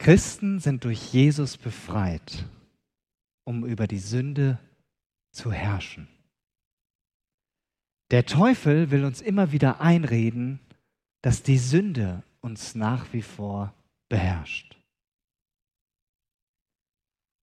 Christen 0.00 0.60
sind 0.60 0.84
durch 0.84 1.12
Jesus 1.12 1.58
befreit, 1.58 2.46
um 3.44 3.66
über 3.66 3.86
die 3.86 3.98
Sünde 3.98 4.58
zu 5.30 5.52
herrschen. 5.52 6.08
Der 8.10 8.24
Teufel 8.24 8.90
will 8.90 9.04
uns 9.04 9.20
immer 9.20 9.52
wieder 9.52 9.82
einreden, 9.82 10.58
dass 11.20 11.42
die 11.42 11.58
Sünde 11.58 12.22
uns 12.40 12.74
nach 12.74 13.12
wie 13.12 13.20
vor 13.20 13.74
beherrscht. 14.08 14.78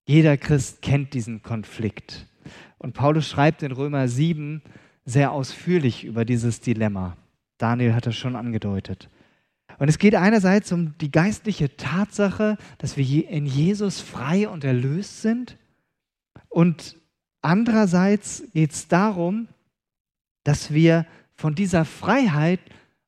Jeder 0.08 0.36
Christ 0.36 0.82
kennt 0.82 1.14
diesen 1.14 1.44
Konflikt. 1.44 2.26
Und 2.80 2.94
Paulus 2.94 3.28
schreibt 3.28 3.62
in 3.62 3.72
Römer 3.72 4.08
7 4.08 4.64
sehr 5.06 5.32
ausführlich 5.32 6.06
über 6.06 6.26
dieses 6.26 6.60
Dilemma. 6.60 7.18
Daniel 7.60 7.94
hat 7.94 8.08
das 8.08 8.16
schon 8.16 8.36
angedeutet. 8.36 9.12
Und 9.80 9.90
es 9.90 10.00
geht 10.00 10.16
einerseits 10.16 10.72
um 10.72 10.98
die 10.98 11.12
geistliche 11.12 11.76
Tatsache, 11.78 12.58
dass 12.80 12.98
wir 12.98 13.30
in 13.30 13.46
Jesus 13.46 14.02
frei 14.02 14.50
und 14.50 14.64
erlöst 14.64 15.22
sind. 15.22 15.58
Und 16.50 16.98
andererseits 17.42 18.44
geht 18.54 18.72
es 18.72 18.88
darum, 18.88 19.48
dass 20.44 20.74
wir 20.74 21.06
von 21.36 21.54
dieser 21.54 21.86
Freiheit 21.86 22.60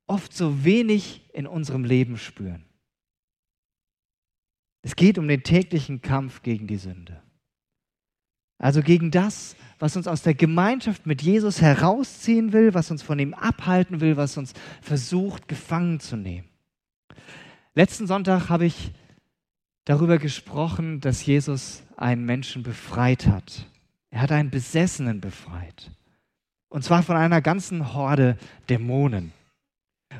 oft 0.05 0.33
so 0.33 0.63
wenig 0.63 1.29
in 1.33 1.47
unserem 1.47 1.83
Leben 1.83 2.17
spüren. 2.17 2.65
Es 4.81 4.95
geht 4.95 5.17
um 5.17 5.27
den 5.27 5.43
täglichen 5.43 6.01
Kampf 6.01 6.41
gegen 6.41 6.67
die 6.67 6.77
Sünde. 6.77 7.21
Also 8.59 8.81
gegen 8.81 9.09
das, 9.09 9.55
was 9.79 9.95
uns 9.95 10.07
aus 10.07 10.21
der 10.21 10.33
Gemeinschaft 10.33 11.05
mit 11.05 11.21
Jesus 11.21 11.61
herausziehen 11.61 12.51
will, 12.51 12.73
was 12.73 12.91
uns 12.91 13.01
von 13.01 13.17
ihm 13.17 13.33
abhalten 13.33 14.01
will, 14.01 14.17
was 14.17 14.37
uns 14.37 14.53
versucht 14.81 15.47
gefangen 15.47 15.99
zu 16.01 16.17
nehmen. 16.17 16.48
Letzten 17.75 18.07
Sonntag 18.07 18.49
habe 18.49 18.65
ich 18.65 18.91
darüber 19.85 20.17
gesprochen, 20.17 21.01
dass 21.01 21.25
Jesus 21.25 21.83
einen 21.97 22.25
Menschen 22.25 22.63
befreit 22.63 23.27
hat. 23.27 23.65
Er 24.09 24.21
hat 24.21 24.31
einen 24.31 24.49
Besessenen 24.49 25.21
befreit. 25.21 25.91
Und 26.69 26.83
zwar 26.83 27.03
von 27.03 27.15
einer 27.15 27.41
ganzen 27.41 27.93
Horde 27.93 28.37
Dämonen. 28.69 29.33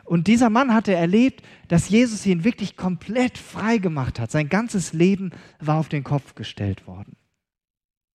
Und 0.04 0.28
dieser 0.28 0.50
Mann 0.50 0.74
hatte 0.74 0.94
erlebt, 0.94 1.44
dass 1.68 1.90
Jesus 1.90 2.26
ihn 2.26 2.44
wirklich 2.44 2.76
komplett 2.76 3.38
frei 3.38 3.78
gemacht 3.78 4.20
hat. 4.20 4.32
Sein 4.32 4.50
ganzes 4.50 4.94
Leben 4.94 5.32
war 5.60 5.78
auf 5.78 5.90
den 5.90 6.04
Kopf 6.04 6.36
gestellt 6.36 6.88
worden. 6.88 7.16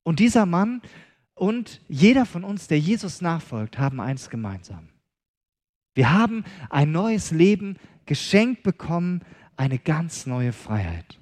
Und 0.04 0.20
dieser 0.20 0.46
Mann 0.46 0.82
und 1.34 1.80
jeder 1.88 2.26
von 2.26 2.44
uns, 2.44 2.68
der 2.68 2.78
Jesus 2.78 3.20
nachfolgt, 3.20 3.78
haben 3.78 4.00
eins 4.00 4.30
gemeinsam. 4.30 4.88
Wir 5.94 6.12
haben 6.12 6.44
ein 6.70 6.92
neues 6.92 7.30
Leben 7.30 7.76
geschenkt 8.06 8.62
bekommen, 8.62 9.22
eine 9.56 9.78
ganz 9.78 10.26
neue 10.26 10.52
Freiheit. 10.52 11.18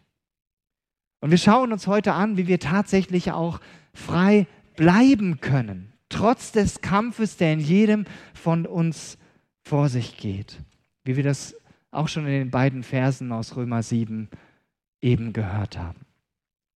Und 1.20 1.30
wir 1.30 1.38
schauen 1.38 1.72
uns 1.72 1.86
heute 1.86 2.14
an, 2.14 2.36
wie 2.36 2.48
wir 2.48 2.58
tatsächlich 2.58 3.32
auch 3.32 3.60
frei 3.94 4.46
bleiben 4.76 5.40
können, 5.40 5.92
trotz 6.08 6.52
des 6.52 6.80
Kampfes, 6.80 7.36
der 7.36 7.52
in 7.52 7.60
jedem 7.60 8.06
von 8.34 8.66
uns 8.66 9.18
vor 9.62 9.88
sich 9.88 10.16
geht, 10.16 10.58
wie 11.04 11.16
wir 11.16 11.22
das 11.22 11.54
auch 11.90 12.08
schon 12.08 12.26
in 12.26 12.32
den 12.32 12.50
beiden 12.50 12.82
Versen 12.82 13.32
aus 13.32 13.54
Römer 13.54 13.82
7 13.82 14.28
eben 15.00 15.32
gehört 15.32 15.78
haben. 15.78 16.00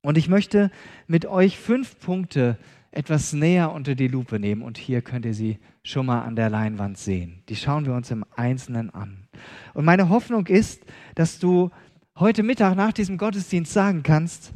Und 0.03 0.17
ich 0.17 0.29
möchte 0.29 0.71
mit 1.09 1.27
euch 1.27 1.59
fünf 1.59 1.99
Punkte 1.99 2.59
etwas 2.97 3.35
näher 3.35 3.73
unter 3.73 3.95
die 3.95 4.09
Lupe 4.09 4.39
nehmen 4.39 4.63
und 4.63 4.79
hier 4.79 5.03
könnt 5.03 5.27
ihr 5.27 5.35
sie 5.35 5.59
schon 5.83 6.07
mal 6.07 6.23
an 6.23 6.35
der 6.35 6.49
Leinwand 6.49 6.97
sehen. 6.97 7.43
Die 7.51 7.57
schauen 7.57 7.85
wir 7.85 7.93
uns 7.93 8.11
im 8.11 8.25
Einzelnen 8.35 8.89
an. 8.89 9.29
Und 9.75 9.85
meine 9.85 10.09
Hoffnung 10.09 10.47
ist, 10.47 10.83
dass 11.15 11.39
du 11.39 11.71
heute 12.19 12.43
Mittag 12.43 12.75
nach 12.75 12.93
diesem 12.93 13.19
Gottesdienst 13.19 13.71
sagen 13.71 14.03
kannst, 14.03 14.55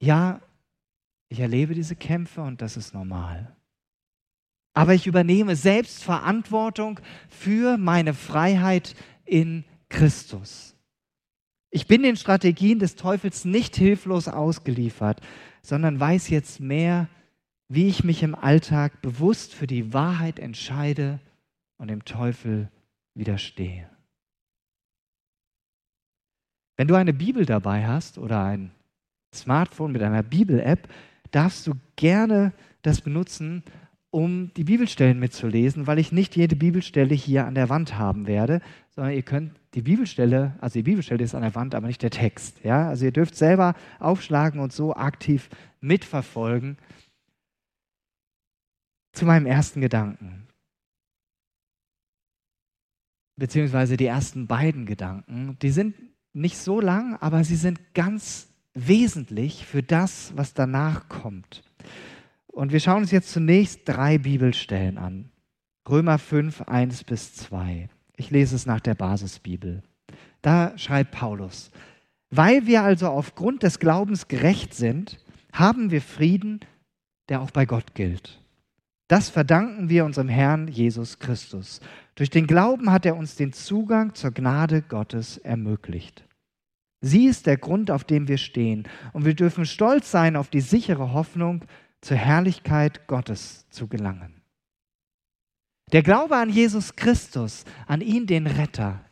ja, 0.00 0.40
ich 1.28 1.40
erlebe 1.40 1.74
diese 1.74 1.94
Kämpfe 1.94 2.40
und 2.40 2.62
das 2.62 2.78
ist 2.78 2.94
normal. 2.94 3.54
Aber 4.72 4.94
ich 4.94 5.06
übernehme 5.06 5.54
selbst 5.54 6.02
Verantwortung 6.02 6.98
für 7.28 7.76
meine 7.76 8.14
Freiheit 8.14 8.94
in 9.26 9.64
Christus. 9.90 10.74
Ich 11.70 11.86
bin 11.86 12.02
den 12.02 12.16
Strategien 12.16 12.78
des 12.78 12.96
Teufels 12.96 13.44
nicht 13.44 13.76
hilflos 13.76 14.28
ausgeliefert, 14.28 15.20
sondern 15.60 16.00
weiß 16.00 16.30
jetzt 16.30 16.58
mehr, 16.58 17.08
wie 17.72 17.88
ich 17.88 18.04
mich 18.04 18.22
im 18.22 18.34
Alltag 18.34 19.00
bewusst 19.00 19.54
für 19.54 19.66
die 19.66 19.94
Wahrheit 19.94 20.38
entscheide 20.38 21.20
und 21.78 21.88
dem 21.88 22.04
Teufel 22.04 22.68
widerstehe. 23.14 23.88
Wenn 26.76 26.86
du 26.86 26.96
eine 26.96 27.14
Bibel 27.14 27.46
dabei 27.46 27.86
hast 27.86 28.18
oder 28.18 28.44
ein 28.44 28.72
Smartphone 29.34 29.92
mit 29.92 30.02
einer 30.02 30.22
Bibel-App, 30.22 30.86
darfst 31.30 31.66
du 31.66 31.72
gerne 31.96 32.52
das 32.82 33.00
benutzen, 33.00 33.62
um 34.10 34.52
die 34.54 34.64
Bibelstellen 34.64 35.18
mitzulesen, 35.18 35.86
weil 35.86 35.98
ich 35.98 36.12
nicht 36.12 36.36
jede 36.36 36.56
Bibelstelle 36.56 37.14
hier 37.14 37.46
an 37.46 37.54
der 37.54 37.70
Wand 37.70 37.96
haben 37.96 38.26
werde, 38.26 38.60
sondern 38.90 39.14
ihr 39.14 39.22
könnt 39.22 39.52
die 39.72 39.80
Bibelstelle, 39.80 40.56
also 40.60 40.74
die 40.74 40.82
Bibelstelle 40.82 41.24
ist 41.24 41.34
an 41.34 41.40
der 41.40 41.54
Wand, 41.54 41.74
aber 41.74 41.86
nicht 41.86 42.02
der 42.02 42.10
Text. 42.10 42.62
Ja? 42.64 42.88
Also 42.88 43.06
ihr 43.06 43.12
dürft 43.12 43.34
selber 43.34 43.74
aufschlagen 43.98 44.60
und 44.60 44.74
so 44.74 44.94
aktiv 44.94 45.48
mitverfolgen. 45.80 46.76
Zu 49.12 49.26
meinem 49.26 49.46
ersten 49.46 49.80
Gedanken, 49.80 50.46
beziehungsweise 53.36 53.96
die 53.96 54.06
ersten 54.06 54.46
beiden 54.46 54.86
Gedanken, 54.86 55.58
die 55.60 55.70
sind 55.70 55.94
nicht 56.32 56.56
so 56.56 56.80
lang, 56.80 57.16
aber 57.16 57.44
sie 57.44 57.56
sind 57.56 57.94
ganz 57.94 58.48
wesentlich 58.74 59.66
für 59.66 59.82
das, 59.82 60.32
was 60.36 60.54
danach 60.54 61.08
kommt. 61.08 61.62
Und 62.46 62.72
wir 62.72 62.80
schauen 62.80 63.02
uns 63.02 63.10
jetzt 63.10 63.32
zunächst 63.32 63.80
drei 63.84 64.18
Bibelstellen 64.18 64.98
an. 64.98 65.30
Römer 65.88 66.18
5, 66.18 66.62
1 66.62 67.04
bis 67.04 67.34
2. 67.34 67.88
Ich 68.16 68.30
lese 68.30 68.54
es 68.54 68.66
nach 68.66 68.80
der 68.80 68.94
Basisbibel. 68.94 69.82
Da 70.42 70.76
schreibt 70.78 71.12
Paulus, 71.12 71.70
weil 72.30 72.66
wir 72.66 72.82
also 72.82 73.08
aufgrund 73.08 73.62
des 73.62 73.78
Glaubens 73.78 74.28
gerecht 74.28 74.74
sind, 74.74 75.18
haben 75.52 75.90
wir 75.90 76.00
Frieden, 76.00 76.60
der 77.28 77.42
auch 77.42 77.50
bei 77.50 77.66
Gott 77.66 77.94
gilt. 77.94 78.41
Das 79.12 79.28
verdanken 79.28 79.90
wir 79.90 80.06
unserem 80.06 80.30
Herrn 80.30 80.68
Jesus 80.68 81.18
Christus. 81.18 81.82
Durch 82.14 82.30
den 82.30 82.46
Glauben 82.46 82.90
hat 82.90 83.04
er 83.04 83.14
uns 83.14 83.36
den 83.36 83.52
Zugang 83.52 84.14
zur 84.14 84.30
Gnade 84.30 84.80
Gottes 84.80 85.36
ermöglicht. 85.36 86.24
Sie 87.02 87.26
ist 87.26 87.46
der 87.46 87.58
Grund, 87.58 87.90
auf 87.90 88.04
dem 88.04 88.26
wir 88.26 88.38
stehen. 88.38 88.88
Und 89.12 89.26
wir 89.26 89.34
dürfen 89.34 89.66
stolz 89.66 90.10
sein 90.10 90.34
auf 90.34 90.48
die 90.48 90.62
sichere 90.62 91.12
Hoffnung, 91.12 91.62
zur 92.00 92.16
Herrlichkeit 92.16 93.06
Gottes 93.06 93.68
zu 93.68 93.86
gelangen. 93.86 94.40
Der 95.92 96.02
Glaube 96.02 96.36
an 96.36 96.48
Jesus 96.48 96.96
Christus, 96.96 97.66
an 97.86 98.00
ihn, 98.00 98.26
den 98.26 98.46
Retter, 98.46 99.04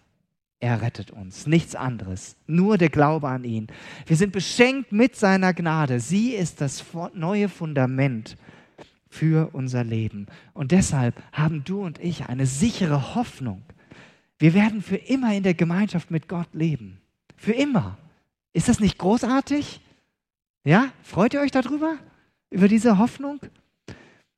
er 0.60 0.80
rettet 0.80 1.10
uns, 1.10 1.46
nichts 1.46 1.74
anderes, 1.74 2.36
nur 2.46 2.78
der 2.78 2.88
Glaube 2.88 3.28
an 3.28 3.44
ihn. 3.44 3.66
Wir 4.06 4.16
sind 4.16 4.32
beschenkt 4.32 4.92
mit 4.92 5.14
seiner 5.14 5.52
Gnade. 5.52 6.00
Sie 6.00 6.30
ist 6.30 6.62
das 6.62 6.86
neue 7.12 7.50
Fundament 7.50 8.38
für 9.10 9.50
unser 9.52 9.84
Leben. 9.84 10.26
Und 10.54 10.72
deshalb 10.72 11.22
haben 11.32 11.62
du 11.64 11.82
und 11.82 11.98
ich 11.98 12.26
eine 12.26 12.46
sichere 12.46 13.14
Hoffnung. 13.14 13.62
Wir 14.38 14.54
werden 14.54 14.80
für 14.80 14.96
immer 14.96 15.34
in 15.34 15.42
der 15.42 15.54
Gemeinschaft 15.54 16.10
mit 16.10 16.28
Gott 16.28 16.48
leben. 16.54 16.98
Für 17.36 17.52
immer. 17.52 17.98
Ist 18.54 18.68
das 18.68 18.80
nicht 18.80 18.96
großartig? 18.96 19.80
Ja? 20.64 20.90
Freut 21.02 21.34
ihr 21.34 21.40
euch 21.40 21.50
darüber? 21.50 21.98
über 22.50 22.68
diese 22.68 22.98
Hoffnung? 22.98 23.40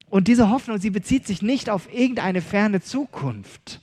Und 0.09 0.29
diese 0.29 0.51
Hoffnung, 0.51 0.79
sie 0.79 0.91
bezieht 0.91 1.27
sich 1.27 1.41
nicht 1.41 1.71
auf 1.71 1.93
irgendeine 1.93 2.43
ferne 2.43 2.83
Zukunft, 2.83 3.81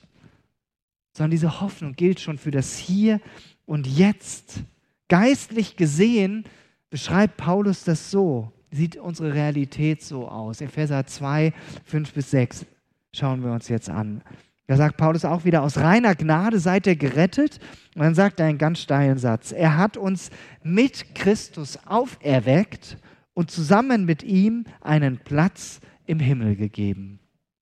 sondern 1.12 1.32
diese 1.32 1.60
Hoffnung 1.60 1.94
gilt 1.94 2.20
schon 2.20 2.38
für 2.38 2.52
das 2.52 2.78
Hier 2.78 3.20
und 3.66 3.86
Jetzt. 3.86 4.62
Geistlich 5.08 5.74
gesehen 5.74 6.44
beschreibt 6.88 7.36
Paulus 7.36 7.82
das 7.82 8.12
so, 8.12 8.52
sieht 8.70 8.96
unsere 8.96 9.34
Realität 9.34 10.02
so 10.02 10.28
aus. 10.28 10.60
Epheser 10.60 11.06
2, 11.06 11.52
5 11.84 12.12
bis 12.12 12.30
6 12.30 12.66
schauen 13.12 13.42
wir 13.42 13.52
uns 13.52 13.68
jetzt 13.68 13.90
an. 13.90 14.22
Da 14.66 14.76
sagt 14.76 14.96
Paulus 14.96 15.24
auch 15.24 15.44
wieder, 15.44 15.62
aus 15.62 15.78
reiner 15.78 16.14
Gnade 16.14 16.60
seid 16.60 16.86
ihr 16.86 16.94
gerettet. 16.94 17.58
Und 17.96 18.02
dann 18.02 18.14
sagt 18.14 18.38
er 18.38 18.46
einen 18.46 18.58
ganz 18.58 18.78
steilen 18.78 19.18
Satz. 19.18 19.50
Er 19.50 19.76
hat 19.76 19.96
uns 19.96 20.30
mit 20.62 21.16
Christus 21.16 21.78
auferweckt 21.86 22.96
und 23.34 23.50
zusammen 23.50 24.04
mit 24.04 24.22
ihm 24.22 24.64
einen 24.80 25.18
Platz 25.18 25.80
im 26.06 26.20
Himmel 26.20 26.54
gegeben. 26.54 27.18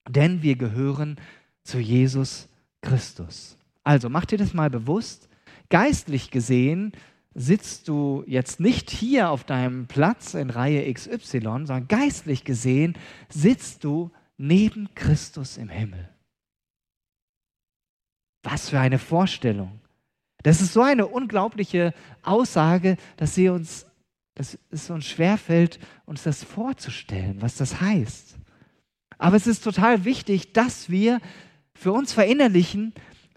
Denn 0.07 0.43
wir 0.43 0.55
gehören 0.55 1.17
zu 1.63 1.79
Jesus 1.79 2.47
Christus. 2.81 3.57
Also 3.83 4.09
mach 4.09 4.25
dir 4.25 4.37
das 4.37 4.53
mal 4.53 4.69
bewusst. 4.69 5.29
Geistlich 5.69 6.29
gesehen 6.29 6.91
sitzt 7.39 7.87
du 7.87 8.25
jetzt 8.27 8.59
nicht 8.59 8.91
hier 8.91 9.29
auf 9.29 9.45
deinem 9.45 9.87
Platz 9.87 10.33
in 10.33 10.49
Reihe 10.49 10.93
XY, 10.93 11.39
sondern 11.39 11.87
geistlich 11.87 12.43
gesehen 12.43 12.97
sitzt 13.29 13.85
du 13.85 14.11
neben 14.37 14.93
Christus 14.93 15.55
im 15.55 15.69
Himmel. 15.69 16.09
Was 18.43 18.69
für 18.69 18.79
eine 18.79 18.99
Vorstellung. 18.99 19.79
Das 20.43 20.59
ist 20.59 20.73
so 20.73 20.81
eine 20.81 21.07
unglaubliche 21.07 21.93
Aussage, 22.23 22.97
dass 23.15 23.35
sie 23.35 23.47
uns, 23.47 23.85
dass 24.35 24.59
es 24.69 24.89
uns 24.89 25.05
schwerfällt, 25.05 25.79
uns 26.05 26.23
das 26.23 26.43
vorzustellen, 26.43 27.41
was 27.41 27.55
das 27.55 27.79
heißt. 27.79 28.35
Aber 29.17 29.37
es 29.37 29.47
ist 29.47 29.63
total 29.63 30.03
wichtig, 30.03 30.51
dass 30.51 30.89
wir 30.89 31.21
für 31.73 31.93
uns 31.93 32.11
verinnerlichen, 32.11 32.93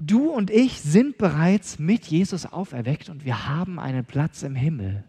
du 0.06 0.30
und 0.30 0.50
ich 0.50 0.80
sind 0.80 1.18
bereits 1.18 1.78
mit 1.78 2.06
Jesus 2.06 2.46
auferweckt 2.46 3.08
und 3.08 3.24
wir 3.24 3.48
haben 3.48 3.78
einen 3.78 4.04
Platz 4.04 4.42
im 4.42 4.54
Himmel. 4.54 5.04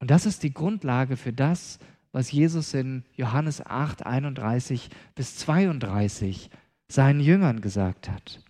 Und 0.00 0.10
das 0.10 0.26
ist 0.26 0.42
die 0.42 0.52
Grundlage 0.52 1.16
für 1.16 1.32
das, 1.32 1.78
was 2.12 2.30
Jesus 2.30 2.74
in 2.74 3.04
Johannes 3.16 3.64
8, 3.64 4.06
31 4.06 4.90
bis 5.14 5.36
32 5.36 6.50
seinen 6.88 7.20
Jüngern 7.20 7.60
gesagt 7.60 8.08
hat. 8.08 8.40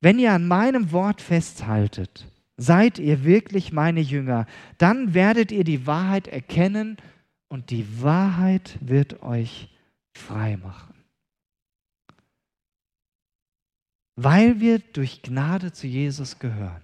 Wenn 0.00 0.18
ihr 0.18 0.32
an 0.32 0.46
meinem 0.46 0.92
Wort 0.92 1.20
festhaltet, 1.20 2.26
seid 2.56 2.98
ihr 2.98 3.24
wirklich 3.24 3.72
meine 3.72 4.00
Jünger, 4.00 4.46
dann 4.78 5.14
werdet 5.14 5.52
ihr 5.52 5.64
die 5.64 5.86
Wahrheit 5.86 6.28
erkennen 6.28 6.96
und 7.48 7.70
die 7.70 8.02
Wahrheit 8.02 8.78
wird 8.80 9.22
euch 9.22 9.68
frei 10.12 10.56
machen. 10.56 10.91
Weil 14.16 14.60
wir 14.60 14.78
durch 14.78 15.22
Gnade 15.22 15.72
zu 15.72 15.86
Jesus 15.86 16.38
gehören 16.38 16.82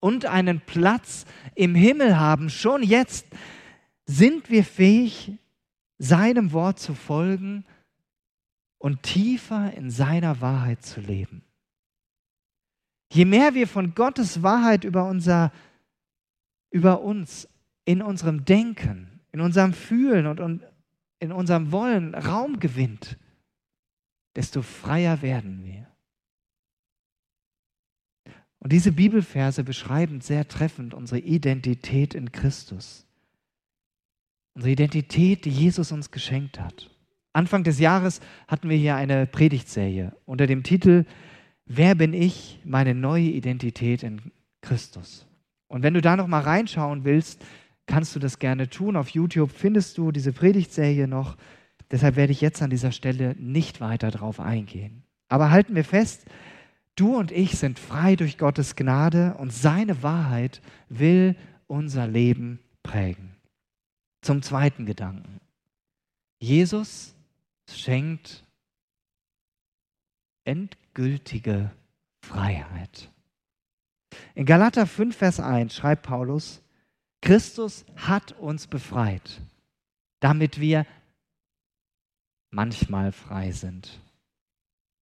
und 0.00 0.26
einen 0.26 0.60
Platz 0.60 1.24
im 1.54 1.74
Himmel 1.74 2.18
haben, 2.18 2.50
schon 2.50 2.82
jetzt 2.82 3.26
sind 4.04 4.50
wir 4.50 4.64
fähig, 4.64 5.32
seinem 5.98 6.52
Wort 6.52 6.78
zu 6.78 6.94
folgen 6.94 7.64
und 8.78 9.02
tiefer 9.02 9.72
in 9.72 9.90
seiner 9.90 10.40
Wahrheit 10.40 10.84
zu 10.84 11.00
leben. 11.00 11.42
Je 13.12 13.24
mehr 13.24 13.54
wir 13.54 13.66
von 13.66 13.94
Gottes 13.94 14.42
Wahrheit 14.42 14.84
über, 14.84 15.08
unser, 15.08 15.52
über 16.70 17.00
uns 17.00 17.48
in 17.84 18.02
unserem 18.02 18.44
Denken, 18.44 19.20
in 19.32 19.40
unserem 19.40 19.72
Fühlen 19.72 20.26
und 20.26 20.62
in 21.18 21.32
unserem 21.32 21.72
Wollen 21.72 22.14
Raum 22.14 22.58
gewinnt, 22.58 23.18
desto 24.34 24.60
freier 24.60 25.22
werden 25.22 25.64
wir. 25.64 25.88
Und 28.66 28.72
diese 28.72 28.90
Bibelverse 28.90 29.62
beschreiben 29.62 30.20
sehr 30.20 30.48
treffend 30.48 30.92
unsere 30.92 31.20
Identität 31.20 32.16
in 32.16 32.32
Christus. 32.32 33.06
Unsere 34.54 34.72
Identität, 34.72 35.44
die 35.44 35.50
Jesus 35.50 35.92
uns 35.92 36.10
geschenkt 36.10 36.58
hat. 36.58 36.90
Anfang 37.32 37.62
des 37.62 37.78
Jahres 37.78 38.18
hatten 38.48 38.68
wir 38.68 38.76
hier 38.76 38.96
eine 38.96 39.26
Predigtserie 39.26 40.16
unter 40.24 40.48
dem 40.48 40.64
Titel 40.64 41.04
Wer 41.66 41.94
bin 41.94 42.12
ich? 42.12 42.58
Meine 42.64 42.96
neue 42.96 43.28
Identität 43.28 44.02
in 44.02 44.32
Christus. 44.62 45.28
Und 45.68 45.84
wenn 45.84 45.94
du 45.94 46.00
da 46.00 46.16
noch 46.16 46.26
mal 46.26 46.40
reinschauen 46.40 47.04
willst, 47.04 47.44
kannst 47.86 48.16
du 48.16 48.18
das 48.18 48.40
gerne 48.40 48.68
tun. 48.68 48.96
Auf 48.96 49.10
YouTube 49.10 49.52
findest 49.52 49.96
du 49.96 50.10
diese 50.10 50.32
Predigtserie 50.32 51.06
noch. 51.06 51.36
Deshalb 51.92 52.16
werde 52.16 52.32
ich 52.32 52.40
jetzt 52.40 52.60
an 52.62 52.70
dieser 52.70 52.90
Stelle 52.90 53.36
nicht 53.38 53.80
weiter 53.80 54.10
darauf 54.10 54.40
eingehen. 54.40 55.04
Aber 55.28 55.52
halten 55.52 55.76
wir 55.76 55.84
fest, 55.84 56.26
Du 56.96 57.14
und 57.14 57.30
ich 57.30 57.58
sind 57.58 57.78
frei 57.78 58.16
durch 58.16 58.38
Gottes 58.38 58.74
Gnade 58.74 59.34
und 59.34 59.52
seine 59.52 60.02
Wahrheit 60.02 60.62
will 60.88 61.36
unser 61.66 62.06
Leben 62.06 62.58
prägen. 62.82 63.36
Zum 64.22 64.40
zweiten 64.42 64.86
Gedanken. 64.86 65.40
Jesus 66.38 67.14
schenkt 67.68 68.44
endgültige 70.44 71.70
Freiheit. 72.22 73.10
In 74.34 74.46
Galater 74.46 74.86
5, 74.86 75.14
Vers 75.14 75.38
1 75.40 75.74
schreibt 75.74 76.02
Paulus, 76.02 76.62
Christus 77.20 77.84
hat 77.96 78.32
uns 78.32 78.66
befreit, 78.66 79.42
damit 80.20 80.60
wir 80.60 80.86
manchmal 82.50 83.12
frei 83.12 83.52
sind. 83.52 84.00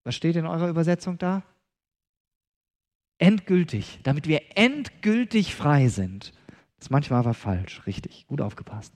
Was 0.04 0.16
steht 0.16 0.36
in 0.36 0.46
eurer 0.46 0.70
Übersetzung 0.70 1.18
da? 1.18 1.44
Endgültig, 3.22 4.00
damit 4.02 4.28
wir 4.28 4.42
endgültig 4.56 5.54
frei 5.54 5.90
sind. 5.90 6.34
Das 6.80 6.90
manchmal 6.90 7.20
aber 7.20 7.36
falsch, 7.36 7.86
richtig, 7.86 8.26
gut 8.26 8.42
aufgepasst. 8.42 8.92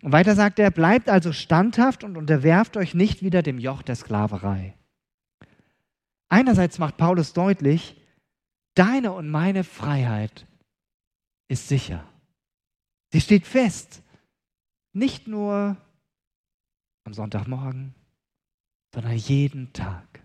Und 0.00 0.12
weiter 0.12 0.34
sagt 0.34 0.58
er, 0.58 0.70
bleibt 0.70 1.10
also 1.10 1.34
standhaft 1.34 2.02
und 2.02 2.16
unterwerft 2.16 2.78
euch 2.78 2.94
nicht 2.94 3.22
wieder 3.22 3.42
dem 3.42 3.58
Joch 3.58 3.82
der 3.82 3.96
Sklaverei. 3.96 4.74
Einerseits 6.30 6.78
macht 6.78 6.96
Paulus 6.96 7.34
deutlich, 7.34 8.00
deine 8.74 9.12
und 9.12 9.28
meine 9.28 9.62
Freiheit 9.62 10.46
ist 11.48 11.68
sicher. 11.68 12.08
Sie 13.12 13.20
steht 13.20 13.46
fest. 13.46 14.02
Nicht 14.94 15.28
nur 15.28 15.76
am 17.04 17.12
Sonntagmorgen, 17.12 17.94
sondern 18.94 19.16
jeden 19.16 19.70
Tag. 19.74 20.22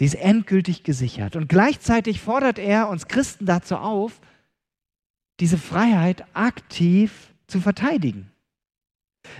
Sie 0.00 0.06
ist 0.06 0.14
endgültig 0.14 0.82
gesichert. 0.82 1.36
Und 1.36 1.50
gleichzeitig 1.50 2.22
fordert 2.22 2.58
er 2.58 2.88
uns 2.88 3.06
Christen 3.06 3.44
dazu 3.44 3.76
auf, 3.76 4.18
diese 5.40 5.58
Freiheit 5.58 6.24
aktiv 6.32 7.34
zu 7.46 7.60
verteidigen. 7.60 8.32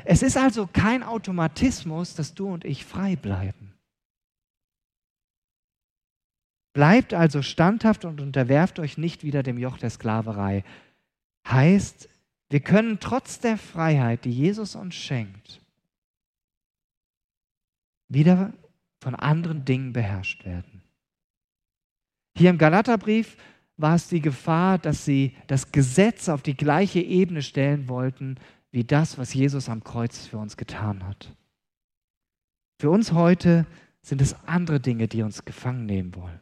Es 0.05 0.23
ist 0.23 0.37
also 0.37 0.69
kein 0.71 1.03
Automatismus, 1.03 2.15
dass 2.15 2.35
du 2.35 2.53
und 2.53 2.67
ich 2.67 2.85
frei 2.85 3.17
bleiben. 3.17 3.73
Bleibt 6.75 7.15
also 7.15 7.41
standhaft 7.41 8.05
und 8.05 8.21
unterwerft 8.21 8.81
euch 8.81 8.99
nicht 8.99 9.25
wieder 9.25 9.43
dem 9.43 9.57
Joch 9.57 9.79
der 9.79 9.89
Sklaverei. 9.89 10.63
Heißt, 11.49 12.07
wir 12.51 12.61
können 12.61 13.01
trotz 13.01 13.39
der 13.39 13.57
Freiheit, 13.57 14.27
die 14.27 14.31
Jesus 14.31 14.75
uns 14.75 14.95
schenkt, 14.95 15.63
wieder 18.11 18.53
von 19.01 19.15
anderen 19.15 19.65
Dingen 19.65 19.93
beherrscht 19.93 20.45
werden. 20.45 20.83
Hier 22.37 22.51
im 22.51 22.59
Galaterbrief 22.59 23.37
war 23.77 23.95
es 23.95 24.09
die 24.09 24.21
Gefahr, 24.21 24.79
dass 24.79 25.05
sie 25.05 25.35
das 25.47 25.73
Gesetz 25.73 26.29
auf 26.29 26.43
die 26.43 26.57
gleiche 26.57 27.01
Ebene 27.01 27.43
stellen 27.43 27.89
wollten 27.89 28.37
wie 28.73 28.85
das, 28.85 29.19
was 29.19 29.35
Jesus 29.35 29.69
am 29.69 29.83
Kreuz 29.83 30.27
für 30.27 30.39
uns 30.39 30.57
getan 30.57 31.07
hat. 31.07 31.35
Für 32.79 32.91
uns 32.91 33.13
heute 33.13 33.67
sind 34.03 34.21
es 34.21 34.35
andere 34.47 34.81
Dinge, 34.81 35.09
die 35.09 35.23
uns 35.23 35.45
gefangen 35.45 35.87
nehmen 35.87 36.15
wollen. 36.15 36.41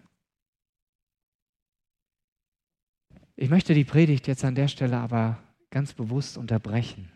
Ich 3.34 3.50
möchte 3.50 3.72
die 3.72 3.84
Predigt 3.84 4.26
jetzt 4.26 4.44
an 4.44 4.54
der 4.54 4.68
Stelle 4.68 4.98
aber 4.98 5.42
ganz 5.70 5.92
bewusst 5.92 6.36
unterbrechen. 6.36 7.10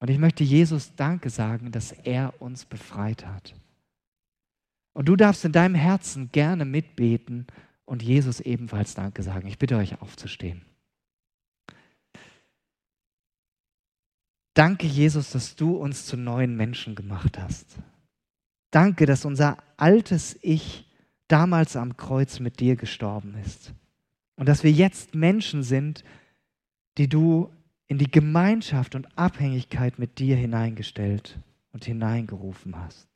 Und 0.00 0.10
ich 0.10 0.18
möchte 0.18 0.42
Jesus 0.42 0.94
Danke 0.96 1.30
sagen, 1.30 1.70
dass 1.70 1.92
er 1.92 2.40
uns 2.42 2.64
befreit 2.64 3.24
hat. 3.24 3.54
Und 4.92 5.08
du 5.08 5.16
darfst 5.16 5.44
in 5.44 5.52
deinem 5.52 5.74
Herzen 5.74 6.30
gerne 6.32 6.64
mitbeten 6.64 7.46
und 7.84 8.02
Jesus 8.02 8.40
ebenfalls 8.40 8.94
Danke 8.94 9.22
sagen. 9.22 9.48
Ich 9.48 9.58
bitte 9.58 9.76
euch 9.76 10.00
aufzustehen. 10.00 10.64
Danke, 14.54 14.86
Jesus, 14.86 15.30
dass 15.30 15.56
du 15.56 15.76
uns 15.76 16.06
zu 16.06 16.16
neuen 16.16 16.56
Menschen 16.56 16.94
gemacht 16.94 17.38
hast. 17.38 17.78
Danke, 18.70 19.06
dass 19.06 19.24
unser 19.24 19.58
altes 19.78 20.38
Ich 20.42 20.88
damals 21.28 21.76
am 21.76 21.96
Kreuz 21.96 22.40
mit 22.40 22.60
dir 22.60 22.76
gestorben 22.76 23.34
ist. 23.42 23.72
Und 24.36 24.46
dass 24.48 24.64
wir 24.64 24.72
jetzt 24.72 25.14
Menschen 25.14 25.62
sind, 25.62 26.04
die 26.98 27.08
du 27.08 27.50
in 27.86 27.98
die 27.98 28.10
Gemeinschaft 28.10 28.94
und 28.94 29.16
Abhängigkeit 29.16 29.98
mit 29.98 30.18
dir 30.18 30.36
hineingestellt 30.36 31.38
und 31.72 31.84
hineingerufen 31.84 32.76
hast. 32.76 33.08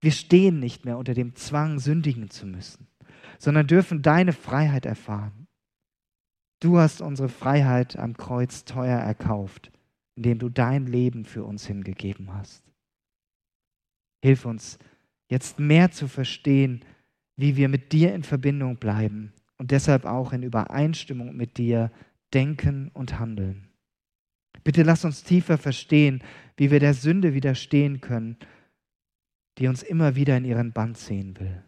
Wir 0.00 0.12
stehen 0.12 0.60
nicht 0.60 0.84
mehr 0.84 0.96
unter 0.96 1.14
dem 1.14 1.34
Zwang, 1.34 1.78
sündigen 1.78 2.30
zu 2.30 2.46
müssen, 2.46 2.86
sondern 3.38 3.66
dürfen 3.66 4.02
deine 4.02 4.32
Freiheit 4.32 4.86
erfahren. 4.86 5.46
Du 6.60 6.78
hast 6.78 7.00
unsere 7.00 7.28
Freiheit 7.28 7.96
am 7.96 8.16
Kreuz 8.16 8.64
teuer 8.64 8.98
erkauft, 8.98 9.70
indem 10.16 10.38
du 10.38 10.48
dein 10.48 10.86
Leben 10.86 11.24
für 11.24 11.44
uns 11.44 11.66
hingegeben 11.66 12.32
hast. 12.32 12.62
Hilf 14.22 14.44
uns, 14.44 14.78
jetzt 15.28 15.58
mehr 15.58 15.90
zu 15.90 16.08
verstehen, 16.08 16.84
wie 17.36 17.56
wir 17.56 17.68
mit 17.68 17.92
dir 17.92 18.14
in 18.14 18.22
Verbindung 18.22 18.76
bleiben 18.76 19.32
und 19.56 19.70
deshalb 19.70 20.04
auch 20.04 20.32
in 20.32 20.42
Übereinstimmung 20.42 21.36
mit 21.36 21.56
dir 21.56 21.90
denken 22.34 22.90
und 22.92 23.18
handeln. 23.18 23.68
Bitte 24.62 24.82
lass 24.82 25.06
uns 25.06 25.22
tiefer 25.22 25.56
verstehen, 25.56 26.22
wie 26.56 26.70
wir 26.70 26.80
der 26.80 26.92
Sünde 26.92 27.32
widerstehen 27.32 28.00
können 28.02 28.36
die 29.60 29.68
uns 29.68 29.82
immer 29.82 30.16
wieder 30.16 30.36
in 30.38 30.44
ihren 30.46 30.72
Band 30.72 30.96
ziehen 30.96 31.38
will. 31.38 31.62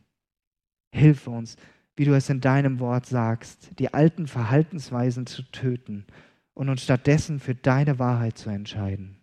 Hilfe 0.94 1.30
uns, 1.30 1.56
wie 1.94 2.06
du 2.06 2.14
es 2.14 2.30
in 2.30 2.40
deinem 2.40 2.80
Wort 2.80 3.04
sagst, 3.04 3.78
die 3.78 3.92
alten 3.92 4.26
Verhaltensweisen 4.26 5.26
zu 5.26 5.42
töten 5.42 6.06
und 6.54 6.70
uns 6.70 6.82
stattdessen 6.82 7.38
für 7.38 7.54
deine 7.54 7.98
Wahrheit 7.98 8.38
zu 8.38 8.48
entscheiden. 8.48 9.18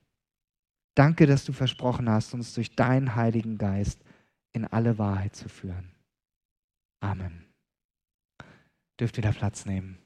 Danke, 0.95 1.25
dass 1.25 1.45
du 1.45 1.53
versprochen 1.53 2.09
hast, 2.09 2.33
uns 2.33 2.53
durch 2.53 2.75
deinen 2.75 3.15
Heiligen 3.15 3.57
Geist 3.57 4.03
in 4.53 4.65
alle 4.65 4.97
Wahrheit 4.99 5.35
zu 5.35 5.49
führen. 5.49 5.91
Amen. 6.99 7.45
Dürft 8.99 9.17
wieder 9.17 9.31
Platz 9.31 9.65
nehmen. 9.65 9.97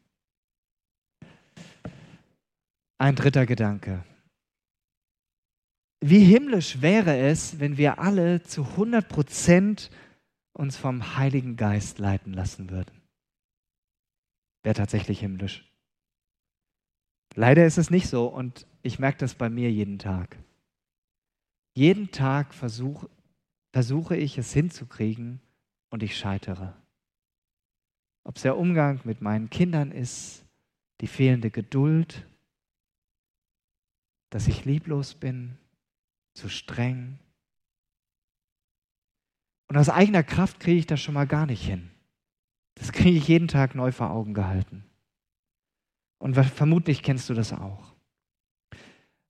Ein 2.98 3.16
dritter 3.16 3.46
Gedanke. 3.46 4.04
Wie 6.06 6.26
himmlisch 6.26 6.82
wäre 6.82 7.18
es, 7.18 7.62
wenn 7.62 7.78
wir 7.78 7.98
alle 7.98 8.44
zu 8.44 8.66
100 8.66 9.08
Prozent 9.08 9.90
uns 10.52 10.76
vom 10.76 11.16
Heiligen 11.16 11.56
Geist 11.56 11.98
leiten 11.98 12.34
lassen 12.34 12.70
würden? 12.70 13.02
Wäre 14.64 14.76
tatsächlich 14.76 15.22
himmlisch. 15.22 15.66
Leider 17.36 17.66
ist 17.66 17.78
es 17.78 17.90
nicht 17.90 18.10
so 18.10 18.28
und 18.28 18.68
ich 18.82 19.00
merke 19.00 19.20
das 19.20 19.36
bei 19.36 19.50
mir 19.50 19.72
jeden 19.72 19.98
Tag. 19.98 20.38
Jeden 21.74 22.12
Tag 22.12 22.54
versuch, 22.54 23.06
versuche 23.72 24.18
ich 24.18 24.38
es 24.38 24.52
hinzukriegen 24.52 25.40
und 25.90 26.04
ich 26.04 26.18
scheitere. 26.18 26.76
Ob 28.26 28.36
es 28.36 28.42
der 28.42 28.58
Umgang 28.58 29.00
mit 29.06 29.22
meinen 29.22 29.50
Kindern 29.50 29.94
ist, 29.94 30.44
die 31.00 31.08
fehlende 31.08 31.50
Geduld, 31.50 32.28
dass 34.32 34.50
ich 34.50 34.66
lieblos 34.66 35.16
bin, 35.16 35.58
zu 36.34 36.50
streng. 36.50 37.20
Und 39.68 39.78
aus 39.78 39.90
eigener 39.90 40.24
Kraft 40.24 40.60
kriege 40.60 40.80
ich 40.80 40.88
das 40.88 41.02
schon 41.02 41.14
mal 41.14 41.28
gar 41.28 41.46
nicht 41.46 41.64
hin. 41.64 41.90
Das 42.76 42.92
kriege 42.92 43.18
ich 43.18 43.28
jeden 43.28 43.48
Tag 43.48 43.76
neu 43.76 43.92
vor 43.92 44.12
Augen 44.12 44.34
gehalten. 44.34 44.84
Und 46.20 46.36
vermutlich 46.36 47.04
kennst 47.04 47.30
du 47.30 47.34
das 47.34 47.54
auch. 47.54 47.94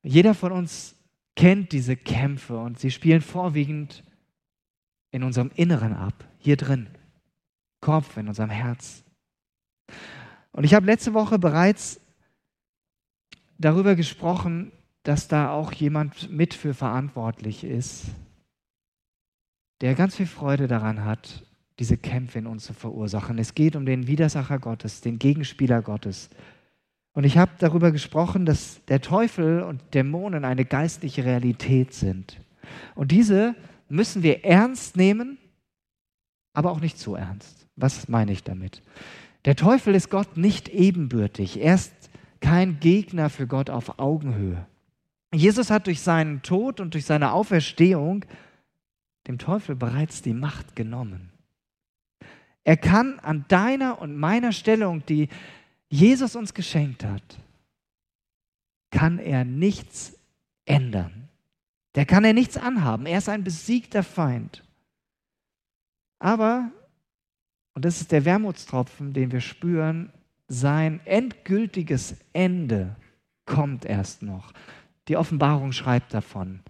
Jeder 0.02 0.34
von 0.34 0.52
uns 0.52 0.96
kennt 1.36 1.72
diese 1.72 1.96
Kämpfe 1.96 2.58
und 2.58 2.80
sie 2.80 2.92
spielen 2.92 3.22
vorwiegend 3.22 4.04
in 5.12 5.24
unserem 5.24 5.52
Inneren 5.56 5.94
ab, 5.94 6.28
hier 6.40 6.58
drin, 6.58 6.90
Kopf, 7.80 8.18
in 8.18 8.28
unserem 8.28 8.50
Herz. 8.50 9.04
Und 10.52 10.64
ich 10.64 10.74
habe 10.74 10.86
letzte 10.86 11.14
Woche 11.14 11.40
bereits 11.40 12.00
darüber 13.58 13.96
gesprochen, 13.96 14.72
dass 15.04 15.28
da 15.28 15.52
auch 15.52 15.72
jemand 15.74 16.32
mit 16.32 16.54
für 16.54 16.74
verantwortlich 16.74 17.64
ist, 17.64 18.06
der 19.82 19.96
ganz 19.96 20.16
viel 20.16 20.28
Freude 20.28 20.68
daran 20.68 21.04
hat, 21.04 21.44
diese 21.80 21.98
Kämpfe 21.98 22.40
in 22.40 22.48
uns 22.48 22.66
zu 22.66 22.74
verursachen. 22.74 23.38
Es 23.38 23.56
geht 23.56 23.76
um 23.76 23.86
den 23.86 24.08
Widersacher 24.08 24.60
Gottes, 24.60 25.02
den 25.02 25.20
Gegenspieler 25.20 25.82
Gottes. 25.82 26.30
Und 27.14 27.26
ich 27.26 27.38
habe 27.38 27.52
darüber 27.60 27.92
gesprochen, 27.92 28.46
dass 28.46 28.84
der 28.86 29.02
Teufel 29.02 29.62
und 29.62 29.82
Dämonen 29.94 30.46
eine 30.46 30.66
geistliche 30.66 31.26
Realität 31.26 31.94
sind. 31.94 32.40
Und 32.96 33.12
diese 33.12 33.56
müssen 33.90 34.24
wir 34.24 34.46
ernst 34.46 34.96
nehmen, 34.96 35.38
aber 36.54 36.72
auch 36.72 36.80
nicht 36.80 36.98
zu 36.98 37.16
ernst. 37.16 37.68
Was 37.76 38.08
meine 38.08 38.32
ich 38.32 38.44
damit? 38.44 38.82
Der 39.46 39.56
Teufel 39.56 39.96
ist 39.96 40.10
Gott 40.10 40.38
nicht 40.38 40.70
ebenbürtig. 40.70 41.60
Er 41.60 41.76
ist 41.76 41.94
kein 42.40 42.80
Gegner 42.80 43.30
für 43.30 43.48
Gott 43.48 43.70
auf 43.70 44.00
Augenhöhe. 44.00 44.66
Jesus 45.34 45.70
hat 45.70 45.88
durch 45.88 46.02
seinen 46.02 46.42
Tod 46.42 46.80
und 46.80 46.94
durch 46.94 47.06
seine 47.06 47.32
Auferstehung 47.32 48.26
dem 49.28 49.38
Teufel 49.38 49.76
bereits 49.76 50.22
die 50.22 50.34
Macht 50.34 50.76
genommen. 50.76 51.32
Er 52.64 52.78
kann 52.78 53.20
an 53.20 53.46
deiner 53.48 54.00
und 54.02 54.18
meiner 54.18 54.52
Stellung, 54.52 55.06
die 55.06 55.30
Jesus 55.90 56.36
uns 56.36 56.54
geschenkt 56.54 57.04
hat, 57.04 57.40
kann 58.92 59.20
er 59.20 59.44
nichts 59.44 60.18
ändern. 60.66 61.30
Der 61.96 62.06
kann 62.06 62.24
er 62.24 62.34
nichts 62.34 62.58
anhaben. 62.58 63.06
Er 63.06 63.18
ist 63.18 63.30
ein 63.30 63.44
besiegter 63.44 64.04
Feind. 64.04 64.64
Aber, 66.20 66.72
und 67.74 67.86
das 67.86 68.02
ist 68.02 68.12
der 68.12 68.26
Wermutstropfen, 68.26 69.14
den 69.14 69.32
wir 69.32 69.42
spüren, 69.42 70.12
sein 70.48 71.00
endgültiges 71.06 72.16
Ende 72.34 72.96
kommt 73.46 73.86
erst 73.86 74.22
noch. 74.22 74.54
Die 75.08 75.18
Offenbarung 75.18 75.72
schreibt 75.72 76.14
davon, 76.14 76.62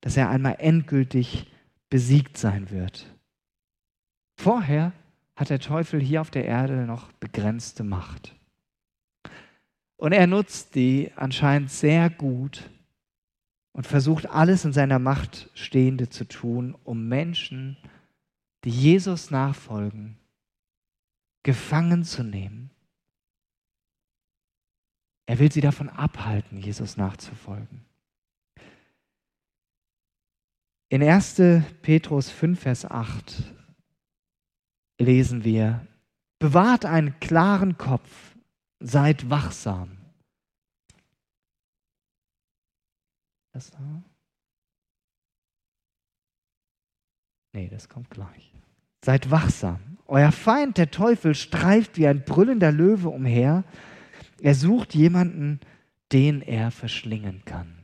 dass 0.00 0.16
er 0.16 0.30
einmal 0.30 0.56
endgültig 0.58 1.46
besiegt 1.88 2.36
sein 2.36 2.70
wird. 2.70 3.06
Vorher 4.36 4.92
hat 5.36 5.50
der 5.50 5.60
Teufel 5.60 6.00
hier 6.00 6.20
auf 6.20 6.30
der 6.30 6.44
Erde 6.44 6.86
noch 6.86 7.12
begrenzte 7.12 7.84
Macht. 7.84 8.34
Und 9.96 10.12
er 10.12 10.26
nutzt 10.26 10.74
die 10.74 11.12
anscheinend 11.14 11.70
sehr 11.70 12.10
gut 12.10 12.68
und 13.72 13.86
versucht 13.86 14.28
alles 14.28 14.64
in 14.64 14.72
seiner 14.72 14.98
Macht 14.98 15.48
Stehende 15.54 16.08
zu 16.08 16.26
tun, 16.26 16.76
um 16.82 17.06
Menschen, 17.06 17.76
die 18.64 18.70
Jesus 18.70 19.30
nachfolgen, 19.30 20.16
gefangen 21.44 22.02
zu 22.02 22.24
nehmen. 22.24 22.71
Er 25.26 25.38
will 25.38 25.50
sie 25.52 25.60
davon 25.60 25.88
abhalten, 25.88 26.58
Jesus 26.58 26.96
nachzufolgen. 26.96 27.84
In 30.88 31.02
1. 31.02 31.36
Petrus 31.80 32.30
5, 32.30 32.60
Vers 32.60 32.84
8 32.84 33.42
lesen 34.98 35.42
wir, 35.44 35.86
bewahrt 36.38 36.84
einen 36.84 37.18
klaren 37.20 37.78
Kopf, 37.78 38.36
seid 38.78 39.30
wachsam. 39.30 39.96
Das 43.52 43.70
da? 43.70 44.02
Nee, 47.54 47.68
das 47.68 47.88
kommt 47.88 48.10
gleich. 48.10 48.52
Seid 49.04 49.30
wachsam. 49.30 49.98
Euer 50.06 50.32
Feind, 50.32 50.78
der 50.78 50.90
Teufel, 50.90 51.34
streift 51.34 51.96
wie 51.96 52.06
ein 52.06 52.24
brüllender 52.24 52.72
Löwe 52.72 53.08
umher. 53.08 53.64
Er 54.42 54.56
sucht 54.56 54.94
jemanden, 54.96 55.60
den 56.10 56.42
er 56.42 56.72
verschlingen 56.72 57.44
kann. 57.44 57.78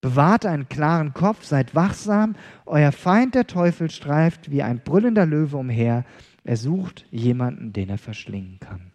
Bewahrt 0.00 0.46
einen 0.46 0.70
klaren 0.70 1.12
Kopf, 1.12 1.44
seid 1.44 1.74
wachsam. 1.74 2.34
Euer 2.64 2.90
Feind, 2.90 3.34
der 3.34 3.46
Teufel, 3.46 3.90
streift 3.90 4.50
wie 4.50 4.62
ein 4.62 4.80
brüllender 4.80 5.26
Löwe 5.26 5.58
umher. 5.58 6.06
Er 6.44 6.56
sucht 6.56 7.04
jemanden, 7.10 7.74
den 7.74 7.90
er 7.90 7.98
verschlingen 7.98 8.58
kann. 8.58 8.92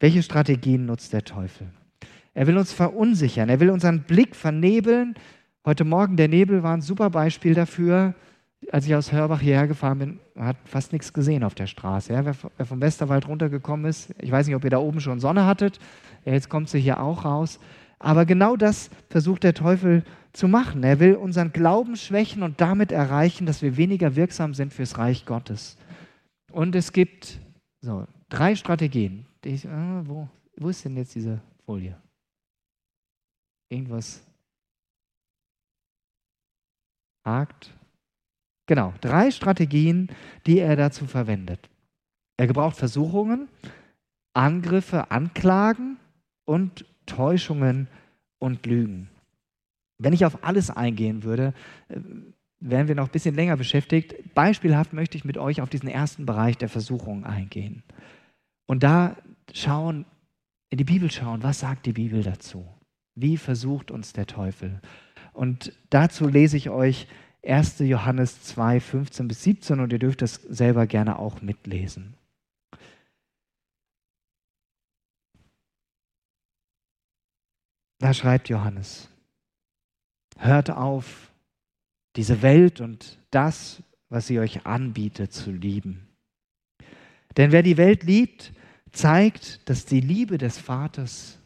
Welche 0.00 0.22
Strategien 0.22 0.86
nutzt 0.86 1.12
der 1.12 1.24
Teufel? 1.24 1.68
Er 2.32 2.46
will 2.46 2.56
uns 2.56 2.72
verunsichern, 2.72 3.50
er 3.50 3.60
will 3.60 3.68
unseren 3.68 4.04
Blick 4.04 4.34
vernebeln. 4.34 5.14
Heute 5.66 5.84
Morgen, 5.84 6.16
der 6.16 6.28
Nebel 6.28 6.62
war 6.62 6.74
ein 6.74 6.82
super 6.82 7.10
Beispiel 7.10 7.52
dafür. 7.52 8.14
Als 8.70 8.86
ich 8.86 8.94
aus 8.94 9.12
Hörbach 9.12 9.40
hierher 9.40 9.66
gefahren 9.66 9.98
bin, 9.98 10.20
hat 10.36 10.56
fast 10.64 10.92
nichts 10.92 11.12
gesehen 11.12 11.44
auf 11.44 11.54
der 11.54 11.66
Straße. 11.66 12.12
Ja, 12.12 12.24
wer, 12.24 12.34
vom 12.66 12.80
Westerwald 12.80 13.26
runtergekommen 13.28 13.86
ist, 13.86 14.14
ich 14.20 14.30
weiß 14.30 14.46
nicht, 14.46 14.56
ob 14.56 14.64
ihr 14.64 14.70
da 14.70 14.78
oben 14.78 15.00
schon 15.00 15.20
Sonne 15.20 15.46
hattet, 15.46 15.78
ja, 16.24 16.32
jetzt 16.32 16.48
kommt 16.48 16.68
sie 16.68 16.80
hier 16.80 17.00
auch 17.00 17.24
raus. 17.24 17.60
Aber 17.98 18.26
genau 18.26 18.56
das 18.56 18.90
versucht 19.08 19.42
der 19.44 19.54
Teufel 19.54 20.04
zu 20.32 20.48
machen. 20.48 20.84
Er 20.84 21.00
will 21.00 21.14
unseren 21.14 21.52
Glauben 21.52 21.96
schwächen 21.96 22.42
und 22.42 22.60
damit 22.60 22.92
erreichen, 22.92 23.46
dass 23.46 23.62
wir 23.62 23.76
weniger 23.76 24.14
wirksam 24.16 24.54
sind 24.54 24.72
fürs 24.72 24.98
Reich 24.98 25.24
Gottes. 25.24 25.76
Und 26.52 26.74
es 26.74 26.92
gibt 26.92 27.40
so, 27.80 28.06
drei 28.28 28.54
Strategien. 28.54 29.26
Ich, 29.44 29.64
äh, 29.64 30.08
wo, 30.08 30.28
wo 30.56 30.68
ist 30.68 30.84
denn 30.84 30.96
jetzt 30.96 31.14
diese 31.14 31.40
Folie? 31.64 31.96
Irgendwas 33.70 34.22
hakt. 37.24 37.77
Genau, 38.68 38.92
drei 39.00 39.30
Strategien, 39.30 40.10
die 40.46 40.58
er 40.58 40.76
dazu 40.76 41.06
verwendet. 41.06 41.70
Er 42.36 42.46
gebraucht 42.46 42.76
Versuchungen, 42.76 43.48
Angriffe, 44.34 45.10
Anklagen 45.10 45.96
und 46.44 46.84
Täuschungen 47.06 47.88
und 48.38 48.66
Lügen. 48.66 49.08
Wenn 49.98 50.12
ich 50.12 50.26
auf 50.26 50.44
alles 50.44 50.70
eingehen 50.70 51.24
würde, 51.24 51.54
äh, 51.88 51.98
wären 52.60 52.88
wir 52.88 52.94
noch 52.94 53.06
ein 53.06 53.12
bisschen 53.12 53.34
länger 53.34 53.56
beschäftigt. 53.56 54.14
Beispielhaft 54.34 54.92
möchte 54.92 55.16
ich 55.16 55.24
mit 55.24 55.38
euch 55.38 55.62
auf 55.62 55.70
diesen 55.70 55.88
ersten 55.88 56.26
Bereich 56.26 56.58
der 56.58 56.68
Versuchung 56.68 57.24
eingehen. 57.24 57.82
Und 58.66 58.82
da 58.82 59.16
schauen, 59.54 60.04
in 60.68 60.76
die 60.76 60.84
Bibel 60.84 61.10
schauen, 61.10 61.42
was 61.42 61.60
sagt 61.60 61.86
die 61.86 61.94
Bibel 61.94 62.22
dazu? 62.22 62.66
Wie 63.14 63.38
versucht 63.38 63.90
uns 63.90 64.12
der 64.12 64.26
Teufel? 64.26 64.80
Und 65.32 65.72
dazu 65.88 66.28
lese 66.28 66.58
ich 66.58 66.68
euch 66.68 67.08
1. 67.44 67.78
Johannes 67.80 68.42
2, 68.42 68.80
15 68.80 69.28
bis 69.28 69.42
17 69.44 69.80
und 69.80 69.92
ihr 69.92 69.98
dürft 69.98 70.22
das 70.22 70.34
selber 70.34 70.86
gerne 70.86 71.18
auch 71.18 71.40
mitlesen. 71.40 72.14
Da 77.98 78.14
schreibt 78.14 78.48
Johannes, 78.48 79.08
hört 80.36 80.70
auf, 80.70 81.32
diese 82.16 82.42
Welt 82.42 82.80
und 82.80 83.18
das, 83.30 83.82
was 84.08 84.26
sie 84.26 84.38
euch 84.38 84.66
anbietet, 84.66 85.32
zu 85.32 85.52
lieben. 85.52 86.08
Denn 87.36 87.52
wer 87.52 87.62
die 87.62 87.76
Welt 87.76 88.02
liebt, 88.04 88.52
zeigt, 88.92 89.68
dass 89.68 89.84
die 89.84 90.00
Liebe 90.00 90.38
des 90.38 90.58
Vaters 90.58 91.38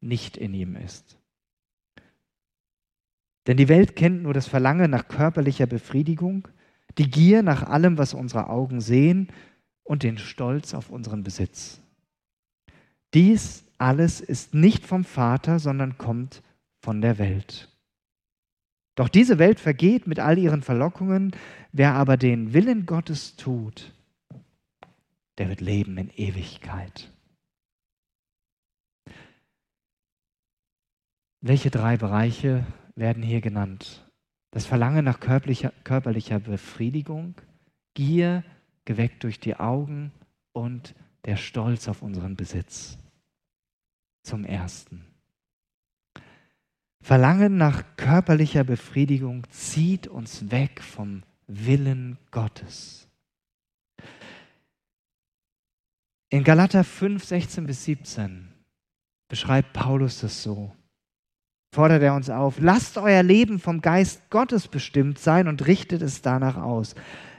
nicht 0.00 0.36
in 0.36 0.54
ihm 0.54 0.76
ist. 0.76 1.15
Denn 3.46 3.56
die 3.56 3.68
Welt 3.68 3.94
kennt 3.96 4.22
nur 4.22 4.34
das 4.34 4.48
Verlangen 4.48 4.90
nach 4.90 5.08
körperlicher 5.08 5.66
Befriedigung, 5.66 6.48
die 6.98 7.10
Gier 7.10 7.42
nach 7.42 7.62
allem, 7.62 7.98
was 7.98 8.14
unsere 8.14 8.48
Augen 8.48 8.80
sehen 8.80 9.28
und 9.84 10.02
den 10.02 10.18
Stolz 10.18 10.74
auf 10.74 10.90
unseren 10.90 11.22
Besitz. 11.22 11.80
Dies 13.14 13.64
alles 13.78 14.20
ist 14.20 14.54
nicht 14.54 14.86
vom 14.86 15.04
Vater, 15.04 15.58
sondern 15.58 15.98
kommt 15.98 16.42
von 16.80 17.00
der 17.00 17.18
Welt. 17.18 17.68
Doch 18.94 19.08
diese 19.08 19.38
Welt 19.38 19.60
vergeht 19.60 20.06
mit 20.06 20.18
all 20.18 20.38
ihren 20.38 20.62
Verlockungen. 20.62 21.36
Wer 21.72 21.94
aber 21.94 22.16
den 22.16 22.54
Willen 22.54 22.86
Gottes 22.86 23.36
tut, 23.36 23.92
der 25.36 25.50
wird 25.50 25.60
leben 25.60 25.98
in 25.98 26.10
Ewigkeit. 26.10 27.12
Welche 31.42 31.70
drei 31.70 31.98
Bereiche 31.98 32.64
werden 32.96 33.22
hier 33.22 33.40
genannt? 33.40 34.10
Das 34.50 34.66
Verlangen 34.66 35.04
nach 35.04 35.20
körperlicher, 35.20 35.72
körperlicher 35.84 36.40
Befriedigung, 36.40 37.34
Gier, 37.94 38.42
geweckt 38.84 39.24
durch 39.24 39.38
die 39.38 39.56
Augen 39.56 40.12
und 40.52 40.94
der 41.24 41.36
Stolz 41.36 41.88
auf 41.88 42.02
unseren 42.02 42.36
Besitz. 42.36 42.98
Zum 44.22 44.44
Ersten. 44.44 45.04
Verlangen 47.00 47.56
nach 47.56 47.84
körperlicher 47.96 48.64
Befriedigung 48.64 49.48
zieht 49.50 50.08
uns 50.08 50.50
weg 50.50 50.82
vom 50.82 51.22
Willen 51.46 52.18
Gottes. 52.32 53.08
In 56.28 56.42
Galater 56.42 56.82
5, 56.82 57.24
16 57.24 57.66
bis 57.66 57.84
17 57.84 58.52
beschreibt 59.28 59.72
Paulus 59.72 60.20
das 60.20 60.42
so. 60.42 60.75
Fordert 61.76 62.02
er 62.02 62.14
uns 62.14 62.30
auf, 62.30 62.58
lasst 62.58 62.96
euer 62.96 63.22
Leben 63.22 63.58
vom 63.58 63.82
Geist 63.82 64.30
Gottes 64.30 64.66
bestimmt 64.66 65.18
sein 65.18 65.46
und 65.46 65.66
richtet 65.66 66.00
es 66.00 66.22
danach 66.22 66.56
aus. 66.56 66.94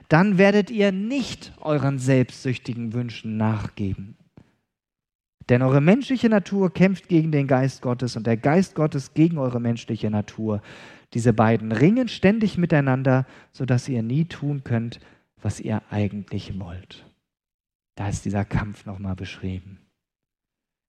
Dann 0.10 0.38
werdet 0.38 0.70
ihr 0.70 0.91
nicht 0.91 1.53
euren 1.60 1.98
selbstsüchtigen 1.98 2.94
Wünschen 2.94 3.38
nachgeben. 3.38 4.15
Denn 5.50 5.63
eure 5.63 5.82
menschliche 5.82 6.29
Natur 6.29 6.72
kämpft 6.72 7.08
gegen 7.10 7.32
den 7.32 7.48
Geist 7.48 7.82
Gottes 7.82 8.15
und 8.15 8.27
der 8.27 8.38
Geist 8.38 8.75
Gottes 8.75 9.15
gegen 9.15 9.39
eure 9.39 9.60
menschliche 9.60 10.12
Natur. 10.12 10.62
Diese 11.15 11.34
beiden 11.34 11.72
ringen 11.72 12.08
ständig 12.08 12.60
miteinander, 12.60 13.25
sodass 13.53 13.89
ihr 13.89 14.03
nie 14.03 14.25
tun 14.25 14.63
könnt, 14.63 15.00
was 15.41 15.60
ihr 15.60 15.82
eigentlich 15.89 16.60
wollt. 16.60 17.08
Da 17.96 18.08
ist 18.08 18.24
dieser 18.24 18.46
Kampf 18.46 18.86
nochmal 18.86 19.15
beschrieben. 19.15 19.79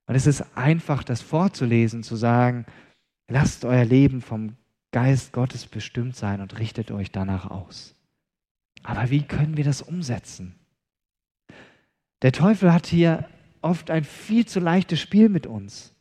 Und 0.07 0.17
es 0.17 0.27
ist 0.27 0.45
einfach, 0.55 1.03
das 1.03 1.23
vorzulesen, 1.23 2.03
zu 2.03 2.15
sagen, 2.15 2.67
lasst 3.29 3.65
euer 3.65 3.85
Leben 3.85 4.21
vom 4.21 4.57
Geist 4.91 5.33
Gottes 5.33 5.67
bestimmt 5.67 6.17
sein 6.17 6.41
und 6.41 6.59
richtet 6.59 6.91
euch 6.91 7.13
danach 7.13 7.51
aus. 7.51 7.95
Aber 8.83 9.11
wie 9.11 9.23
können 9.23 9.57
wir 9.57 9.65
das 9.65 9.83
umsetzen? 9.83 10.55
Der 12.23 12.33
Teufel 12.33 12.73
hat 12.73 12.87
hier 12.87 13.29
oft 13.61 13.91
ein 13.91 14.05
viel 14.05 14.47
zu 14.47 14.61
leichtes 14.61 15.01
Spiel 15.01 15.29
mit 15.29 15.47
uns. 15.47 15.95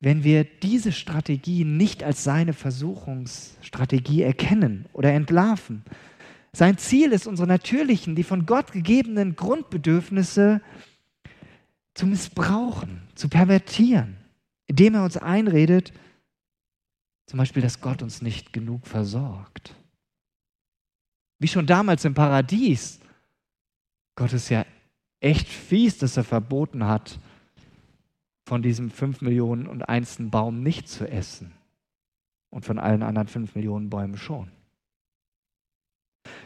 Wenn 0.00 0.22
wir 0.22 0.44
diese 0.44 0.92
Strategie 0.92 1.64
nicht 1.64 2.04
als 2.04 2.22
seine 2.22 2.52
Versuchungsstrategie 2.52 4.22
erkennen 4.22 4.86
oder 4.92 5.12
entlarven. 5.12 5.82
Sein 6.52 6.78
Ziel 6.78 7.12
ist, 7.12 7.26
unsere 7.26 7.48
natürlichen, 7.48 8.14
die 8.14 8.22
von 8.22 8.46
Gott 8.46 8.70
gegebenen 8.72 9.34
Grundbedürfnisse 9.34 10.60
zu 11.94 12.06
missbrauchen, 12.06 13.02
zu 13.16 13.28
pervertieren, 13.28 14.16
indem 14.68 14.94
er 14.94 15.02
uns 15.02 15.16
einredet, 15.16 15.92
zum 17.26 17.38
Beispiel, 17.38 17.62
dass 17.62 17.80
Gott 17.80 18.02
uns 18.02 18.22
nicht 18.22 18.52
genug 18.52 18.86
versorgt. 18.86 19.74
Wie 21.40 21.48
schon 21.48 21.66
damals 21.66 22.04
im 22.04 22.14
Paradies. 22.14 23.00
Gott 24.16 24.32
ist 24.32 24.48
ja 24.48 24.64
echt 25.20 25.48
fies, 25.48 25.98
dass 25.98 26.16
er 26.16 26.24
verboten 26.24 26.84
hat, 26.84 27.18
von 28.46 28.62
diesem 28.62 28.90
5 28.90 29.20
Millionen 29.20 29.66
und 29.66 29.82
einsten 29.82 30.30
Baum 30.30 30.62
nicht 30.62 30.88
zu 30.88 31.06
essen. 31.06 31.52
Und 32.50 32.64
von 32.64 32.78
allen 32.78 33.02
anderen 33.02 33.28
5 33.28 33.54
Millionen 33.54 33.90
Bäumen 33.90 34.16
schon. 34.16 34.50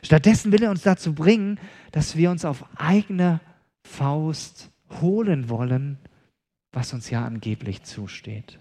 Stattdessen 0.03 0.51
will 0.51 0.65
er 0.65 0.71
uns 0.71 0.83
dazu 0.83 1.15
bringen, 1.15 1.61
dass 1.93 2.17
wir 2.17 2.33
uns 2.33 2.45
auf 2.45 2.65
eigene 2.77 3.41
Faust 3.85 4.71
holen 5.01 5.49
wollen, 5.49 5.99
was 6.73 6.93
uns 6.93 7.11
ja 7.11 7.25
angeblich 7.25 7.83
zusteht. 7.83 8.59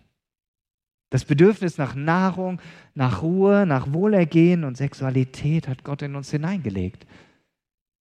Das 1.10 1.26
Bedürfnis 1.26 1.78
nach 1.78 1.94
Nahrung, 1.94 2.62
nach 2.96 3.22
Ruhe, 3.22 3.66
nach 3.66 3.92
Wohlergehen 3.92 4.64
und 4.64 4.78
Sexualität 4.78 5.68
hat 5.68 5.84
Gott 5.84 6.02
in 6.02 6.16
uns 6.16 6.32
hineingelegt. 6.32 7.06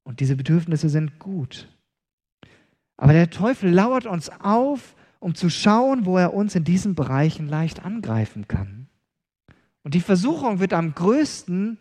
Und 0.04 0.20
diese 0.20 0.36
Bedürfnisse 0.36 0.88
sind 0.88 1.18
gut. 1.18 1.68
Aber 2.96 3.12
der 3.12 3.30
Teufel 3.30 3.70
lauert 3.70 4.06
uns 4.06 4.30
auf, 4.40 4.94
um 5.18 5.34
zu 5.34 5.50
schauen, 5.50 6.06
wo 6.06 6.18
er 6.18 6.34
uns 6.34 6.54
in 6.54 6.64
diesen 6.64 6.94
Bereichen 6.94 7.48
leicht 7.48 7.84
angreifen 7.84 8.46
kann. 8.46 8.88
Und 9.82 9.94
die 9.94 10.00
Versuchung 10.00 10.60
wird 10.60 10.72
am 10.72 10.94
größten, 10.94 11.78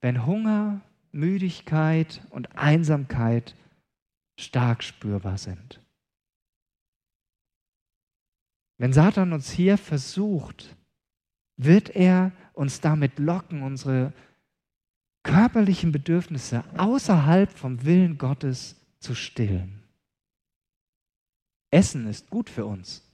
wenn 0.00 0.26
Hunger, 0.26 0.80
Müdigkeit 1.10 2.20
und 2.30 2.56
Einsamkeit 2.56 3.56
stark 4.38 4.84
spürbar 4.84 5.38
sind. 5.38 5.80
Wenn 8.78 8.92
Satan 8.92 9.32
uns 9.32 9.50
hier 9.50 9.76
versucht, 9.76 10.76
wird 11.56 11.90
er 11.90 12.32
uns 12.52 12.80
damit 12.80 13.18
locken, 13.18 13.62
unsere 13.62 14.12
körperlichen 15.24 15.92
Bedürfnisse 15.92 16.64
außerhalb 16.76 17.50
vom 17.50 17.84
Willen 17.84 18.18
Gottes 18.18 18.76
zu 19.00 19.14
stillen. 19.14 19.82
Essen 21.70 22.06
ist 22.06 22.30
gut 22.30 22.48
für 22.48 22.64
uns. 22.64 23.04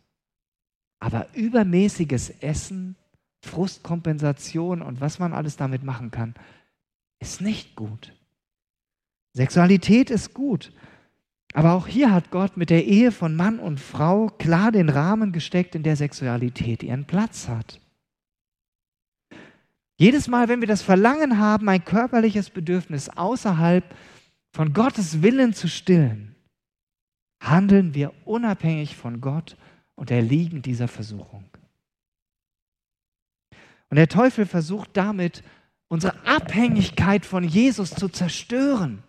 Aber 1.01 1.27
übermäßiges 1.35 2.31
Essen, 2.41 2.97
Frustkompensation 3.43 4.81
und 4.81 5.01
was 5.01 5.19
man 5.19 5.33
alles 5.33 5.57
damit 5.57 5.83
machen 5.83 6.11
kann, 6.11 6.35
ist 7.19 7.41
nicht 7.41 7.75
gut. 7.75 8.13
Sexualität 9.33 10.11
ist 10.11 10.35
gut. 10.35 10.73
Aber 11.55 11.73
auch 11.75 11.87
hier 11.87 12.11
hat 12.11 12.33
Gott 12.33 12.57
mit 12.57 12.69
der 12.69 12.85
Ehe 12.85 13.13
von 13.13 13.37
Mann 13.37 13.61
und 13.61 13.79
Frau 13.79 14.27
klar 14.27 14.73
den 14.73 14.89
Rahmen 14.89 15.31
gesteckt, 15.31 15.77
in 15.77 15.85
der 15.85 15.95
Sexualität 15.95 16.83
ihren 16.83 17.07
Platz 17.07 17.47
hat. 17.47 17.81
Jedes 19.97 20.27
Mal, 20.27 20.49
wenn 20.49 20.61
wir 20.61 20.67
das 20.67 20.83
Verlangen 20.83 21.39
haben, 21.39 21.69
ein 21.69 21.85
körperliches 21.85 22.51
Bedürfnis 22.51 23.09
außerhalb 23.09 23.85
von 24.53 24.73
Gottes 24.73 25.23
Willen 25.23 25.55
zu 25.55 25.69
stillen, 25.69 26.35
handeln 27.41 27.95
wir 27.95 28.13
unabhängig 28.25 28.97
von 28.97 29.21
Gott 29.21 29.57
und 29.95 30.11
erliegen 30.11 30.61
dieser 30.61 30.89
Versuchung. 30.89 31.45
Und 33.91 33.97
der 33.97 34.09
Teufel 34.09 34.45
versucht 34.45 34.91
damit, 34.97 35.45
unsere 35.87 36.27
Abhängigkeit 36.27 37.25
von 37.25 37.45
Jesus 37.45 37.91
zu 37.91 38.09
zerstören. 38.09 39.05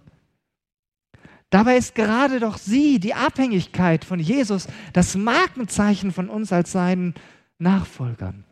Dabei 1.49 1.77
ist 1.77 1.95
gerade 1.95 2.39
doch 2.39 2.57
sie, 2.57 2.99
die 2.99 3.13
Abhängigkeit 3.13 4.03
von 4.03 4.19
Jesus, 4.19 4.67
das 4.93 5.15
Markenzeichen 5.15 6.11
von 6.11 6.29
uns 6.29 6.51
als 6.51 6.71
seinen 6.71 7.13
Nachfolgern. 7.59 8.43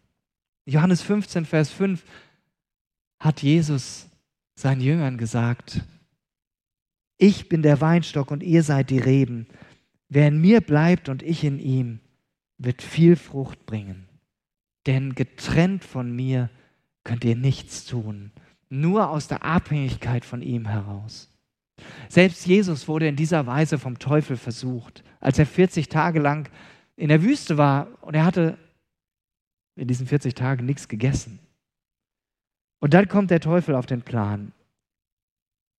Johannes 0.65 1.01
15, 1.01 1.45
Vers 1.45 1.71
5 1.71 2.03
hat 3.19 3.41
Jesus 3.41 4.07
seinen 4.55 4.81
Jüngern 4.81 5.17
gesagt, 5.17 5.81
ich 7.17 7.49
bin 7.49 7.61
der 7.61 7.81
Weinstock 7.81 8.31
und 8.31 8.43
ihr 8.43 8.63
seid 8.63 8.89
die 8.89 8.99
Reben. 8.99 9.47
Wer 10.09 10.27
in 10.27 10.41
mir 10.41 10.61
bleibt 10.61 11.09
und 11.09 11.23
ich 11.23 11.43
in 11.43 11.59
ihm, 11.59 11.99
wird 12.57 12.81
viel 12.81 13.15
Frucht 13.15 13.65
bringen. 13.65 14.07
Denn 14.85 15.15
getrennt 15.15 15.83
von 15.83 16.13
mir 16.13 16.49
könnt 17.03 17.23
ihr 17.23 17.35
nichts 17.35 17.85
tun, 17.85 18.31
nur 18.69 19.09
aus 19.09 19.27
der 19.27 19.43
Abhängigkeit 19.43 20.25
von 20.25 20.41
ihm 20.41 20.67
heraus. 20.67 21.29
Selbst 22.09 22.45
Jesus 22.45 22.87
wurde 22.87 23.07
in 23.07 23.15
dieser 23.15 23.47
Weise 23.47 23.79
vom 23.79 23.99
Teufel 23.99 24.37
versucht, 24.37 25.03
als 25.19 25.39
er 25.39 25.45
40 25.45 25.89
Tage 25.89 26.19
lang 26.19 26.49
in 26.95 27.09
der 27.09 27.23
Wüste 27.23 27.57
war 27.57 27.87
und 28.01 28.15
er 28.15 28.25
hatte 28.25 28.57
in 29.75 29.87
diesen 29.87 30.05
40 30.05 30.35
Tagen 30.35 30.65
nichts 30.65 30.87
gegessen. 30.87 31.39
Und 32.79 32.93
dann 32.93 33.07
kommt 33.07 33.31
der 33.31 33.39
Teufel 33.39 33.75
auf 33.75 33.85
den 33.85 34.01
Plan 34.01 34.51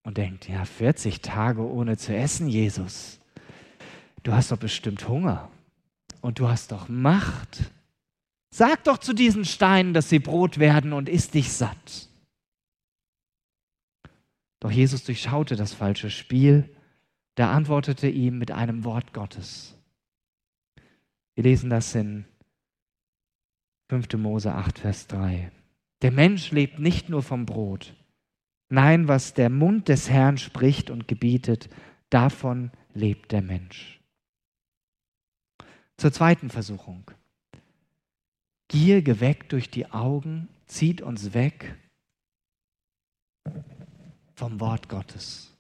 und 0.02 0.16
denkt, 0.16 0.48
ja, 0.48 0.64
40 0.64 1.20
Tage 1.20 1.62
ohne 1.62 1.96
zu 1.96 2.14
essen, 2.14 2.48
Jesus 2.48 3.20
du 4.24 4.32
hast 4.32 4.50
doch 4.50 4.56
bestimmt 4.56 5.06
Hunger 5.08 5.48
und 6.20 6.40
du 6.40 6.48
hast 6.48 6.72
doch 6.72 6.88
Macht. 6.88 7.70
Sag 8.50 8.82
doch 8.84 8.98
zu 8.98 9.12
diesen 9.12 9.44
Steinen, 9.44 9.94
dass 9.94 10.08
sie 10.08 10.18
Brot 10.18 10.58
werden 10.58 10.92
und 10.92 11.08
isst 11.08 11.34
dich 11.34 11.52
satt. 11.52 12.08
Doch 14.60 14.70
Jesus 14.70 15.04
durchschaute 15.04 15.56
das 15.56 15.72
falsche 15.74 16.10
Spiel, 16.10 16.74
da 17.34 17.52
antwortete 17.52 18.08
ihm 18.08 18.38
mit 18.38 18.50
einem 18.50 18.84
Wort 18.84 19.12
Gottes. 19.12 19.76
Wir 21.34 21.44
lesen 21.44 21.70
das 21.70 21.94
in 21.94 22.24
5. 23.88 24.14
Mose 24.14 24.54
8, 24.54 24.78
Vers 24.78 25.06
3. 25.08 25.50
Der 26.02 26.12
Mensch 26.12 26.50
lebt 26.50 26.78
nicht 26.78 27.08
nur 27.08 27.22
vom 27.22 27.44
Brot. 27.44 27.94
Nein, 28.68 29.08
was 29.08 29.34
der 29.34 29.50
Mund 29.50 29.88
des 29.88 30.08
Herrn 30.08 30.38
spricht 30.38 30.90
und 30.90 31.08
gebietet, 31.08 31.68
davon 32.10 32.70
lebt 32.94 33.32
der 33.32 33.42
Mensch. 33.42 34.00
Zur 35.96 36.12
zweiten 36.12 36.50
Versuchung. 36.50 37.10
Gier 38.68 39.02
geweckt 39.02 39.52
durch 39.52 39.70
die 39.70 39.90
Augen 39.90 40.48
zieht 40.66 41.02
uns 41.02 41.34
weg 41.34 41.76
vom 44.34 44.60
Wort 44.60 44.88
Gottes. 44.88 45.50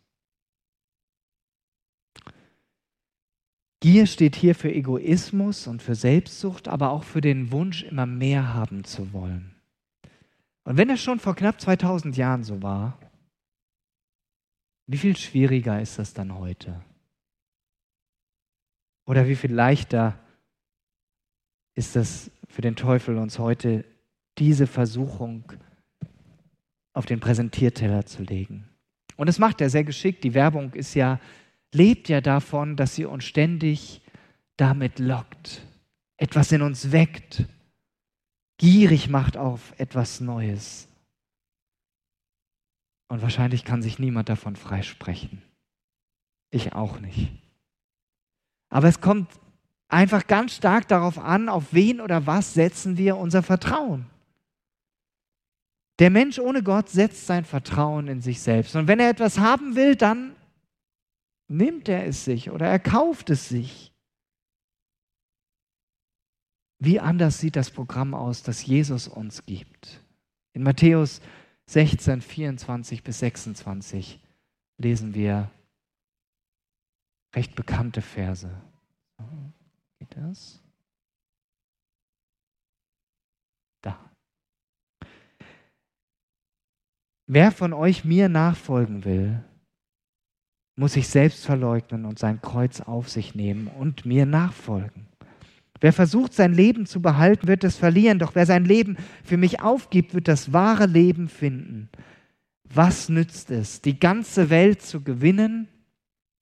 Gier 3.80 4.06
steht 4.06 4.34
hier 4.34 4.54
für 4.54 4.72
Egoismus 4.72 5.66
und 5.66 5.82
für 5.82 5.94
Selbstsucht, 5.94 6.68
aber 6.68 6.90
auch 6.90 7.04
für 7.04 7.20
den 7.20 7.52
Wunsch, 7.52 7.82
immer 7.82 8.06
mehr 8.06 8.54
haben 8.54 8.84
zu 8.84 9.12
wollen. 9.12 9.54
Und 10.64 10.78
wenn 10.78 10.88
es 10.88 11.02
schon 11.02 11.20
vor 11.20 11.36
knapp 11.36 11.60
2000 11.60 12.16
Jahren 12.16 12.44
so 12.44 12.62
war, 12.62 12.98
wie 14.86 14.96
viel 14.96 15.16
schwieriger 15.16 15.80
ist 15.80 15.98
das 15.98 16.14
dann 16.14 16.38
heute? 16.38 16.82
Oder 19.06 19.28
wie 19.28 19.36
viel 19.36 19.52
leichter 19.52 20.18
ist 21.74 21.96
es 21.96 22.30
für 22.48 22.62
den 22.62 22.76
Teufel, 22.76 23.18
uns 23.18 23.38
heute 23.38 23.84
diese 24.38 24.66
Versuchung 24.66 25.52
auf 26.94 27.04
den 27.04 27.20
Präsentierteller 27.20 28.06
zu 28.06 28.22
legen? 28.22 28.68
Und 29.16 29.28
das 29.28 29.38
macht 29.38 29.60
er 29.60 29.68
sehr 29.68 29.84
geschickt. 29.84 30.24
Die 30.24 30.34
Werbung 30.34 30.72
ist 30.72 30.94
ja 30.94 31.20
lebt 31.74 32.08
ja 32.08 32.20
davon, 32.20 32.76
dass 32.76 32.94
sie 32.94 33.04
uns 33.04 33.24
ständig 33.24 34.00
damit 34.56 34.98
lockt, 34.98 35.62
etwas 36.16 36.52
in 36.52 36.62
uns 36.62 36.92
weckt, 36.92 37.44
gierig 38.58 39.08
macht 39.08 39.36
auf 39.36 39.74
etwas 39.78 40.20
Neues. 40.20 40.88
Und 43.08 43.20
wahrscheinlich 43.20 43.64
kann 43.64 43.82
sich 43.82 43.98
niemand 43.98 44.28
davon 44.28 44.56
freisprechen. 44.56 45.42
Ich 46.50 46.72
auch 46.72 47.00
nicht. 47.00 47.32
Aber 48.70 48.88
es 48.88 49.00
kommt 49.00 49.28
einfach 49.88 50.26
ganz 50.26 50.54
stark 50.54 50.88
darauf 50.88 51.18
an, 51.18 51.48
auf 51.48 51.72
wen 51.72 52.00
oder 52.00 52.26
was 52.26 52.54
setzen 52.54 52.96
wir 52.96 53.16
unser 53.16 53.42
Vertrauen. 53.42 54.06
Der 56.00 56.10
Mensch 56.10 56.38
ohne 56.38 56.62
Gott 56.62 56.88
setzt 56.88 57.26
sein 57.26 57.44
Vertrauen 57.44 58.08
in 58.08 58.20
sich 58.20 58.40
selbst. 58.40 58.74
Und 58.74 58.88
wenn 58.88 58.98
er 58.98 59.10
etwas 59.10 59.38
haben 59.38 59.76
will, 59.76 59.94
dann 59.94 60.34
nimmt 61.48 61.88
er 61.88 62.06
es 62.06 62.24
sich 62.24 62.50
oder 62.50 62.66
er 62.66 62.80
kauft 62.80 63.30
es 63.30 63.48
sich. 63.48 63.92
Wie 66.80 66.98
anders 67.00 67.38
sieht 67.38 67.56
das 67.56 67.70
Programm 67.70 68.14
aus, 68.14 68.42
das 68.42 68.66
Jesus 68.66 69.08
uns 69.08 69.44
gibt? 69.46 70.04
In 70.52 70.62
Matthäus 70.62 71.20
16, 71.66 72.20
24 72.20 73.02
bis 73.02 73.20
26 73.20 74.20
lesen 74.78 75.14
wir 75.14 75.50
recht 77.34 77.54
bekannte 77.54 78.02
Verse. 78.02 78.50
Geht 79.98 80.16
das? 80.16 80.62
Da. 83.80 84.10
Wer 87.26 87.52
von 87.52 87.72
euch 87.72 88.04
mir 88.04 88.28
nachfolgen 88.28 89.04
will, 89.04 89.42
muss 90.76 90.94
sich 90.94 91.08
selbst 91.08 91.46
verleugnen 91.46 92.04
und 92.04 92.18
sein 92.18 92.42
Kreuz 92.42 92.80
auf 92.80 93.08
sich 93.08 93.34
nehmen 93.34 93.68
und 93.68 94.04
mir 94.04 94.26
nachfolgen. 94.26 95.06
Wer 95.80 95.92
versucht, 95.92 96.34
sein 96.34 96.52
Leben 96.52 96.86
zu 96.86 97.00
behalten, 97.00 97.46
wird 97.46 97.64
es 97.64 97.76
verlieren, 97.76 98.18
doch 98.18 98.34
wer 98.34 98.46
sein 98.46 98.64
Leben 98.64 98.96
für 99.22 99.36
mich 99.36 99.60
aufgibt, 99.60 100.14
wird 100.14 100.28
das 100.28 100.52
wahre 100.52 100.86
Leben 100.86 101.28
finden. 101.28 101.88
Was 102.64 103.08
nützt 103.08 103.50
es, 103.50 103.80
die 103.80 103.98
ganze 103.98 104.50
Welt 104.50 104.82
zu 104.82 105.02
gewinnen, 105.02 105.68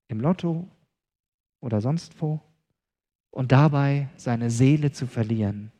im 0.09 0.21
Lotto 0.21 0.69
oder 1.61 1.81
sonst 1.81 2.21
wo, 2.21 2.41
und 3.31 3.53
dabei 3.53 4.09
seine 4.17 4.51
Seele 4.51 4.93
zu 4.93 5.07
verlieren? 5.07 5.73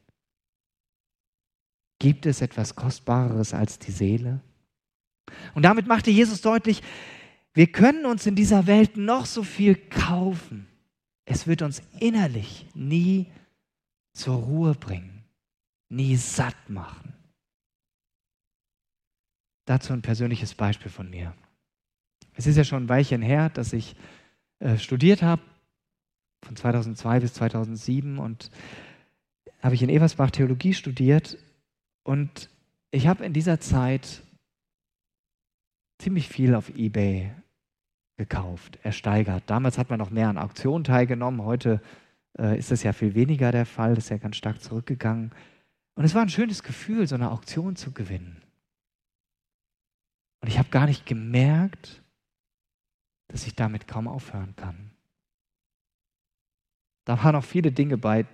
Gibt 1.99 2.27
es 2.27 2.41
etwas 2.41 2.75
Kostbareres 2.75 3.55
als 3.55 3.79
die 3.79 3.93
Seele? 3.93 4.41
Und 5.55 5.65
damit 5.65 5.87
machte 5.87 6.11
Jesus 6.11 6.41
deutlich, 6.41 6.83
wir 7.55 7.67
können 7.67 8.07
uns 8.07 8.27
in 8.27 8.35
dieser 8.35 8.67
Welt 8.67 8.97
noch 8.97 9.27
so 9.27 9.43
viel 9.43 9.75
kaufen. 9.75 10.67
Es 11.25 11.47
wird 11.47 11.63
uns 11.63 11.83
innerlich 12.01 12.67
nie 12.75 13.27
zur 14.13 14.37
Ruhe 14.37 14.75
bringen, 14.75 15.25
nie 15.89 16.17
satt 16.17 16.69
machen. 16.69 17.15
Dazu 19.65 19.93
ein 19.93 20.03
persönliches 20.03 20.55
Beispiel 20.55 20.91
von 20.91 21.09
mir. 21.11 21.35
Es 22.35 22.47
ist 22.47 22.57
ja 22.57 22.65
schon 22.65 22.85
ein 22.85 22.89
Weilchen 22.89 23.23
her, 23.23 23.51
dass 23.51 23.73
ich 23.73 23.95
äh, 24.59 24.79
studiert 24.79 25.23
habe, 25.23 25.43
von 26.45 26.57
2002 26.57 27.21
bis 27.21 27.35
2007 27.35 28.19
und 28.19 28.51
habe 29.63 29.75
ich 29.75 29.83
in 29.83 29.91
Eversbach 29.91 30.31
Theologie 30.31 30.75
studiert 30.75 31.39
und 32.03 32.49
ich 32.91 33.07
habe 33.07 33.25
in 33.25 33.33
dieser 33.33 33.61
Zeit 33.61 34.23
ziemlich 36.03 36.29
viel 36.29 36.55
auf 36.57 36.69
eBay 36.71 37.33
gekauft, 38.17 38.79
ersteigert. 38.83 39.45
Damals 39.47 39.79
hat 39.79 39.89
man 39.89 40.01
noch 40.01 40.11
mehr 40.11 40.29
an 40.29 40.37
Auktionen 40.37 40.85
teilgenommen, 40.85 41.45
heute 41.45 41.81
äh, 42.39 42.59
ist 42.59 42.73
das 42.73 42.83
ja 42.83 42.93
viel 42.93 43.15
weniger 43.15 43.53
der 43.53 43.67
Fall, 43.67 43.95
das 43.95 44.05
ist 44.05 44.11
ja 44.11 44.17
ganz 44.17 44.37
stark 44.37 44.61
zurückgegangen. 44.61 45.33
Und 45.95 46.05
es 46.05 46.15
war 46.15 46.23
ein 46.23 46.29
schönes 46.29 46.63
Gefühl, 46.63 47.07
so 47.07 47.15
eine 47.15 47.31
Auktion 47.31 47.77
zu 47.77 47.93
gewinnen. 47.93 48.43
Und 50.41 50.49
ich 50.49 50.59
habe 50.59 50.71
gar 50.71 50.87
nicht 50.87 51.07
gemerkt, 51.07 52.03
dass 53.29 53.47
ich 53.47 53.55
damit 53.55 53.87
kaum 53.87 54.09
aufhören 54.09 54.57
kann. 54.57 54.91
Da 57.05 57.23
waren 57.23 57.35
noch 57.35 57.45
viele 57.45 57.71
Dinge 57.71 57.97
bei, 57.97 58.27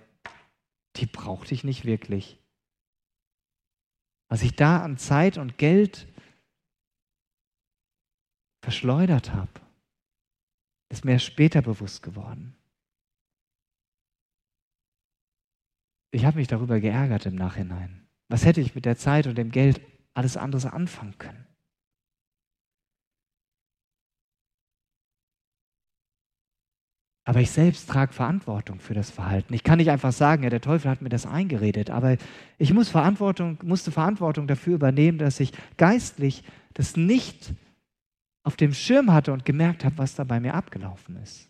die 0.95 1.05
brauchte 1.05 1.53
ich 1.53 1.63
nicht 1.63 1.85
wirklich. 1.85 2.39
Was 4.27 4.41
ich 4.41 4.55
da 4.55 4.81
an 4.81 4.97
Zeit 4.97 5.37
und 5.37 5.57
Geld 5.57 6.07
verschleudert 8.69 9.33
habe, 9.33 9.49
ist 10.89 11.03
mir 11.03 11.17
später 11.17 11.63
bewusst 11.63 12.03
geworden. 12.03 12.55
Ich 16.11 16.23
habe 16.23 16.37
mich 16.37 16.47
darüber 16.47 16.79
geärgert 16.79 17.25
im 17.25 17.33
Nachhinein. 17.33 18.07
Was 18.27 18.45
hätte 18.45 18.61
ich 18.61 18.75
mit 18.75 18.85
der 18.85 18.95
Zeit 18.95 19.25
und 19.25 19.39
dem 19.39 19.49
Geld 19.49 19.81
alles 20.13 20.37
anderes 20.37 20.67
anfangen 20.67 21.17
können? 21.17 21.47
Aber 27.25 27.39
ich 27.39 27.49
selbst 27.49 27.89
trage 27.89 28.13
Verantwortung 28.13 28.79
für 28.79 28.93
das 28.93 29.09
Verhalten. 29.09 29.55
Ich 29.55 29.63
kann 29.63 29.79
nicht 29.79 29.89
einfach 29.89 30.13
sagen, 30.13 30.43
ja, 30.43 30.51
der 30.51 30.61
Teufel 30.61 30.91
hat 30.91 31.01
mir 31.01 31.09
das 31.09 31.25
eingeredet, 31.25 31.89
aber 31.89 32.17
ich 32.59 32.71
muss 32.71 32.89
Verantwortung, 32.89 33.57
musste 33.63 33.91
Verantwortung 33.91 34.45
dafür 34.45 34.75
übernehmen, 34.75 35.17
dass 35.17 35.39
ich 35.39 35.53
geistlich 35.77 36.43
das 36.75 36.95
nicht 36.95 37.55
auf 38.43 38.55
dem 38.55 38.73
Schirm 38.73 39.11
hatte 39.11 39.33
und 39.33 39.45
gemerkt 39.45 39.85
habe, 39.85 39.97
was 39.97 40.15
da 40.15 40.23
bei 40.23 40.39
mir 40.39 40.53
abgelaufen 40.53 41.17
ist. 41.17 41.49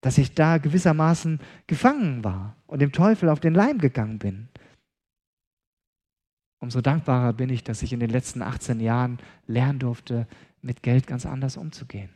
Dass 0.00 0.18
ich 0.18 0.34
da 0.34 0.58
gewissermaßen 0.58 1.40
gefangen 1.66 2.22
war 2.22 2.56
und 2.66 2.80
dem 2.80 2.92
Teufel 2.92 3.28
auf 3.28 3.40
den 3.40 3.54
Leim 3.54 3.78
gegangen 3.78 4.18
bin. 4.18 4.48
Umso 6.60 6.80
dankbarer 6.80 7.32
bin 7.32 7.50
ich, 7.50 7.64
dass 7.64 7.82
ich 7.82 7.92
in 7.92 8.00
den 8.00 8.10
letzten 8.10 8.42
18 8.42 8.80
Jahren 8.80 9.18
lernen 9.46 9.78
durfte, 9.78 10.26
mit 10.62 10.82
Geld 10.82 11.06
ganz 11.06 11.26
anders 11.26 11.56
umzugehen. 11.56 12.10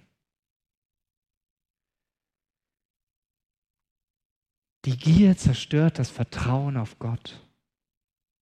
Die 4.85 4.97
Gier 4.97 5.37
zerstört 5.37 5.99
das 5.99 6.09
Vertrauen 6.09 6.77
auf 6.77 6.99
Gott. 6.99 7.45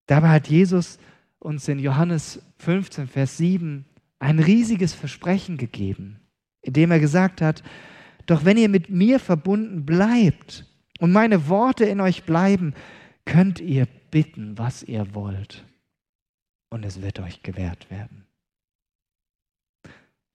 Dabei 0.07 0.29
hat 0.29 0.49
Jesus 0.49 0.99
uns 1.41 1.67
in 1.67 1.79
Johannes 1.79 2.41
15, 2.59 3.09
Vers 3.09 3.37
7 3.37 3.85
ein 4.19 4.39
riesiges 4.39 4.95
Versprechen 4.95 5.57
gegeben, 5.57 6.21
indem 6.63 6.91
er 6.91 7.01
gesagt 7.01 7.41
hat, 7.41 7.63
doch 8.27 8.45
wenn 8.45 8.57
ihr 8.57 8.69
mit 8.69 8.91
mir 8.91 9.21
verbunden 9.21 9.87
bleibt 9.87 10.67
und 10.99 11.13
meine 11.13 11.49
Worte 11.49 11.85
in 11.85 12.01
euch 12.01 12.25
bleiben, 12.25 12.75
könnt 13.25 13.61
ihr 13.61 13.87
bitten, 14.11 14.59
was 14.59 14.83
ihr 14.83 15.15
wollt, 15.15 15.65
und 16.71 16.85
es 16.85 17.03
wird 17.03 17.21
euch 17.21 17.43
gewährt 17.43 17.91
werden. 17.91 18.27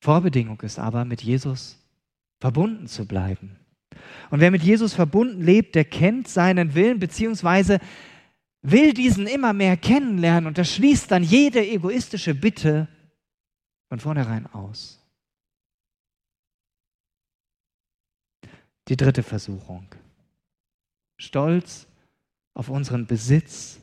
Vorbedingung 0.02 0.60
ist 0.62 0.80
aber, 0.80 1.06
mit 1.06 1.22
Jesus 1.22 1.78
verbunden 2.39 2.88
zu 2.88 3.06
bleiben. 3.06 3.58
Und 4.30 4.39
wer 4.39 4.52
mit 4.52 4.63
Jesus 4.63 4.94
verbunden 4.94 5.41
lebt, 5.41 5.76
der 5.76 5.86
kennt 5.86 6.28
seinen 6.28 6.74
Willen, 6.74 7.00
beziehungsweise 7.00 7.80
will 8.62 8.94
diesen 8.94 9.28
immer 9.28 9.54
mehr 9.54 9.78
kennenlernen 9.78 10.48
und 10.48 10.58
das 10.58 10.74
schließt 10.74 11.12
dann 11.12 11.24
jede 11.24 11.65
egoistische 11.65 12.34
Bitte 12.34 12.88
von 13.91 13.99
vornherein 13.99 14.47
aus. 14.47 15.06
Die 18.88 18.95
dritte 18.95 19.21
Versuchung. 19.21 19.86
Stolz 21.17 21.88
auf 22.54 22.69
unseren 22.69 23.06
Besitz 23.06 23.82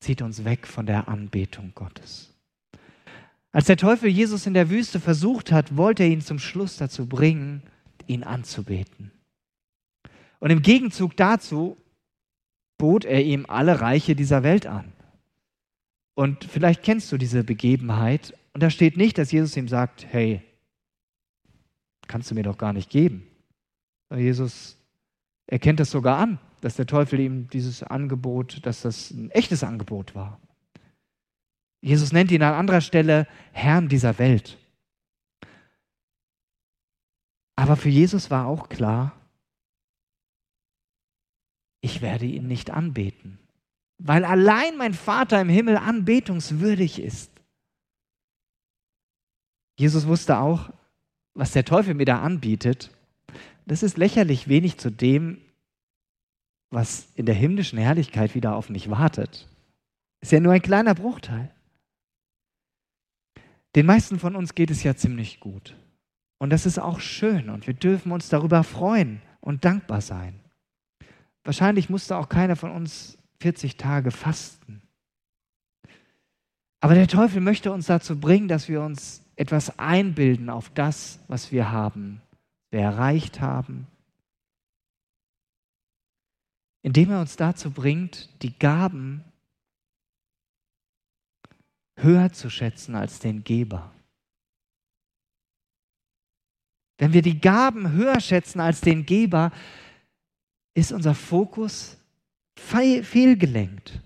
zieht 0.00 0.22
uns 0.22 0.44
weg 0.44 0.66
von 0.66 0.86
der 0.86 1.08
Anbetung 1.08 1.72
Gottes. 1.74 2.32
Als 3.52 3.66
der 3.66 3.76
Teufel 3.76 4.08
Jesus 4.08 4.46
in 4.46 4.54
der 4.54 4.70
Wüste 4.70 4.98
versucht 4.98 5.52
hat, 5.52 5.76
wollte 5.76 6.02
er 6.02 6.08
ihn 6.08 6.22
zum 6.22 6.38
Schluss 6.38 6.78
dazu 6.78 7.06
bringen, 7.06 7.62
ihn 8.06 8.24
anzubeten. 8.24 9.12
Und 10.38 10.48
im 10.48 10.62
Gegenzug 10.62 11.18
dazu 11.18 11.76
bot 12.78 13.04
er 13.04 13.22
ihm 13.22 13.44
alle 13.46 13.82
Reiche 13.82 14.16
dieser 14.16 14.42
Welt 14.42 14.66
an. 14.66 14.94
Und 16.14 16.44
vielleicht 16.44 16.82
kennst 16.82 17.10
du 17.12 17.18
diese 17.18 17.44
Begebenheit. 17.44 18.34
Und 18.52 18.62
da 18.62 18.70
steht 18.70 18.96
nicht, 18.96 19.18
dass 19.18 19.32
Jesus 19.32 19.56
ihm 19.56 19.68
sagt, 19.68 20.06
hey, 20.10 20.42
kannst 22.06 22.30
du 22.30 22.34
mir 22.34 22.42
doch 22.42 22.58
gar 22.58 22.72
nicht 22.72 22.90
geben. 22.90 23.26
Jesus 24.14 24.76
erkennt 25.46 25.80
das 25.80 25.90
sogar 25.90 26.18
an, 26.18 26.38
dass 26.60 26.76
der 26.76 26.86
Teufel 26.86 27.20
ihm 27.20 27.48
dieses 27.48 27.82
Angebot, 27.82 28.64
dass 28.66 28.82
das 28.82 29.10
ein 29.10 29.30
echtes 29.30 29.62
Angebot 29.62 30.14
war. 30.14 30.40
Jesus 31.80 32.12
nennt 32.12 32.30
ihn 32.30 32.42
an 32.42 32.54
anderer 32.54 32.80
Stelle 32.80 33.26
Herrn 33.52 33.88
dieser 33.88 34.18
Welt. 34.18 34.58
Aber 37.56 37.76
für 37.76 37.88
Jesus 37.88 38.30
war 38.30 38.46
auch 38.46 38.68
klar, 38.68 39.14
ich 41.82 42.02
werde 42.02 42.26
ihn 42.26 42.46
nicht 42.46 42.70
anbeten, 42.70 43.38
weil 44.02 44.24
allein 44.24 44.76
mein 44.78 44.94
Vater 44.94 45.40
im 45.40 45.50
Himmel 45.50 45.76
anbetungswürdig 45.76 47.00
ist. 47.00 47.30
Jesus 49.78 50.06
wusste 50.06 50.38
auch, 50.38 50.70
was 51.34 51.52
der 51.52 51.64
Teufel 51.64 51.94
mir 51.94 52.06
da 52.06 52.20
anbietet, 52.20 52.90
das 53.66 53.82
ist 53.82 53.98
lächerlich 53.98 54.48
wenig 54.48 54.78
zu 54.78 54.90
dem, 54.90 55.38
was 56.70 57.08
in 57.14 57.26
der 57.26 57.34
himmlischen 57.34 57.78
Herrlichkeit 57.78 58.34
wieder 58.34 58.56
auf 58.56 58.70
mich 58.70 58.90
wartet. 58.90 59.48
Ist 60.20 60.32
ja 60.32 60.40
nur 60.40 60.52
ein 60.52 60.62
kleiner 60.62 60.94
Bruchteil. 60.94 61.50
Den 63.76 63.86
meisten 63.86 64.18
von 64.18 64.34
uns 64.34 64.54
geht 64.54 64.70
es 64.70 64.82
ja 64.82 64.96
ziemlich 64.96 65.40
gut. 65.40 65.76
Und 66.38 66.50
das 66.50 66.64
ist 66.64 66.78
auch 66.78 67.00
schön 67.00 67.50
und 67.50 67.66
wir 67.66 67.74
dürfen 67.74 68.12
uns 68.12 68.28
darüber 68.30 68.64
freuen 68.64 69.20
und 69.40 69.64
dankbar 69.64 70.00
sein. 70.00 70.40
Wahrscheinlich 71.44 71.90
musste 71.90 72.16
auch 72.16 72.28
keiner 72.28 72.56
von 72.56 72.70
uns 72.70 73.18
40 73.40 73.76
Tage 73.76 74.10
fasten. 74.10 74.82
Aber 76.80 76.94
der 76.94 77.08
Teufel 77.08 77.40
möchte 77.40 77.72
uns 77.72 77.86
dazu 77.86 78.18
bringen, 78.18 78.48
dass 78.48 78.68
wir 78.68 78.82
uns 78.82 79.22
etwas 79.36 79.78
einbilden 79.78 80.48
auf 80.50 80.70
das, 80.70 81.20
was 81.28 81.52
wir 81.52 81.70
haben, 81.70 82.22
wir 82.70 82.80
erreicht 82.80 83.40
haben, 83.40 83.86
indem 86.82 87.10
er 87.10 87.20
uns 87.20 87.36
dazu 87.36 87.70
bringt, 87.70 88.28
die 88.42 88.58
Gaben 88.58 89.24
höher 91.96 92.32
zu 92.32 92.48
schätzen 92.48 92.94
als 92.94 93.18
den 93.18 93.44
Geber. 93.44 93.92
Wenn 96.96 97.12
wir 97.12 97.22
die 97.22 97.40
Gaben 97.40 97.92
höher 97.92 98.20
schätzen 98.20 98.60
als 98.60 98.80
den 98.80 99.06
Geber, 99.06 99.52
ist 100.74 100.92
unser 100.92 101.14
Fokus 101.14 101.99
fehlgelenkt. 102.60 104.00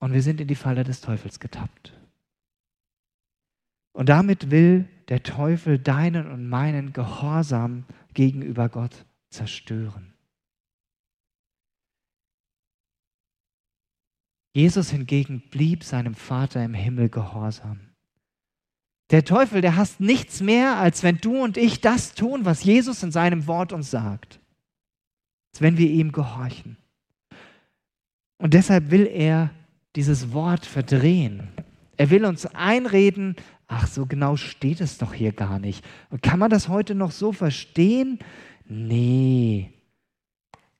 Und 0.00 0.12
wir 0.12 0.22
sind 0.22 0.40
in 0.40 0.48
die 0.48 0.54
Falle 0.54 0.82
des 0.82 1.00
Teufels 1.00 1.40
getappt. 1.40 1.92
Und 3.92 4.08
damit 4.08 4.50
will 4.50 4.88
der 5.08 5.22
Teufel 5.22 5.78
deinen 5.78 6.30
und 6.30 6.48
meinen 6.48 6.92
Gehorsam 6.92 7.84
gegenüber 8.14 8.68
Gott 8.68 9.04
zerstören. 9.30 10.14
Jesus 14.52 14.90
hingegen 14.90 15.42
blieb 15.50 15.84
seinem 15.84 16.14
Vater 16.14 16.64
im 16.64 16.74
Himmel 16.74 17.08
gehorsam. 17.08 17.80
Der 19.10 19.24
Teufel, 19.24 19.60
der 19.60 19.76
hasst 19.76 20.00
nichts 20.00 20.40
mehr, 20.40 20.76
als 20.76 21.02
wenn 21.02 21.18
du 21.18 21.42
und 21.42 21.56
ich 21.56 21.80
das 21.80 22.14
tun, 22.14 22.44
was 22.44 22.64
Jesus 22.64 23.02
in 23.02 23.12
seinem 23.12 23.46
Wort 23.46 23.72
uns 23.72 23.90
sagt. 23.90 24.40
Wenn 25.58 25.76
wir 25.76 25.90
ihm 25.90 26.12
gehorchen. 26.12 26.76
Und 28.38 28.54
deshalb 28.54 28.90
will 28.90 29.06
er 29.06 29.50
dieses 29.96 30.32
Wort 30.32 30.64
verdrehen. 30.64 31.48
Er 31.96 32.10
will 32.10 32.24
uns 32.24 32.46
einreden, 32.46 33.36
ach, 33.66 33.86
so 33.86 34.06
genau 34.06 34.36
steht 34.36 34.80
es 34.80 34.96
doch 34.96 35.12
hier 35.12 35.32
gar 35.32 35.58
nicht. 35.58 35.84
Kann 36.22 36.38
man 36.38 36.50
das 36.50 36.68
heute 36.68 36.94
noch 36.94 37.10
so 37.10 37.32
verstehen? 37.32 38.18
Nee. 38.64 39.70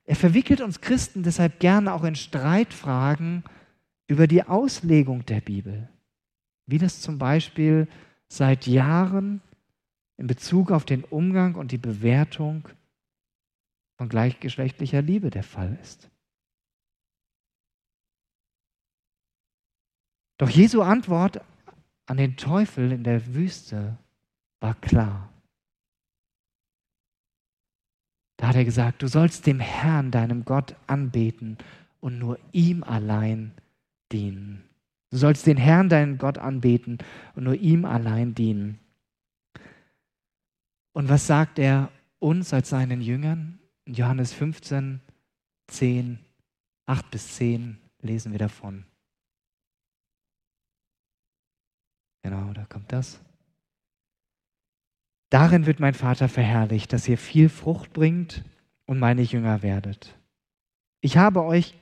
Er 0.04 0.16
verwickelt 0.16 0.60
uns 0.60 0.80
Christen 0.80 1.22
deshalb 1.22 1.60
gerne 1.60 1.92
auch 1.92 2.04
in 2.04 2.14
Streitfragen 2.14 3.44
über 4.06 4.26
die 4.26 4.42
Auslegung 4.42 5.26
der 5.26 5.40
Bibel. 5.40 5.88
Wie 6.66 6.78
das 6.78 7.00
zum 7.00 7.18
Beispiel 7.18 7.86
seit 8.28 8.66
Jahren 8.66 9.42
in 10.16 10.26
Bezug 10.26 10.70
auf 10.70 10.84
den 10.84 11.04
Umgang 11.04 11.54
und 11.54 11.72
die 11.72 11.78
Bewertung 11.78 12.68
von 14.00 14.08
gleichgeschlechtlicher 14.08 15.02
Liebe 15.02 15.28
der 15.28 15.42
Fall 15.42 15.78
ist. 15.82 16.10
Doch 20.38 20.48
Jesu 20.48 20.80
Antwort 20.80 21.42
an 22.06 22.16
den 22.16 22.38
Teufel 22.38 22.92
in 22.92 23.04
der 23.04 23.34
Wüste 23.34 23.98
war 24.58 24.74
klar. 24.76 25.30
Da 28.38 28.48
hat 28.48 28.56
er 28.56 28.64
gesagt, 28.64 29.02
du 29.02 29.06
sollst 29.06 29.46
dem 29.46 29.60
Herrn, 29.60 30.10
deinem 30.10 30.46
Gott, 30.46 30.76
anbeten 30.86 31.58
und 32.00 32.18
nur 32.18 32.38
ihm 32.52 32.82
allein 32.82 33.52
dienen. 34.12 34.64
Du 35.10 35.18
sollst 35.18 35.46
den 35.46 35.58
Herrn, 35.58 35.90
deinen 35.90 36.16
Gott, 36.16 36.38
anbeten 36.38 36.96
und 37.34 37.44
nur 37.44 37.54
ihm 37.54 37.84
allein 37.84 38.34
dienen. 38.34 38.78
Und 40.94 41.10
was 41.10 41.26
sagt 41.26 41.58
er 41.58 41.92
uns 42.18 42.54
als 42.54 42.70
seinen 42.70 43.02
Jüngern? 43.02 43.59
In 43.86 43.94
Johannes 43.94 44.32
15, 44.32 45.00
10, 45.68 46.18
8 46.86 47.10
bis 47.10 47.36
10 47.36 47.78
lesen 48.02 48.32
wir 48.32 48.38
davon. 48.38 48.84
Genau, 52.22 52.52
da 52.52 52.64
kommt 52.66 52.92
das. 52.92 53.20
Darin 55.30 55.66
wird 55.66 55.80
mein 55.80 55.94
Vater 55.94 56.28
verherrlicht, 56.28 56.92
dass 56.92 57.08
ihr 57.08 57.16
viel 57.16 57.48
Frucht 57.48 57.92
bringt 57.92 58.44
und 58.86 58.98
meine 58.98 59.22
Jünger 59.22 59.62
werdet. 59.62 60.18
Ich 61.00 61.16
habe 61.16 61.44
euch 61.44 61.74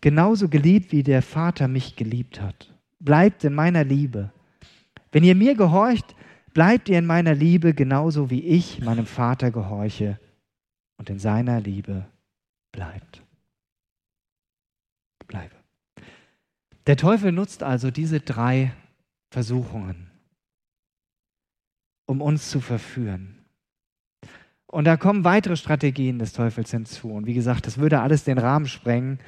genauso 0.00 0.48
geliebt, 0.48 0.92
wie 0.92 1.04
der 1.04 1.22
Vater 1.22 1.68
mich 1.68 1.96
geliebt 1.96 2.40
hat. 2.40 2.74
Bleibt 2.98 3.44
in 3.44 3.54
meiner 3.54 3.84
Liebe. 3.84 4.32
Wenn 5.12 5.24
ihr 5.24 5.36
mir 5.36 5.54
gehorcht, 5.54 6.14
bleibt 6.52 6.88
ihr 6.88 6.98
in 6.98 7.06
meiner 7.06 7.34
Liebe 7.34 7.72
genauso 7.74 8.28
wie 8.28 8.42
ich 8.42 8.80
meinem 8.80 9.06
Vater 9.06 9.50
gehorche 9.50 10.18
und 11.02 11.10
in 11.10 11.18
seiner 11.18 11.60
Liebe 11.60 12.06
bleibt. 12.70 13.24
Bleibe. 15.26 15.56
Der 16.86 16.96
Teufel 16.96 17.32
nutzt 17.32 17.64
also 17.64 17.90
diese 17.90 18.20
drei 18.20 18.72
Versuchungen, 19.32 20.12
um 22.06 22.20
uns 22.20 22.50
zu 22.50 22.60
verführen. 22.60 23.44
Und 24.66 24.84
da 24.84 24.96
kommen 24.96 25.24
weitere 25.24 25.56
Strategien 25.56 26.20
des 26.20 26.34
Teufels 26.34 26.70
hinzu. 26.70 27.10
Und 27.10 27.26
wie 27.26 27.34
gesagt, 27.34 27.66
das 27.66 27.78
würde 27.78 28.00
alles 28.00 28.22
den 28.22 28.38
Rahmen 28.38 28.66
sprengen 28.66 29.18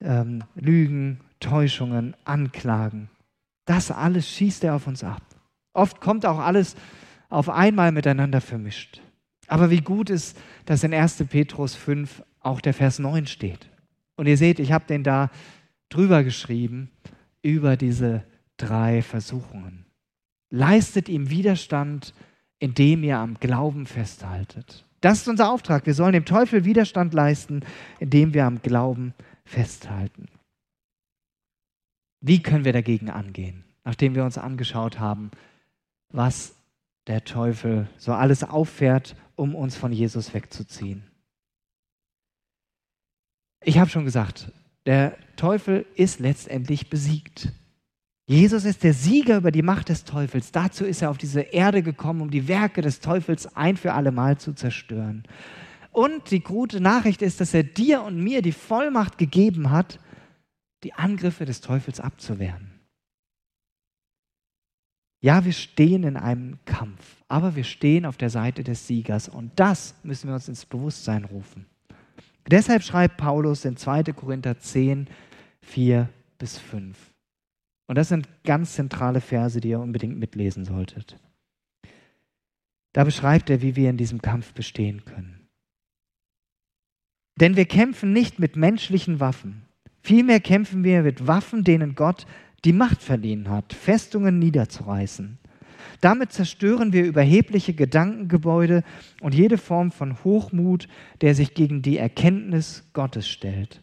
ähm, 0.00 0.44
Lügen, 0.54 1.20
Täuschungen, 1.40 2.16
Anklagen. 2.24 3.10
Das 3.66 3.90
alles 3.90 4.26
schießt 4.30 4.64
er 4.64 4.76
auf 4.76 4.86
uns 4.86 5.04
ab. 5.04 5.20
Oft 5.74 6.00
kommt 6.00 6.24
auch 6.24 6.38
alles 6.38 6.74
auf 7.28 7.50
einmal 7.50 7.92
miteinander 7.92 8.40
vermischt. 8.40 9.02
Aber 9.48 9.70
wie 9.70 9.80
gut 9.80 10.10
ist, 10.10 10.36
dass 10.66 10.84
in 10.84 10.94
1. 10.94 11.24
Petrus 11.28 11.74
5 11.74 12.22
auch 12.40 12.60
der 12.60 12.74
Vers 12.74 12.98
9 12.98 13.26
steht. 13.26 13.68
Und 14.16 14.26
ihr 14.26 14.36
seht, 14.36 14.60
ich 14.60 14.72
habe 14.72 14.84
den 14.86 15.02
da 15.02 15.30
drüber 15.88 16.22
geschrieben, 16.22 16.90
über 17.42 17.76
diese 17.76 18.24
drei 18.56 19.02
Versuchungen. 19.02 19.86
Leistet 20.50 21.08
ihm 21.08 21.30
Widerstand, 21.30 22.14
indem 22.58 23.02
ihr 23.02 23.18
am 23.18 23.34
Glauben 23.34 23.86
festhaltet. 23.86 24.84
Das 25.00 25.18
ist 25.18 25.28
unser 25.28 25.50
Auftrag. 25.50 25.86
Wir 25.86 25.94
sollen 25.94 26.12
dem 26.12 26.24
Teufel 26.24 26.64
Widerstand 26.64 27.14
leisten, 27.14 27.62
indem 28.00 28.34
wir 28.34 28.44
am 28.44 28.60
Glauben 28.62 29.14
festhalten. 29.44 30.26
Wie 32.20 32.42
können 32.42 32.64
wir 32.64 32.72
dagegen 32.72 33.10
angehen, 33.10 33.64
nachdem 33.84 34.14
wir 34.14 34.24
uns 34.24 34.38
angeschaut 34.38 34.98
haben, 34.98 35.30
was 36.10 36.57
der 37.08 37.24
Teufel 37.24 37.88
so 37.96 38.12
alles 38.12 38.44
auffährt, 38.44 39.16
um 39.34 39.54
uns 39.54 39.76
von 39.76 39.92
Jesus 39.92 40.34
wegzuziehen? 40.34 41.04
Ich 43.64 43.78
habe 43.78 43.90
schon 43.90 44.04
gesagt, 44.04 44.52
der 44.86 45.16
Teufel 45.36 45.84
ist 45.94 46.20
letztendlich 46.20 46.88
besiegt. 46.88 47.52
Jesus 48.26 48.64
ist 48.64 48.84
der 48.84 48.92
Sieger 48.92 49.38
über 49.38 49.50
die 49.50 49.62
Macht 49.62 49.88
des 49.88 50.04
Teufels. 50.04 50.52
Dazu 50.52 50.84
ist 50.84 51.02
er 51.02 51.10
auf 51.10 51.18
diese 51.18 51.40
Erde 51.40 51.82
gekommen, 51.82 52.20
um 52.20 52.30
die 52.30 52.46
Werke 52.46 52.82
des 52.82 53.00
Teufels 53.00 53.56
ein 53.56 53.76
für 53.76 53.94
alle 53.94 54.12
Mal 54.12 54.38
zu 54.38 54.52
zerstören. 54.52 55.24
Und 55.92 56.30
die 56.30 56.40
gute 56.40 56.80
Nachricht 56.80 57.22
ist, 57.22 57.40
dass 57.40 57.54
er 57.54 57.62
dir 57.64 58.02
und 58.02 58.22
mir 58.22 58.42
die 58.42 58.52
Vollmacht 58.52 59.18
gegeben 59.18 59.70
hat, 59.70 59.98
die 60.84 60.92
Angriffe 60.92 61.44
des 61.44 61.60
Teufels 61.60 62.00
abzuwehren. 62.00 62.77
Ja, 65.20 65.44
wir 65.44 65.52
stehen 65.52 66.04
in 66.04 66.16
einem 66.16 66.58
Kampf, 66.64 67.16
aber 67.26 67.56
wir 67.56 67.64
stehen 67.64 68.06
auf 68.06 68.16
der 68.16 68.30
Seite 68.30 68.62
des 68.62 68.86
Siegers 68.86 69.28
und 69.28 69.50
das 69.56 69.94
müssen 70.04 70.28
wir 70.28 70.34
uns 70.34 70.48
ins 70.48 70.64
Bewusstsein 70.64 71.24
rufen. 71.24 71.66
Deshalb 72.48 72.82
schreibt 72.82 73.16
Paulus 73.16 73.64
in 73.64 73.76
2. 73.76 74.04
Korinther 74.14 74.58
10, 74.58 75.08
4 75.62 76.08
bis 76.38 76.58
5. 76.58 76.96
Und 77.88 77.98
das 77.98 78.08
sind 78.08 78.28
ganz 78.44 78.74
zentrale 78.74 79.20
Verse, 79.20 79.60
die 79.60 79.70
ihr 79.70 79.80
unbedingt 79.80 80.18
mitlesen 80.18 80.64
solltet. 80.64 81.18
Da 82.92 83.04
beschreibt 83.04 83.50
er, 83.50 83.60
wie 83.60 83.76
wir 83.76 83.90
in 83.90 83.96
diesem 83.96 84.22
Kampf 84.22 84.52
bestehen 84.54 85.04
können. 85.04 85.48
Denn 87.40 87.56
wir 87.56 87.66
kämpfen 87.66 88.12
nicht 88.12 88.38
mit 88.38 88.56
menschlichen 88.56 89.20
Waffen. 89.20 89.62
Vielmehr 90.02 90.40
kämpfen 90.40 90.84
wir 90.84 91.02
mit 91.02 91.26
Waffen, 91.26 91.64
denen 91.64 91.94
Gott 91.94 92.26
die 92.64 92.72
Macht 92.72 93.02
verliehen 93.02 93.48
hat, 93.48 93.72
Festungen 93.72 94.38
niederzureißen. 94.38 95.38
Damit 96.00 96.32
zerstören 96.32 96.92
wir 96.92 97.04
überhebliche 97.04 97.74
Gedankengebäude 97.74 98.84
und 99.20 99.34
jede 99.34 99.58
Form 99.58 99.90
von 99.90 100.22
Hochmut, 100.24 100.88
der 101.20 101.34
sich 101.34 101.54
gegen 101.54 101.82
die 101.82 101.98
Erkenntnis 101.98 102.88
Gottes 102.92 103.28
stellt. 103.28 103.82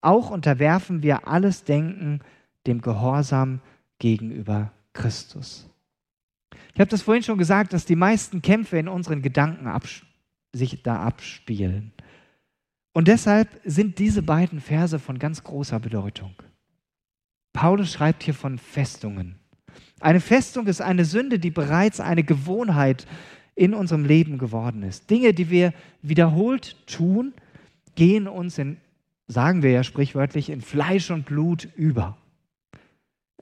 Auch 0.00 0.30
unterwerfen 0.30 1.02
wir 1.02 1.26
alles 1.28 1.64
Denken 1.64 2.20
dem 2.66 2.80
Gehorsam 2.80 3.60
gegenüber 3.98 4.72
Christus. 4.92 5.68
Ich 6.74 6.80
habe 6.80 6.90
das 6.90 7.02
vorhin 7.02 7.22
schon 7.22 7.38
gesagt, 7.38 7.72
dass 7.72 7.86
die 7.86 7.96
meisten 7.96 8.42
Kämpfe 8.42 8.78
in 8.78 8.88
unseren 8.88 9.22
Gedanken 9.22 9.70
sich 10.52 10.82
da 10.82 11.00
abspielen. 11.02 11.92
Und 12.92 13.08
deshalb 13.08 13.48
sind 13.64 13.98
diese 13.98 14.22
beiden 14.22 14.60
Verse 14.60 14.98
von 14.98 15.18
ganz 15.18 15.42
großer 15.42 15.80
Bedeutung. 15.80 16.34
Paulus 17.56 17.92
schreibt 17.92 18.22
hier 18.22 18.34
von 18.34 18.58
Festungen. 18.58 19.36
Eine 19.98 20.20
Festung 20.20 20.66
ist 20.66 20.82
eine 20.82 21.06
Sünde, 21.06 21.38
die 21.38 21.50
bereits 21.50 22.00
eine 22.00 22.22
Gewohnheit 22.22 23.06
in 23.54 23.72
unserem 23.72 24.04
Leben 24.04 24.36
geworden 24.36 24.82
ist. 24.82 25.08
Dinge, 25.08 25.32
die 25.32 25.48
wir 25.48 25.72
wiederholt 26.02 26.76
tun, 26.86 27.32
gehen 27.94 28.28
uns 28.28 28.58
in, 28.58 28.76
sagen 29.26 29.62
wir 29.62 29.70
ja 29.70 29.82
sprichwörtlich, 29.84 30.50
in 30.50 30.60
Fleisch 30.60 31.10
und 31.10 31.24
Blut 31.24 31.66
über. 31.76 32.18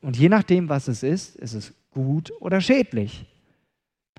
Und 0.00 0.16
je 0.16 0.28
nachdem, 0.28 0.68
was 0.68 0.86
es 0.86 1.02
ist, 1.02 1.34
ist 1.34 1.54
es 1.54 1.74
gut 1.90 2.32
oder 2.40 2.60
schädlich. 2.60 3.26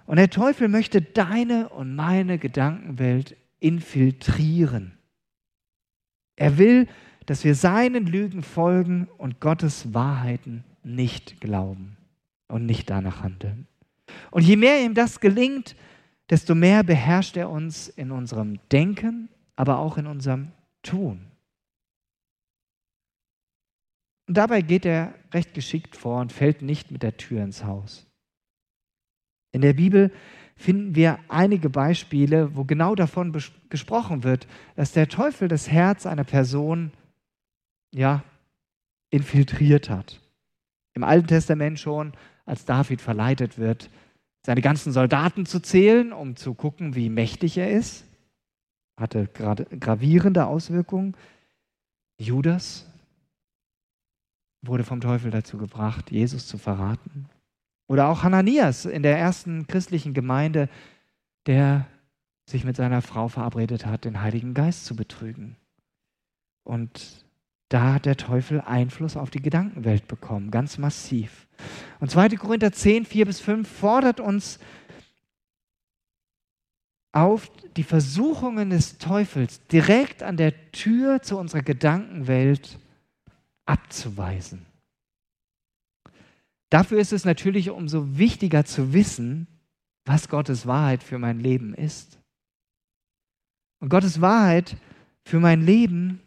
Und 0.06 0.18
der 0.18 0.30
Teufel 0.30 0.68
möchte 0.68 1.02
deine 1.02 1.70
und 1.70 1.96
meine 1.96 2.38
Gedankenwelt 2.38 3.38
infiltrieren. 3.60 4.98
Er 6.36 6.58
will, 6.58 6.88
dass 7.26 7.44
wir 7.44 7.56
seinen 7.56 8.06
Lügen 8.06 8.44
folgen 8.44 9.08
und 9.18 9.40
Gottes 9.40 9.94
Wahrheiten 9.94 10.64
nicht 10.84 11.42
glauben 11.42 11.98
und 12.48 12.66
nicht 12.66 12.90
danach 12.90 13.22
handeln. 13.22 13.68
Und 14.32 14.44
je 14.44 14.56
mehr 14.56 14.84
ihm 14.84 14.94
das 14.94 15.20
gelingt, 15.20 15.76
desto 16.30 16.56
mehr 16.56 16.84
beherrscht 16.84 17.38
er 17.38 17.50
uns 17.50 17.88
in 17.88 18.12
unserem 18.12 18.60
Denken, 18.72 19.30
aber 19.56 19.80
auch 19.80 19.98
in 19.98 20.08
unserem 20.08 20.52
Tun. 20.84 21.22
Und 24.28 24.38
dabei 24.38 24.62
geht 24.62 24.86
er 24.86 25.14
recht 25.34 25.54
geschickt 25.54 25.96
vor 25.96 26.22
und 26.22 26.32
fällt 26.32 26.62
nicht 26.62 26.92
mit 26.92 27.04
der 27.04 27.18
Tür 27.18 27.44
ins 27.44 27.64
Haus. 27.64 28.08
In 29.52 29.62
der 29.62 29.74
Bibel 29.74 30.12
finden 30.56 30.96
wir 30.96 31.20
einige 31.28 31.70
Beispiele, 31.70 32.56
wo 32.56 32.64
genau 32.64 32.96
davon 32.96 33.36
gesprochen 33.70 34.24
wird, 34.24 34.48
dass 34.76 34.94
der 34.94 35.08
Teufel 35.08 35.48
das 35.48 35.70
Herz 35.70 36.06
einer 36.06 36.24
Person 36.24 36.92
ja 37.98 38.24
infiltriert 39.10 39.90
hat. 39.90 40.20
Im 40.94 41.04
Alten 41.04 41.28
Testament 41.28 41.80
schon, 41.80 42.14
als 42.46 42.66
David 42.66 43.02
verleitet 43.02 43.58
wird, 43.58 43.90
seine 44.46 44.62
ganzen 44.62 44.92
Soldaten 44.92 45.46
zu 45.46 45.60
zählen, 45.60 46.14
um 46.14 46.36
zu 46.36 46.54
gucken, 46.54 46.96
wie 46.96 47.10
mächtig 47.10 47.58
er 47.58 47.72
ist, 47.72 48.06
hatte 48.98 49.28
gravierende 49.28 50.46
Auswirkungen. 50.46 51.16
Judas 52.18 52.86
wurde 54.62 54.84
vom 54.84 55.02
Teufel 55.02 55.32
dazu 55.32 55.58
gebracht, 55.58 56.12
Jesus 56.12 56.48
zu 56.48 56.58
verraten. 56.58 57.28
Oder 57.88 58.08
auch 58.08 58.24
Hananias 58.24 58.86
in 58.86 59.04
der 59.04 59.18
ersten 59.18 59.68
christlichen 59.68 60.14
Gemeinde, 60.14 60.70
der 61.46 61.88
sich 62.48 62.64
mit 62.64 62.76
seiner 62.76 63.02
Frau 63.02 63.28
verabredet 63.28 63.86
hat, 63.86 64.06
den 64.06 64.22
Heiligen 64.22 64.54
Geist 64.54 64.86
zu 64.86 64.96
betrügen. 64.96 65.56
Und 66.64 67.25
da 67.70 67.94
hat 67.94 68.06
der 68.06 68.18
Teufel 68.18 68.62
Einfluss 68.62 69.18
auf 69.18 69.30
die 69.30 69.42
Gedankenwelt 69.42 70.08
bekommen, 70.08 70.52
ganz 70.52 70.78
massiv. 70.78 71.48
Und 72.00 72.12
2. 72.12 72.30
Korinther 72.30 72.72
10, 72.72 73.06
4 73.06 73.26
bis 73.26 73.40
5 73.40 73.68
fordert 73.68 74.20
uns 74.20 74.60
auf, 77.12 77.50
die 77.78 77.84
Versuchungen 77.84 78.70
des 78.70 78.98
Teufels 78.98 79.66
direkt 79.68 80.22
an 80.22 80.38
der 80.38 80.72
Tür 80.72 81.22
zu 81.22 81.38
unserer 81.38 81.62
Gedankenwelt 81.62 82.78
abzuweisen. 83.66 84.66
Dafür 86.70 87.00
ist 87.00 87.14
es 87.14 87.26
natürlich 87.26 87.70
umso 87.70 88.18
wichtiger 88.18 88.66
zu 88.66 88.94
wissen, 88.94 89.48
was 90.04 90.30
Gottes 90.30 90.68
Wahrheit 90.68 91.04
für 91.04 91.18
mein 91.18 91.40
Leben 91.40 91.74
ist. 91.74 92.20
Und 93.80 93.90
Gottes 93.90 94.22
Wahrheit 94.22 94.78
für 95.24 95.40
mein 95.40 95.62
Leben, 95.62 96.22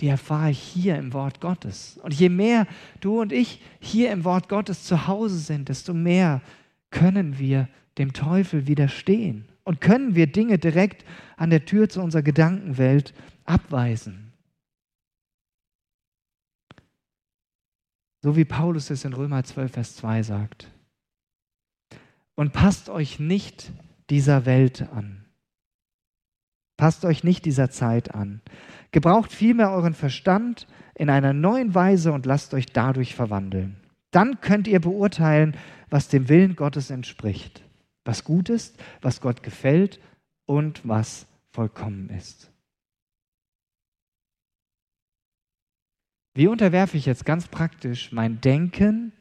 die 0.00 0.08
erfahre 0.08 0.50
ich 0.50 0.58
hier 0.58 0.96
im 0.96 1.12
Wort 1.12 1.40
Gottes. 1.40 1.98
Und 2.02 2.12
je 2.12 2.28
mehr 2.28 2.66
du 3.00 3.20
und 3.20 3.32
ich 3.32 3.62
hier 3.80 4.10
im 4.12 4.24
Wort 4.24 4.48
Gottes 4.48 4.84
zu 4.84 5.06
Hause 5.06 5.38
sind, 5.38 5.68
desto 5.68 5.94
mehr 5.94 6.42
können 6.90 7.38
wir 7.38 7.68
dem 7.98 8.12
Teufel 8.12 8.66
widerstehen 8.66 9.46
und 9.64 9.80
können 9.80 10.14
wir 10.14 10.26
Dinge 10.26 10.58
direkt 10.58 11.04
an 11.36 11.50
der 11.50 11.64
Tür 11.64 11.88
zu 11.88 12.02
unserer 12.02 12.22
Gedankenwelt 12.22 13.14
abweisen. 13.44 14.32
So 18.22 18.36
wie 18.36 18.44
Paulus 18.44 18.90
es 18.90 19.04
in 19.04 19.12
Römer 19.12 19.44
12, 19.44 19.72
Vers 19.72 19.96
2 19.96 20.22
sagt. 20.22 20.70
Und 22.34 22.52
passt 22.52 22.88
euch 22.88 23.18
nicht 23.18 23.70
dieser 24.10 24.44
Welt 24.46 24.82
an. 24.92 25.24
Passt 26.76 27.04
euch 27.04 27.24
nicht 27.24 27.44
dieser 27.44 27.70
Zeit 27.70 28.14
an. 28.14 28.42
Gebraucht 28.96 29.30
vielmehr 29.30 29.72
euren 29.72 29.92
Verstand 29.92 30.66
in 30.94 31.10
einer 31.10 31.34
neuen 31.34 31.74
Weise 31.74 32.14
und 32.14 32.24
lasst 32.24 32.54
euch 32.54 32.64
dadurch 32.64 33.14
verwandeln. 33.14 33.76
Dann 34.10 34.40
könnt 34.40 34.66
ihr 34.66 34.80
beurteilen, 34.80 35.54
was 35.90 36.08
dem 36.08 36.30
Willen 36.30 36.56
Gottes 36.56 36.88
entspricht, 36.88 37.62
was 38.06 38.24
gut 38.24 38.48
ist, 38.48 38.82
was 39.02 39.20
Gott 39.20 39.42
gefällt 39.42 40.00
und 40.46 40.80
was 40.88 41.26
vollkommen 41.50 42.08
ist. 42.08 42.50
Wie 46.32 46.46
unterwerfe 46.46 46.96
ich 46.96 47.04
jetzt 47.04 47.26
ganz 47.26 47.48
praktisch 47.48 48.12
mein 48.12 48.40
Denken 48.40 49.12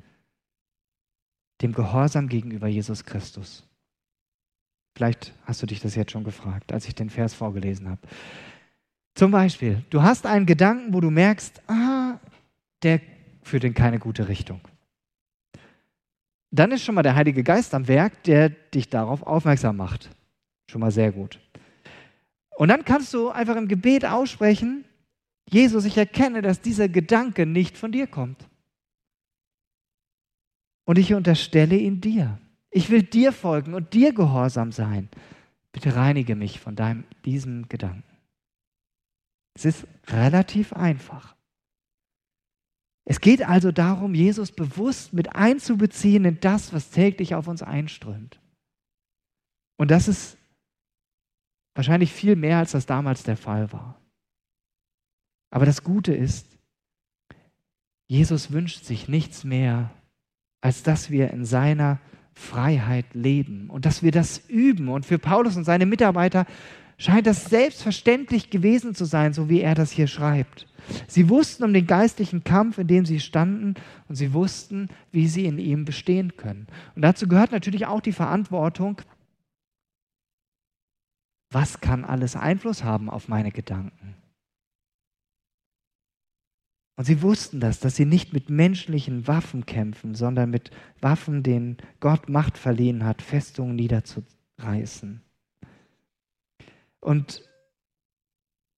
dem 1.61 1.73
Gehorsam 1.73 2.29
gegenüber 2.29 2.67
Jesus 2.67 3.03
Christus? 3.03 3.67
Vielleicht 4.95 5.33
hast 5.43 5.61
du 5.61 5.65
dich 5.65 5.81
das 5.81 5.95
jetzt 5.95 6.13
schon 6.13 6.23
gefragt, 6.23 6.71
als 6.71 6.87
ich 6.87 6.95
den 6.95 7.09
Vers 7.09 7.33
vorgelesen 7.33 7.89
habe. 7.89 7.99
Zum 9.15 9.31
Beispiel, 9.31 9.83
du 9.89 10.03
hast 10.03 10.25
einen 10.25 10.45
Gedanken, 10.45 10.93
wo 10.93 10.99
du 10.99 11.09
merkst, 11.09 11.61
ah, 11.69 12.19
der 12.83 12.99
führt 13.41 13.63
in 13.63 13.73
keine 13.73 13.97
gute 13.97 14.27
Richtung. 14.27 14.59
Dann 16.51 16.71
ist 16.71 16.83
schon 16.83 16.95
mal 16.95 17.03
der 17.03 17.15
Heilige 17.15 17.43
Geist 17.43 17.73
am 17.73 17.87
Werk, 17.87 18.23
der 18.23 18.49
dich 18.49 18.89
darauf 18.89 19.23
aufmerksam 19.23 19.77
macht. 19.77 20.09
Schon 20.69 20.81
mal 20.81 20.91
sehr 20.91 21.11
gut. 21.11 21.39
Und 22.57 22.69
dann 22.69 22.85
kannst 22.85 23.13
du 23.13 23.29
einfach 23.29 23.55
im 23.55 23.67
Gebet 23.67 24.05
aussprechen, 24.05 24.85
Jesus, 25.47 25.85
ich 25.85 25.97
erkenne, 25.97 26.41
dass 26.41 26.61
dieser 26.61 26.89
Gedanke 26.89 27.45
nicht 27.45 27.77
von 27.77 27.91
dir 27.91 28.07
kommt. 28.07 28.47
Und 30.85 30.97
ich 30.97 31.13
unterstelle 31.13 31.75
ihn 31.75 32.01
dir. 32.01 32.39
Ich 32.71 32.89
will 32.89 33.03
dir 33.03 33.31
folgen 33.31 33.73
und 33.73 33.93
dir 33.93 34.13
gehorsam 34.13 34.71
sein. 34.71 35.09
Bitte 35.71 35.95
reinige 35.95 36.35
mich 36.35 36.59
von 36.59 36.75
deinem, 36.75 37.03
diesem 37.25 37.69
Gedanken. 37.69 38.14
Es 39.55 39.65
ist 39.65 39.87
relativ 40.07 40.73
einfach. 40.73 41.35
Es 43.05 43.21
geht 43.21 43.43
also 43.47 43.71
darum, 43.71 44.13
Jesus 44.13 44.51
bewusst 44.51 45.13
mit 45.13 45.35
einzubeziehen 45.35 46.25
in 46.25 46.39
das, 46.39 46.73
was 46.73 46.89
täglich 46.89 47.35
auf 47.35 47.47
uns 47.47 47.61
einströmt. 47.61 48.39
Und 49.77 49.91
das 49.91 50.07
ist 50.07 50.37
wahrscheinlich 51.75 52.11
viel 52.11 52.35
mehr, 52.35 52.57
als 52.57 52.71
das 52.71 52.85
damals 52.85 53.23
der 53.23 53.37
Fall 53.37 53.71
war. 53.71 53.99
Aber 55.51 55.65
das 55.65 55.83
Gute 55.83 56.13
ist, 56.13 56.57
Jesus 58.07 58.51
wünscht 58.51 58.83
sich 58.83 59.07
nichts 59.07 59.43
mehr, 59.43 59.91
als 60.61 60.83
dass 60.83 61.09
wir 61.09 61.31
in 61.31 61.45
seiner 61.45 61.99
Freiheit 62.33 63.13
leben 63.13 63.69
und 63.69 63.85
dass 63.85 64.03
wir 64.03 64.11
das 64.11 64.37
üben. 64.49 64.89
Und 64.89 65.05
für 65.05 65.19
Paulus 65.19 65.55
und 65.55 65.63
seine 65.63 65.85
Mitarbeiter 65.85 66.45
scheint 66.97 67.27
das 67.27 67.45
selbstverständlich 67.45 68.49
gewesen 68.49 68.95
zu 68.95 69.05
sein, 69.05 69.33
so 69.33 69.49
wie 69.49 69.61
er 69.61 69.75
das 69.75 69.91
hier 69.91 70.07
schreibt. 70.07 70.67
Sie 71.07 71.29
wussten 71.29 71.63
um 71.63 71.73
den 71.73 71.87
geistlichen 71.87 72.43
Kampf, 72.43 72.77
in 72.77 72.87
dem 72.87 73.05
sie 73.05 73.19
standen, 73.19 73.73
und 74.07 74.15
sie 74.15 74.33
wussten, 74.33 74.89
wie 75.11 75.27
sie 75.27 75.45
in 75.45 75.57
ihm 75.57 75.85
bestehen 75.85 76.37
können. 76.37 76.67
Und 76.95 77.01
dazu 77.01 77.27
gehört 77.27 77.51
natürlich 77.51 77.85
auch 77.85 78.01
die 78.01 78.11
Verantwortung, 78.11 79.01
was 81.51 81.79
kann 81.79 82.05
alles 82.05 82.35
Einfluss 82.35 82.83
haben 82.83 83.09
auf 83.09 83.27
meine 83.27 83.51
Gedanken? 83.51 84.15
Und 86.97 87.05
sie 87.05 87.21
wussten 87.21 87.59
das, 87.59 87.79
dass 87.79 87.95
sie 87.95 88.05
nicht 88.05 88.33
mit 88.33 88.49
menschlichen 88.49 89.27
Waffen 89.27 89.65
kämpfen, 89.65 90.15
sondern 90.15 90.49
mit 90.49 90.71
Waffen, 91.01 91.43
denen 91.43 91.77
Gott 91.99 92.29
Macht 92.29 92.57
verliehen 92.57 93.03
hat, 93.03 93.21
Festungen 93.21 93.75
niederzureißen. 93.75 95.24
Und 97.05 97.47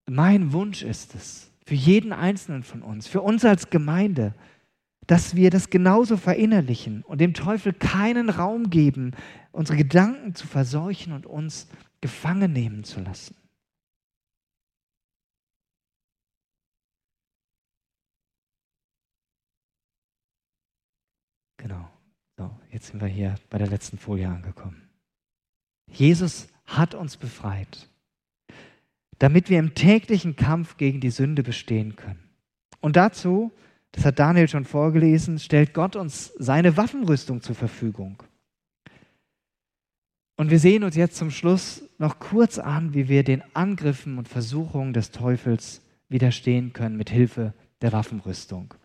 mein 0.05 0.51
Wunsch 0.51 0.84
ist 0.84 1.15
es, 1.15 1.49
für 1.65 1.75
jeden 1.75 2.11
Einzelnen 2.11 2.63
von 2.63 2.82
uns, 2.82 3.07
für 3.07 3.21
uns 3.21 3.45
als 3.45 3.69
Gemeinde, 3.69 4.36
dass 5.05 5.36
wir 5.36 5.49
das 5.49 5.69
genauso 5.69 6.17
verinnerlichen 6.17 7.03
und 7.03 7.21
dem 7.21 7.34
Teufel 7.34 7.71
keinen 7.71 8.30
Raum 8.30 8.69
geben, 8.69 9.15
unsere 9.53 9.78
Gedanken 9.78 10.36
zu 10.36 10.45
verseuchen 10.45 11.13
und 11.13 11.25
uns 11.25 11.69
gefangen 12.01 12.51
nehmen 12.51 12.84
zu 12.84 12.99
lassen. 12.99 13.34
Genau. 21.55 21.89
So, 22.36 22.51
jetzt 22.71 22.88
sind 22.88 22.99
wir 22.99 23.07
hier 23.07 23.36
bei 23.49 23.57
der 23.57 23.67
letzten 23.67 23.97
Folie 23.97 24.28
angekommen. 24.28 24.89
Jesus 25.89 26.49
hat 26.65 26.93
uns 26.93 27.15
befreit, 27.15 27.89
damit 29.20 29.49
wir 29.49 29.59
im 29.59 29.74
täglichen 29.74 30.36
Kampf 30.36 30.78
gegen 30.78 30.99
die 30.99 31.09
Sünde 31.09 31.43
bestehen 31.43 31.95
können. 31.95 32.20
Und 32.80 32.95
dazu, 32.95 33.51
das 33.91 34.05
hat 34.05 34.20
Daniel 34.20 34.47
schon 34.47 34.65
vorgelesen, 34.65 35.39
stellt 35.39 35.74
Gott 35.74 35.95
uns 35.95 36.34
seine 36.38 36.78
Waffenrüstung 36.78 37.41
zur 37.41 37.55
Verfügung. 37.55 38.22
Und 40.36 40.51
wir 40.51 40.59
sehen 40.59 40.84
uns 40.84 40.95
jetzt 40.95 41.18
zum 41.18 41.32
Schluss 41.32 41.84
noch 41.97 42.20
kurz 42.20 42.59
an, 42.59 42.93
wie 42.93 43.09
wir 43.09 43.24
den 43.24 43.41
Angriffen 43.55 44.20
und 44.20 44.28
Versuchungen 44.28 44.93
des 44.93 45.09
Teufels 45.09 45.82
widerstehen 46.09 46.74
können 46.74 46.95
mit 46.95 47.09
Hilfe 47.09 47.53
der 47.82 47.91
Waffenrüstung. 47.91 48.76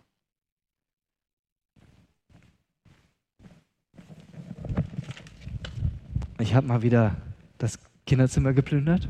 Ich 6.38 6.54
habe 6.54 6.66
mal 6.66 6.82
wieder 6.82 7.16
das 7.58 7.78
Kinderzimmer 8.06 8.52
geplündert, 8.54 9.08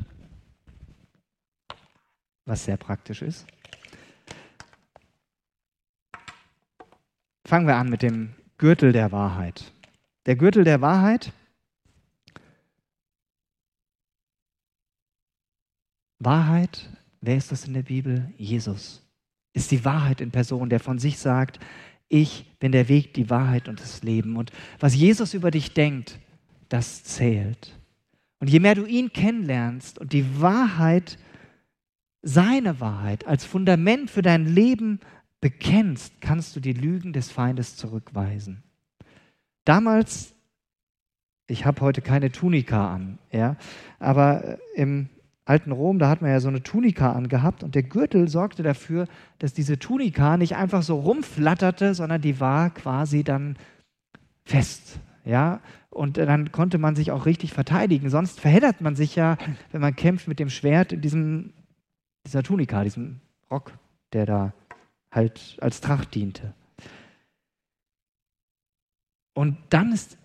was 2.45 2.65
sehr 2.65 2.77
praktisch 2.77 3.23
ist. 3.23 3.47
Fangen 7.45 7.67
wir 7.67 7.77
an 7.77 7.89
mit 7.89 8.03
dem 8.03 8.35
Gürtel 8.59 8.93
der 8.93 9.13
Wahrheit. 9.13 9.73
Der 10.27 10.37
Gürtel 10.37 10.65
der 10.65 10.81
Wahrheit 10.81 11.33
Wahrheit, 16.25 16.89
wer 17.21 17.37
ist 17.37 17.51
das 17.51 17.67
in 17.67 17.75
der 17.75 17.83
Bibel? 17.83 18.33
Jesus 18.37 19.03
ist 19.55 19.71
die 19.71 19.85
Wahrheit 19.85 20.21
in 20.21 20.31
Person, 20.31 20.71
der 20.71 20.81
von 20.81 20.99
sich 20.99 21.19
sagt, 21.19 21.59
ich 22.09 22.47
bin 22.59 22.73
der 22.73 22.89
Weg, 22.89 23.15
die 23.15 23.29
Wahrheit 23.29 23.69
und 23.69 23.81
das 23.81 24.03
Leben. 24.03 24.37
Und 24.37 24.53
was 24.79 24.95
Jesus 24.95 25.35
über 25.35 25.51
dich 25.51 25.75
denkt, 25.75 26.19
das 26.69 27.05
zählt. 27.05 27.77
Und 28.39 28.49
je 28.49 28.61
mehr 28.61 28.75
du 28.75 28.85
ihn 28.85 29.13
kennenlernst 29.13 29.99
und 29.99 30.13
die 30.13 30.41
Wahrheit, 30.41 31.19
seine 32.23 32.81
Wahrheit 32.81 33.27
als 33.27 33.45
Fundament 33.45 34.11
für 34.11 34.23
dein 34.23 34.47
Leben 34.47 35.01
bekennst, 35.41 36.21
kannst 36.21 36.55
du 36.55 36.61
die 36.61 36.73
Lügen 36.73 37.13
des 37.13 37.31
Feindes 37.31 37.77
zurückweisen. 37.77 38.63
Damals, 39.65 40.35
ich 41.47 41.67
habe 41.67 41.81
heute 41.81 42.01
keine 42.01 42.31
Tunika 42.31 42.95
an, 42.95 43.19
ja, 43.31 43.57
aber 43.99 44.59
im 44.75 45.09
alten 45.45 45.73
Rom, 45.73 45.99
da 45.99 46.09
hat 46.09 46.23
man 46.23 46.31
ja 46.31 46.41
so 46.41 46.49
eine 46.49 46.63
Tunika 46.63 47.13
angehabt 47.13 47.65
und 47.65 47.75
der 47.75 47.83
Gürtel 47.83 48.29
sorgte 48.29 48.63
dafür, 48.63 49.09
dass 49.39 49.53
diese 49.53 49.79
Tunika 49.79 50.37
nicht 50.37 50.57
einfach 50.57 50.83
so 50.83 51.01
rumflatterte, 51.01 51.95
sondern 51.95 52.21
die 52.21 52.39
war 52.39 52.71
quasi 52.71 53.25
dann 53.25 53.57
fest. 54.45 55.01
Ja, 55.25 55.61
und 55.91 56.17
dann 56.17 56.51
konnte 56.51 56.79
man 56.79 56.97
sich 56.97 57.13
auch 57.13 57.27
richtig 57.27 57.53
verteidigen. 57.53 58.11
Sonst 58.11 58.41
verheddert 58.41 58.81
man 58.81 58.97
sich 58.97 59.15
ja, 59.15 59.37
wenn 59.71 59.81
man 59.81 59.95
kämpft 59.95 60.27
mit 60.27 60.41
dem 60.41 60.51
Schwert 60.51 60.93
in 60.93 61.01
diesem, 61.01 61.53
dieser 62.27 62.43
Tunika, 62.43 62.85
diesem 62.85 63.21
Rock, 63.51 63.79
der 64.13 64.27
da 64.27 64.55
halt 65.11 65.57
als 65.61 65.81
Tracht 65.81 66.15
diente. 66.15 66.55
Und 69.35 69.57
dann 69.71 69.93
ist 69.93 70.19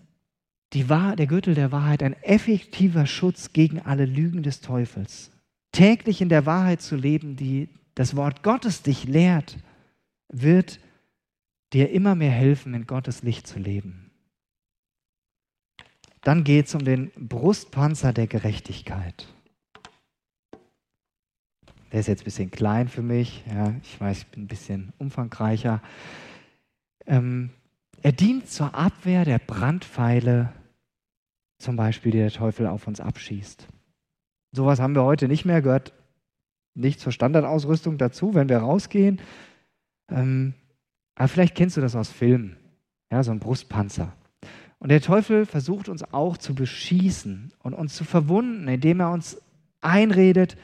Wahr, 0.88 1.16
der 1.16 1.26
Gürtel 1.26 1.54
der 1.54 1.72
Wahrheit 1.72 2.02
ein 2.02 2.12
effektiver 2.22 3.06
Schutz 3.06 3.52
gegen 3.52 3.80
alle 3.80 4.04
Lügen 4.04 4.42
des 4.42 4.60
Teufels. 4.60 5.30
Täglich 5.72 6.20
in 6.20 6.28
der 6.28 6.46
Wahrheit 6.46 6.82
zu 6.82 6.96
leben, 6.96 7.36
die 7.36 7.68
das 7.94 8.16
Wort 8.16 8.42
Gottes 8.42 8.82
dich 8.82 9.04
lehrt, 9.04 9.58
wird 10.28 10.78
dir 11.72 11.90
immer 11.90 12.14
mehr 12.14 12.30
helfen, 12.30 12.74
in 12.74 12.86
Gottes 12.86 13.22
Licht 13.22 13.46
zu 13.46 13.58
leben. 13.58 14.10
Dann 16.22 16.44
geht 16.44 16.66
es 16.66 16.74
um 16.74 16.84
den 16.84 17.10
Brustpanzer 17.16 18.12
der 18.12 18.26
Gerechtigkeit. 18.26 19.26
Der 21.92 22.00
ist 22.00 22.06
jetzt 22.06 22.22
ein 22.22 22.24
bisschen 22.24 22.50
klein 22.50 22.88
für 22.88 23.02
mich. 23.02 23.44
Ja, 23.52 23.74
ich 23.82 24.00
weiß, 24.00 24.18
ich 24.18 24.26
bin 24.26 24.44
ein 24.44 24.48
bisschen 24.48 24.92
umfangreicher. 24.98 25.82
Ähm, 27.06 27.50
er 28.02 28.12
dient 28.12 28.48
zur 28.48 28.74
Abwehr 28.74 29.24
der 29.24 29.38
Brandpfeile, 29.38 30.52
zum 31.58 31.76
Beispiel, 31.76 32.12
die 32.12 32.18
der 32.18 32.30
Teufel 32.30 32.66
auf 32.66 32.86
uns 32.86 33.00
abschießt. 33.00 33.66
Sowas 34.52 34.80
haben 34.80 34.94
wir 34.94 35.04
heute 35.04 35.28
nicht 35.28 35.44
mehr, 35.44 35.62
gehört 35.62 35.92
nicht 36.74 37.00
zur 37.00 37.12
Standardausrüstung 37.12 37.98
dazu, 37.98 38.34
wenn 38.34 38.48
wir 38.48 38.58
rausgehen. 38.58 39.20
Ähm, 40.10 40.54
aber 41.16 41.28
vielleicht 41.28 41.56
kennst 41.56 41.76
du 41.76 41.80
das 41.80 41.96
aus 41.96 42.10
Filmen, 42.10 42.56
ja, 43.10 43.22
so 43.22 43.32
ein 43.32 43.40
Brustpanzer. 43.40 44.12
Und 44.78 44.90
der 44.90 45.00
Teufel 45.00 45.44
versucht 45.44 45.88
uns 45.88 46.04
auch 46.12 46.36
zu 46.36 46.54
beschießen 46.54 47.52
und 47.62 47.74
uns 47.74 47.96
zu 47.96 48.04
verwunden, 48.04 48.68
indem 48.68 49.00
er 49.00 49.10
uns 49.10 49.42
einredet, 49.80 50.56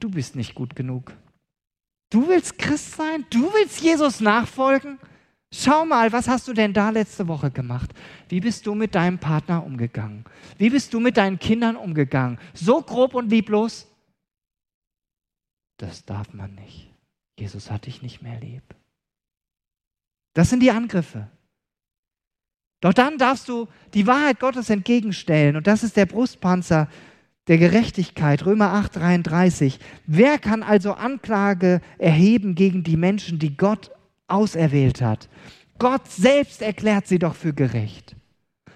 du 0.00 0.10
bist 0.10 0.36
nicht 0.36 0.54
gut 0.54 0.76
genug. 0.76 1.12
Du 2.10 2.28
willst 2.28 2.58
Christ 2.58 2.92
sein? 2.92 3.26
Du 3.30 3.52
willst 3.52 3.80
Jesus 3.80 4.20
nachfolgen? 4.20 4.98
Schau 5.52 5.86
mal, 5.86 6.12
was 6.12 6.28
hast 6.28 6.48
du 6.48 6.52
denn 6.52 6.72
da 6.72 6.90
letzte 6.90 7.28
Woche 7.28 7.50
gemacht? 7.50 7.92
Wie 8.28 8.40
bist 8.40 8.66
du 8.66 8.74
mit 8.74 8.94
deinem 8.94 9.18
Partner 9.18 9.64
umgegangen? 9.64 10.24
Wie 10.58 10.70
bist 10.70 10.92
du 10.92 11.00
mit 11.00 11.16
deinen 11.16 11.38
Kindern 11.38 11.76
umgegangen? 11.76 12.38
So 12.52 12.82
grob 12.82 13.14
und 13.14 13.30
lieblos? 13.30 13.86
Das 15.78 16.04
darf 16.04 16.32
man 16.32 16.54
nicht. 16.54 16.92
Jesus 17.38 17.70
hat 17.70 17.86
dich 17.86 18.02
nicht 18.02 18.22
mehr 18.22 18.40
lieb. 18.40 18.62
Das 20.34 20.50
sind 20.50 20.60
die 20.60 20.70
Angriffe. 20.70 21.28
Doch 22.80 22.92
dann 22.92 23.18
darfst 23.18 23.48
du 23.48 23.68
die 23.94 24.06
Wahrheit 24.06 24.38
Gottes 24.38 24.68
entgegenstellen 24.70 25.56
und 25.56 25.66
das 25.66 25.82
ist 25.82 25.96
der 25.96 26.06
Brustpanzer 26.06 26.88
der 27.48 27.58
Gerechtigkeit, 27.58 28.44
Römer 28.44 28.72
8, 28.72 28.96
33. 28.96 29.78
Wer 30.06 30.38
kann 30.38 30.62
also 30.62 30.94
Anklage 30.94 31.80
erheben 31.98 32.54
gegen 32.54 32.82
die 32.82 32.96
Menschen, 32.96 33.38
die 33.38 33.56
Gott 33.56 33.90
auserwählt 34.26 35.00
hat? 35.00 35.28
Gott 35.78 36.08
selbst 36.10 36.62
erklärt 36.62 37.06
sie 37.06 37.18
doch 37.18 37.34
für 37.34 37.52
gerecht. 37.52 38.16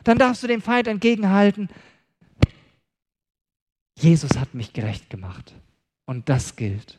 Dann 0.04 0.18
darfst 0.18 0.42
du 0.42 0.46
dem 0.46 0.62
Feind 0.62 0.86
entgegenhalten, 0.86 1.68
Jesus 3.98 4.38
hat 4.38 4.54
mich 4.54 4.72
gerecht 4.72 5.10
gemacht. 5.10 5.54
Und 6.06 6.28
das 6.28 6.56
gilt. 6.56 6.98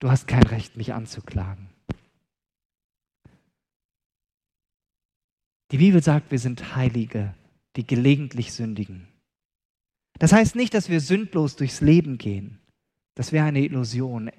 Du 0.00 0.10
hast 0.10 0.26
kein 0.26 0.42
Recht, 0.42 0.76
mich 0.76 0.92
anzuklagen. 0.92 1.70
Die 5.70 5.78
Bibel 5.78 6.02
sagt, 6.02 6.30
wir 6.30 6.38
sind 6.38 6.74
Heilige, 6.76 7.34
die 7.76 7.86
gelegentlich 7.86 8.52
sündigen. 8.52 9.08
Das 10.18 10.32
heißt 10.32 10.56
nicht, 10.56 10.74
dass 10.74 10.88
wir 10.88 11.00
sündlos 11.00 11.56
durchs 11.56 11.80
Leben 11.80 12.18
gehen. 12.18 12.58
Das 13.14 13.32
wäre 13.32 13.46
eine 13.46 13.60
Illusion. 13.60 14.30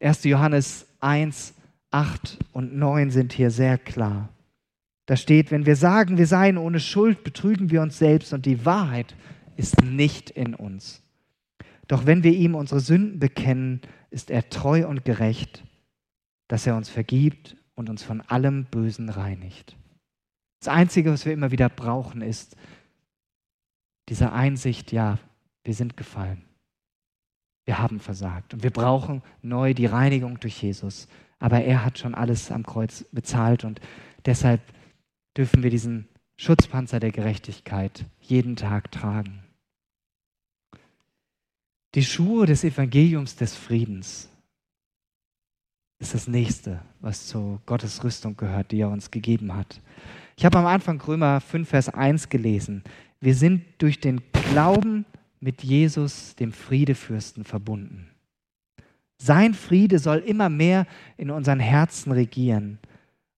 1. 0.00 0.24
Johannes 0.24 0.86
1, 1.00 1.54
8 1.90 2.38
und 2.52 2.76
9 2.76 3.10
sind 3.10 3.32
hier 3.32 3.50
sehr 3.50 3.78
klar. 3.78 4.28
Da 5.06 5.16
steht, 5.16 5.50
wenn 5.50 5.66
wir 5.66 5.76
sagen, 5.76 6.18
wir 6.18 6.26
seien 6.26 6.56
ohne 6.56 6.80
Schuld, 6.80 7.24
betrügen 7.24 7.70
wir 7.70 7.82
uns 7.82 7.98
selbst 7.98 8.32
und 8.32 8.46
die 8.46 8.64
Wahrheit 8.64 9.14
ist 9.56 9.82
nicht 9.82 10.30
in 10.30 10.54
uns. 10.54 11.02
Doch 11.88 12.06
wenn 12.06 12.22
wir 12.22 12.32
ihm 12.32 12.54
unsere 12.54 12.80
Sünden 12.80 13.18
bekennen, 13.18 13.82
ist 14.10 14.30
er 14.30 14.48
treu 14.48 14.86
und 14.86 15.04
gerecht, 15.04 15.64
dass 16.48 16.66
er 16.66 16.76
uns 16.76 16.88
vergibt 16.88 17.56
und 17.74 17.90
uns 17.90 18.02
von 18.02 18.20
allem 18.22 18.64
Bösen 18.64 19.08
reinigt. 19.08 19.76
Das 20.60 20.68
Einzige, 20.68 21.12
was 21.12 21.26
wir 21.26 21.32
immer 21.32 21.50
wieder 21.50 21.68
brauchen, 21.68 22.22
ist 22.22 22.56
Diese 24.08 24.32
Einsicht, 24.32 24.92
ja, 24.92 25.18
wir 25.64 25.74
sind 25.74 25.96
gefallen. 25.96 26.44
Wir 27.64 27.78
haben 27.78 28.00
versagt 28.00 28.52
und 28.52 28.62
wir 28.62 28.70
brauchen 28.70 29.22
neu 29.40 29.72
die 29.72 29.86
Reinigung 29.86 30.38
durch 30.40 30.62
Jesus. 30.62 31.08
Aber 31.38 31.62
er 31.62 31.84
hat 31.84 31.98
schon 31.98 32.14
alles 32.14 32.50
am 32.50 32.64
Kreuz 32.64 33.04
bezahlt 33.12 33.64
und 33.64 33.80
deshalb 34.26 34.60
dürfen 35.36 35.62
wir 35.62 35.70
diesen 35.70 36.08
Schutzpanzer 36.36 37.00
der 37.00 37.12
Gerechtigkeit 37.12 38.04
jeden 38.20 38.56
Tag 38.56 38.90
tragen. 38.90 39.44
Die 41.94 42.04
Schuhe 42.04 42.46
des 42.46 42.64
Evangeliums 42.64 43.36
des 43.36 43.54
Friedens 43.54 44.28
ist 46.00 46.12
das 46.12 46.26
nächste, 46.26 46.82
was 47.00 47.28
zu 47.28 47.60
Gottes 47.66 48.02
Rüstung 48.02 48.36
gehört, 48.36 48.72
die 48.72 48.80
er 48.80 48.90
uns 48.90 49.10
gegeben 49.10 49.54
hat. 49.54 49.80
Ich 50.36 50.44
habe 50.44 50.58
am 50.58 50.66
Anfang 50.66 51.00
Römer 51.00 51.40
5, 51.40 51.68
Vers 51.68 51.88
1 51.88 52.28
gelesen. 52.28 52.82
Wir 53.24 53.34
sind 53.34 53.62
durch 53.78 54.00
den 54.00 54.20
Glauben 54.50 55.06
mit 55.40 55.62
Jesus, 55.64 56.36
dem 56.36 56.52
Friedefürsten, 56.52 57.44
verbunden. 57.44 58.10
Sein 59.16 59.54
Friede 59.54 59.98
soll 59.98 60.18
immer 60.18 60.50
mehr 60.50 60.86
in 61.16 61.30
unseren 61.30 61.58
Herzen 61.58 62.12
regieren. 62.12 62.78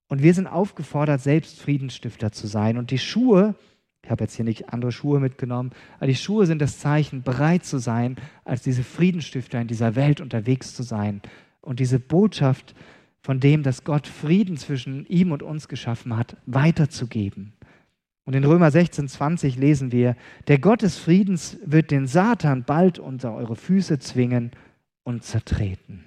Und 0.08 0.24
wir 0.24 0.34
sind 0.34 0.48
aufgefordert, 0.48 1.20
selbst 1.20 1.60
Friedensstifter 1.60 2.32
zu 2.32 2.48
sein. 2.48 2.78
Und 2.78 2.90
die 2.90 2.98
Schuhe, 2.98 3.54
ich 4.02 4.10
habe 4.10 4.24
jetzt 4.24 4.34
hier 4.34 4.44
nicht 4.44 4.70
andere 4.70 4.90
Schuhe 4.90 5.20
mitgenommen, 5.20 5.70
aber 5.98 6.08
die 6.08 6.16
Schuhe 6.16 6.46
sind 6.46 6.60
das 6.60 6.80
Zeichen, 6.80 7.22
bereit 7.22 7.64
zu 7.64 7.78
sein, 7.78 8.16
als 8.44 8.62
diese 8.62 8.82
Friedensstifter 8.82 9.60
in 9.60 9.68
dieser 9.68 9.94
Welt 9.94 10.20
unterwegs 10.20 10.74
zu 10.74 10.82
sein. 10.82 11.22
Und 11.60 11.78
diese 11.78 12.00
Botschaft 12.00 12.74
von 13.20 13.38
dem, 13.38 13.62
dass 13.62 13.84
Gott 13.84 14.08
Frieden 14.08 14.56
zwischen 14.56 15.06
ihm 15.06 15.30
und 15.30 15.44
uns 15.44 15.68
geschaffen 15.68 16.16
hat, 16.16 16.36
weiterzugeben. 16.44 17.52
Und 18.26 18.34
in 18.34 18.44
Römer 18.44 18.72
16, 18.72 19.08
20 19.08 19.56
lesen 19.56 19.92
wir, 19.92 20.16
der 20.48 20.58
Gott 20.58 20.82
des 20.82 20.98
Friedens 20.98 21.58
wird 21.64 21.92
den 21.92 22.08
Satan 22.08 22.64
bald 22.64 22.98
unter 22.98 23.32
eure 23.32 23.54
Füße 23.54 24.00
zwingen 24.00 24.50
und 25.04 25.22
zertreten. 25.22 26.04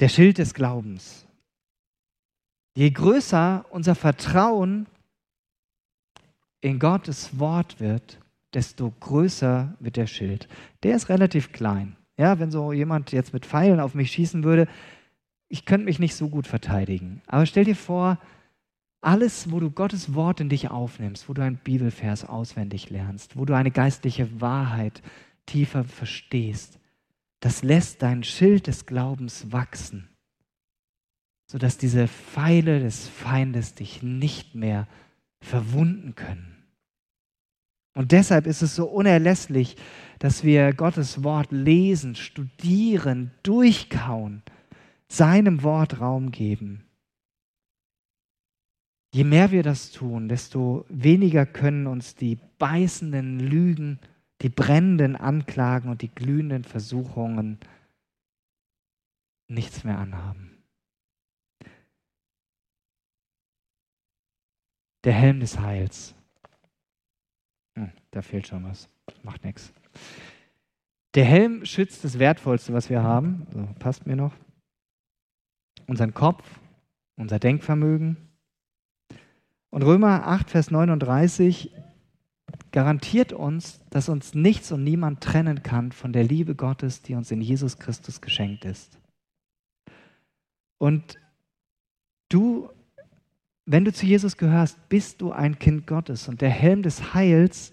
Der 0.00 0.08
Schild 0.08 0.38
des 0.38 0.54
Glaubens. 0.54 1.26
Je 2.74 2.90
größer 2.90 3.66
unser 3.70 3.94
Vertrauen 3.94 4.86
in 6.62 6.78
Gottes 6.78 7.38
Wort 7.38 7.78
wird, 7.78 8.18
desto 8.54 8.90
größer 9.00 9.74
wird 9.80 9.96
der 9.96 10.06
Schild. 10.06 10.48
Der 10.82 10.96
ist 10.96 11.10
relativ 11.10 11.52
klein. 11.52 11.96
Ja, 12.16 12.38
wenn 12.38 12.50
so 12.50 12.72
jemand 12.72 13.12
jetzt 13.12 13.34
mit 13.34 13.44
Pfeilen 13.44 13.80
auf 13.80 13.94
mich 13.94 14.12
schießen 14.12 14.44
würde, 14.44 14.66
ich 15.48 15.66
könnte 15.66 15.84
mich 15.84 15.98
nicht 15.98 16.14
so 16.14 16.30
gut 16.30 16.46
verteidigen. 16.46 17.20
Aber 17.26 17.44
stell 17.44 17.64
dir 17.64 17.76
vor, 17.76 18.18
alles, 19.04 19.50
wo 19.50 19.60
du 19.60 19.70
Gottes 19.70 20.14
Wort 20.14 20.40
in 20.40 20.48
dich 20.48 20.70
aufnimmst, 20.70 21.28
wo 21.28 21.34
du 21.34 21.42
einen 21.42 21.56
Bibelvers 21.56 22.24
auswendig 22.24 22.90
lernst, 22.90 23.36
wo 23.36 23.44
du 23.44 23.54
eine 23.54 23.70
geistliche 23.70 24.40
Wahrheit 24.40 25.02
tiefer 25.46 25.84
verstehst, 25.84 26.78
das 27.40 27.62
lässt 27.62 28.02
dein 28.02 28.24
Schild 28.24 28.66
des 28.66 28.86
Glaubens 28.86 29.52
wachsen 29.52 30.08
sodass 31.46 31.78
diese 31.78 32.08
Pfeile 32.08 32.80
des 32.80 33.08
Feindes 33.08 33.74
dich 33.74 34.02
nicht 34.02 34.54
mehr 34.54 34.88
verwunden 35.40 36.14
können. 36.14 36.64
Und 37.94 38.10
deshalb 38.12 38.46
ist 38.46 38.62
es 38.62 38.74
so 38.74 38.86
unerlässlich, 38.86 39.76
dass 40.18 40.42
wir 40.42 40.72
Gottes 40.72 41.22
Wort 41.22 41.52
lesen, 41.52 42.16
studieren, 42.16 43.30
durchkauen, 43.44 44.42
seinem 45.06 45.62
Wort 45.62 46.00
Raum 46.00 46.32
geben. 46.32 46.83
Je 49.14 49.22
mehr 49.22 49.52
wir 49.52 49.62
das 49.62 49.92
tun, 49.92 50.28
desto 50.28 50.84
weniger 50.88 51.46
können 51.46 51.86
uns 51.86 52.16
die 52.16 52.36
beißenden 52.58 53.38
Lügen, 53.38 54.00
die 54.42 54.48
brennenden 54.48 55.14
Anklagen 55.14 55.88
und 55.88 56.02
die 56.02 56.12
glühenden 56.12 56.64
Versuchungen 56.64 57.60
nichts 59.46 59.84
mehr 59.84 59.98
anhaben. 59.98 60.64
Der 65.04 65.12
Helm 65.12 65.38
des 65.38 65.60
Heils. 65.60 66.16
Hm, 67.78 67.92
da 68.10 68.20
fehlt 68.20 68.48
schon 68.48 68.64
was. 68.64 68.88
Macht 69.22 69.44
nichts. 69.44 69.72
Der 71.14 71.24
Helm 71.24 71.64
schützt 71.64 72.02
das 72.02 72.18
Wertvollste, 72.18 72.72
was 72.72 72.90
wir 72.90 73.04
haben. 73.04 73.46
So, 73.52 73.68
passt 73.78 74.08
mir 74.08 74.16
noch. 74.16 74.34
Unseren 75.86 76.14
Kopf, 76.14 76.58
unser 77.14 77.38
Denkvermögen. 77.38 78.33
Und 79.74 79.82
Römer 79.82 80.28
8, 80.28 80.50
Vers 80.50 80.70
39 80.70 81.74
garantiert 82.70 83.32
uns, 83.32 83.80
dass 83.90 84.08
uns 84.08 84.32
nichts 84.32 84.70
und 84.70 84.84
niemand 84.84 85.20
trennen 85.20 85.64
kann 85.64 85.90
von 85.90 86.12
der 86.12 86.22
Liebe 86.22 86.54
Gottes, 86.54 87.02
die 87.02 87.16
uns 87.16 87.32
in 87.32 87.40
Jesus 87.40 87.78
Christus 87.78 88.20
geschenkt 88.20 88.64
ist. 88.64 89.00
Und 90.78 91.18
du 92.28 92.70
wenn 93.66 93.84
du 93.84 93.92
zu 93.92 94.06
Jesus 94.06 94.36
gehörst, 94.36 94.88
bist 94.88 95.20
du 95.20 95.32
ein 95.32 95.58
Kind 95.58 95.86
Gottes. 95.86 96.28
Und 96.28 96.40
der 96.40 96.50
Helm 96.50 96.82
des 96.82 97.14
Heils, 97.14 97.72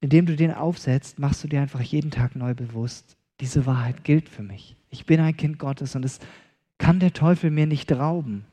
indem 0.00 0.26
du 0.26 0.36
den 0.36 0.52
aufsetzt, 0.52 1.18
machst 1.18 1.44
du 1.44 1.48
dir 1.48 1.60
einfach 1.60 1.80
jeden 1.80 2.10
Tag 2.10 2.34
neu 2.34 2.54
bewusst, 2.54 3.16
diese 3.40 3.64
Wahrheit 3.64 4.04
gilt 4.04 4.28
für 4.28 4.42
mich. 4.42 4.76
Ich 4.90 5.06
bin 5.06 5.20
ein 5.20 5.36
Kind 5.36 5.58
Gottes 5.58 5.94
und 5.94 6.04
es 6.04 6.18
kann 6.78 6.98
der 6.98 7.12
Teufel 7.12 7.50
mir 7.50 7.66
nicht 7.66 7.92
rauben. 7.92 8.44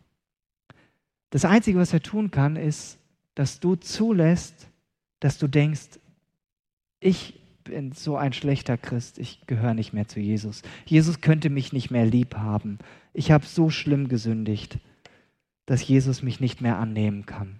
Das 1.29 1.45
Einzige, 1.45 1.79
was 1.79 1.93
er 1.93 2.01
tun 2.01 2.31
kann, 2.31 2.55
ist, 2.55 2.99
dass 3.35 3.59
du 3.59 3.75
zulässt, 3.75 4.67
dass 5.19 5.37
du 5.37 5.47
denkst, 5.47 5.99
ich 6.99 7.39
bin 7.63 7.91
so 7.91 8.15
ein 8.15 8.33
schlechter 8.33 8.77
Christ, 8.77 9.19
ich 9.19 9.45
gehöre 9.45 9.73
nicht 9.73 9.93
mehr 9.93 10.07
zu 10.07 10.19
Jesus. 10.19 10.61
Jesus 10.85 11.21
könnte 11.21 11.49
mich 11.49 11.73
nicht 11.73 11.91
mehr 11.91 12.05
lieb 12.05 12.35
haben. 12.35 12.79
Ich 13.13 13.31
habe 13.31 13.45
so 13.45 13.69
schlimm 13.69 14.07
gesündigt, 14.07 14.79
dass 15.65 15.85
Jesus 15.85 16.23
mich 16.23 16.39
nicht 16.39 16.61
mehr 16.61 16.77
annehmen 16.77 17.25
kann. 17.25 17.59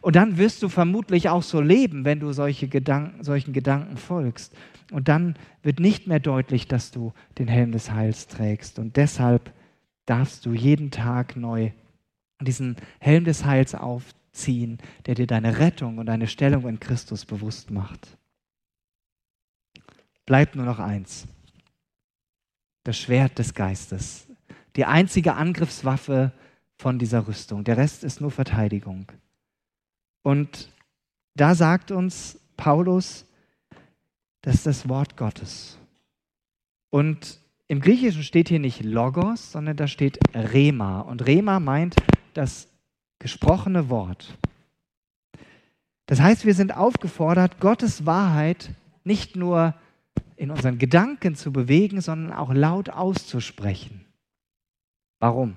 Und 0.00 0.16
dann 0.16 0.38
wirst 0.38 0.62
du 0.62 0.68
vermutlich 0.68 1.28
auch 1.28 1.42
so 1.42 1.60
leben, 1.60 2.04
wenn 2.04 2.20
du 2.20 2.32
solche 2.32 2.68
Gedanken, 2.68 3.24
solchen 3.24 3.52
Gedanken 3.52 3.96
folgst. 3.96 4.54
Und 4.92 5.08
dann 5.08 5.34
wird 5.62 5.80
nicht 5.80 6.06
mehr 6.06 6.20
deutlich, 6.20 6.68
dass 6.68 6.90
du 6.90 7.12
den 7.38 7.48
Helm 7.48 7.72
des 7.72 7.90
Heils 7.90 8.26
trägst. 8.28 8.78
Und 8.78 8.96
deshalb 8.96 9.52
darfst 10.06 10.46
du 10.46 10.52
jeden 10.52 10.90
Tag 10.90 11.36
neu 11.36 11.72
diesen 12.40 12.76
Helm 13.00 13.24
des 13.24 13.44
Heils 13.44 13.74
aufziehen, 13.74 14.78
der 15.06 15.14
dir 15.14 15.26
deine 15.26 15.58
Rettung 15.58 15.98
und 15.98 16.06
deine 16.06 16.26
Stellung 16.26 16.68
in 16.68 16.80
Christus 16.80 17.24
bewusst 17.24 17.70
macht 17.70 18.18
bleibt 20.28 20.56
nur 20.56 20.66
noch 20.66 20.78
eins. 20.78 21.26
Das 22.84 22.98
Schwert 22.98 23.38
des 23.38 23.54
Geistes. 23.54 24.28
Die 24.76 24.84
einzige 24.84 25.34
Angriffswaffe 25.34 26.32
von 26.76 26.98
dieser 26.98 27.26
Rüstung. 27.26 27.64
Der 27.64 27.78
Rest 27.78 28.04
ist 28.04 28.20
nur 28.20 28.30
Verteidigung. 28.30 29.10
Und 30.22 30.70
da 31.34 31.54
sagt 31.54 31.90
uns 31.90 32.38
Paulus, 32.58 33.24
das 34.42 34.56
ist 34.56 34.66
das 34.66 34.88
Wort 34.90 35.16
Gottes. 35.16 35.78
Und 36.90 37.40
im 37.66 37.80
Griechischen 37.80 38.22
steht 38.22 38.50
hier 38.50 38.60
nicht 38.60 38.84
Logos, 38.84 39.52
sondern 39.52 39.78
da 39.78 39.86
steht 39.86 40.18
Rema. 40.34 41.00
Und 41.00 41.26
Rema 41.26 41.58
meint 41.58 41.96
das 42.34 42.68
gesprochene 43.18 43.88
Wort. 43.88 44.38
Das 46.06 46.20
heißt, 46.20 46.46
wir 46.46 46.54
sind 46.54 46.74
aufgefordert, 46.74 47.60
Gottes 47.60 48.06
Wahrheit 48.06 48.70
nicht 49.04 49.36
nur 49.36 49.74
in 50.36 50.50
unseren 50.50 50.78
Gedanken 50.78 51.34
zu 51.34 51.52
bewegen, 51.52 52.00
sondern 52.00 52.32
auch 52.32 52.52
laut 52.52 52.90
auszusprechen. 52.90 54.06
Warum? 55.18 55.56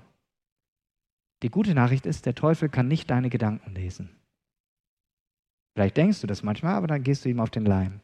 Die 1.44 1.50
gute 1.50 1.74
Nachricht 1.74 2.06
ist, 2.06 2.26
der 2.26 2.36
Teufel 2.36 2.70
kann 2.70 2.88
nicht 2.88 3.10
deine 3.10 3.30
Gedanken 3.30 3.74
lesen. 3.74 4.10
Vielleicht 5.74 5.98
denkst 5.98 6.22
du 6.22 6.28
das 6.28 6.44
manchmal, 6.44 6.76
aber 6.76 6.88
dann 6.88 7.04
gehst 7.04 7.24
du 7.24 7.30
ihm 7.30 7.40
auf 7.40 7.50
den 7.50 7.66
Leim. 7.66 8.00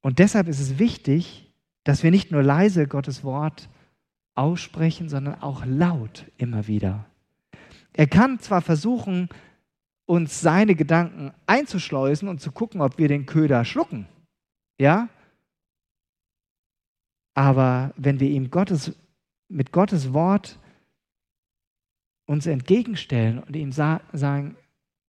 Und 0.00 0.18
deshalb 0.18 0.48
ist 0.48 0.60
es 0.60 0.78
wichtig, 0.78 1.52
dass 1.84 2.02
wir 2.02 2.10
nicht 2.10 2.30
nur 2.30 2.42
leise 2.42 2.86
Gottes 2.86 3.24
Wort 3.24 3.68
aussprechen, 4.40 5.10
sondern 5.10 5.42
auch 5.42 5.66
laut 5.66 6.24
immer 6.38 6.66
wieder. 6.66 7.04
Er 7.92 8.06
kann 8.06 8.38
zwar 8.38 8.62
versuchen, 8.62 9.28
uns 10.06 10.40
seine 10.40 10.74
Gedanken 10.74 11.32
einzuschleusen 11.46 12.26
und 12.26 12.40
zu 12.40 12.50
gucken, 12.50 12.80
ob 12.80 12.96
wir 12.96 13.06
den 13.06 13.26
Köder 13.26 13.66
schlucken. 13.66 14.08
Ja? 14.78 15.10
Aber 17.34 17.92
wenn 17.96 18.18
wir 18.18 18.30
ihm 18.30 18.50
Gottes, 18.50 18.96
mit 19.48 19.72
Gottes 19.72 20.14
Wort 20.14 20.58
uns 22.26 22.46
entgegenstellen 22.46 23.40
und 23.40 23.54
ihm 23.54 23.72
sa 23.72 24.00
sagen, 24.12 24.56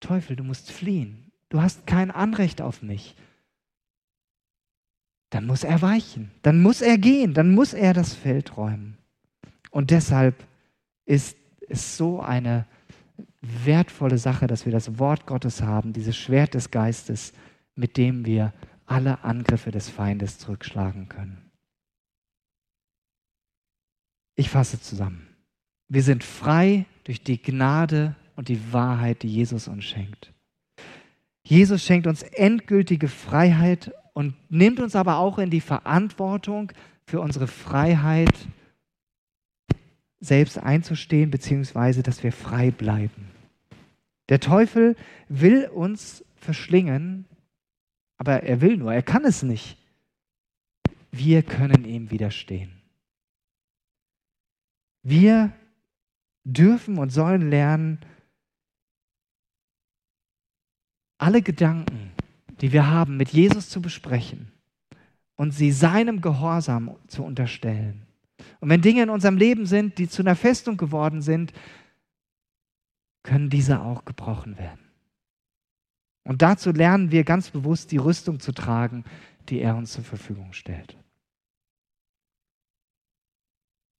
Teufel, 0.01 0.35
du 0.35 0.43
musst 0.43 0.71
fliehen, 0.71 1.31
du 1.47 1.61
hast 1.61 1.87
kein 1.87 2.11
Anrecht 2.11 2.61
auf 2.61 2.81
mich, 2.81 3.15
dann 5.29 5.45
muss 5.45 5.63
er 5.63 5.81
weichen, 5.81 6.31
dann 6.41 6.61
muss 6.61 6.81
er 6.81 6.97
gehen, 6.97 7.33
dann 7.33 7.55
muss 7.55 7.73
er 7.73 7.93
das 7.93 8.13
Feld 8.13 8.57
räumen. 8.57 8.97
Und 9.71 9.89
deshalb 9.89 10.45
ist 11.05 11.35
es 11.67 11.97
so 11.97 12.21
eine 12.21 12.67
wertvolle 13.41 14.17
Sache, 14.17 14.45
dass 14.45 14.65
wir 14.65 14.71
das 14.71 14.99
Wort 14.99 15.25
Gottes 15.25 15.63
haben, 15.63 15.93
dieses 15.93 16.15
Schwert 16.15 16.53
des 16.53 16.69
Geistes, 16.69 17.33
mit 17.75 17.97
dem 17.97 18.25
wir 18.25 18.53
alle 18.85 19.23
Angriffe 19.23 19.71
des 19.71 19.89
Feindes 19.89 20.37
zurückschlagen 20.37 21.09
können. 21.09 21.49
Ich 24.35 24.49
fasse 24.49 24.79
zusammen. 24.79 25.27
Wir 25.87 26.03
sind 26.03 26.23
frei 26.23 26.85
durch 27.05 27.23
die 27.23 27.41
Gnade 27.41 28.15
und 28.35 28.47
die 28.47 28.73
Wahrheit, 28.73 29.23
die 29.23 29.29
Jesus 29.29 29.67
uns 29.67 29.85
schenkt. 29.85 30.33
Jesus 31.43 31.83
schenkt 31.83 32.07
uns 32.07 32.21
endgültige 32.23 33.07
Freiheit 33.07 33.91
und 34.13 34.35
nimmt 34.49 34.79
uns 34.79 34.95
aber 34.95 35.17
auch 35.17 35.37
in 35.37 35.49
die 35.49 35.61
Verantwortung 35.61 36.71
für 37.05 37.19
unsere 37.19 37.47
Freiheit 37.47 38.33
selbst 40.21 40.57
einzustehen, 40.57 41.31
beziehungsweise 41.31 42.03
dass 42.03 42.23
wir 42.23 42.31
frei 42.31 42.71
bleiben. 42.71 43.31
Der 44.29 44.39
Teufel 44.39 44.95
will 45.27 45.65
uns 45.65 46.23
verschlingen, 46.37 47.25
aber 48.17 48.43
er 48.43 48.61
will 48.61 48.77
nur, 48.77 48.93
er 48.93 49.01
kann 49.01 49.25
es 49.25 49.43
nicht. 49.43 49.77
Wir 51.11 51.43
können 51.43 51.83
ihm 51.83 52.11
widerstehen. 52.11 52.71
Wir 55.03 55.51
dürfen 56.43 56.97
und 56.97 57.09
sollen 57.09 57.49
lernen, 57.49 57.99
alle 61.17 61.41
Gedanken, 61.41 62.11
die 62.61 62.71
wir 62.71 62.87
haben, 62.87 63.17
mit 63.17 63.29
Jesus 63.29 63.69
zu 63.69 63.81
besprechen 63.81 64.51
und 65.35 65.51
sie 65.51 65.71
seinem 65.71 66.21
Gehorsam 66.21 66.95
zu 67.07 67.23
unterstellen. 67.23 68.05
Und 68.59 68.69
wenn 68.69 68.81
Dinge 68.81 69.03
in 69.03 69.09
unserem 69.09 69.37
Leben 69.37 69.65
sind, 69.65 69.97
die 69.97 70.07
zu 70.07 70.21
einer 70.21 70.35
Festung 70.35 70.77
geworden 70.77 71.21
sind, 71.21 71.53
können 73.23 73.49
diese 73.49 73.81
auch 73.81 74.05
gebrochen 74.05 74.57
werden. 74.57 74.79
Und 76.23 76.41
dazu 76.41 76.71
lernen 76.71 77.11
wir 77.11 77.23
ganz 77.23 77.49
bewusst 77.49 77.91
die 77.91 77.97
Rüstung 77.97 78.39
zu 78.39 78.51
tragen, 78.51 79.03
die 79.49 79.59
er 79.59 79.75
uns 79.75 79.93
zur 79.93 80.03
Verfügung 80.03 80.53
stellt. 80.53 80.97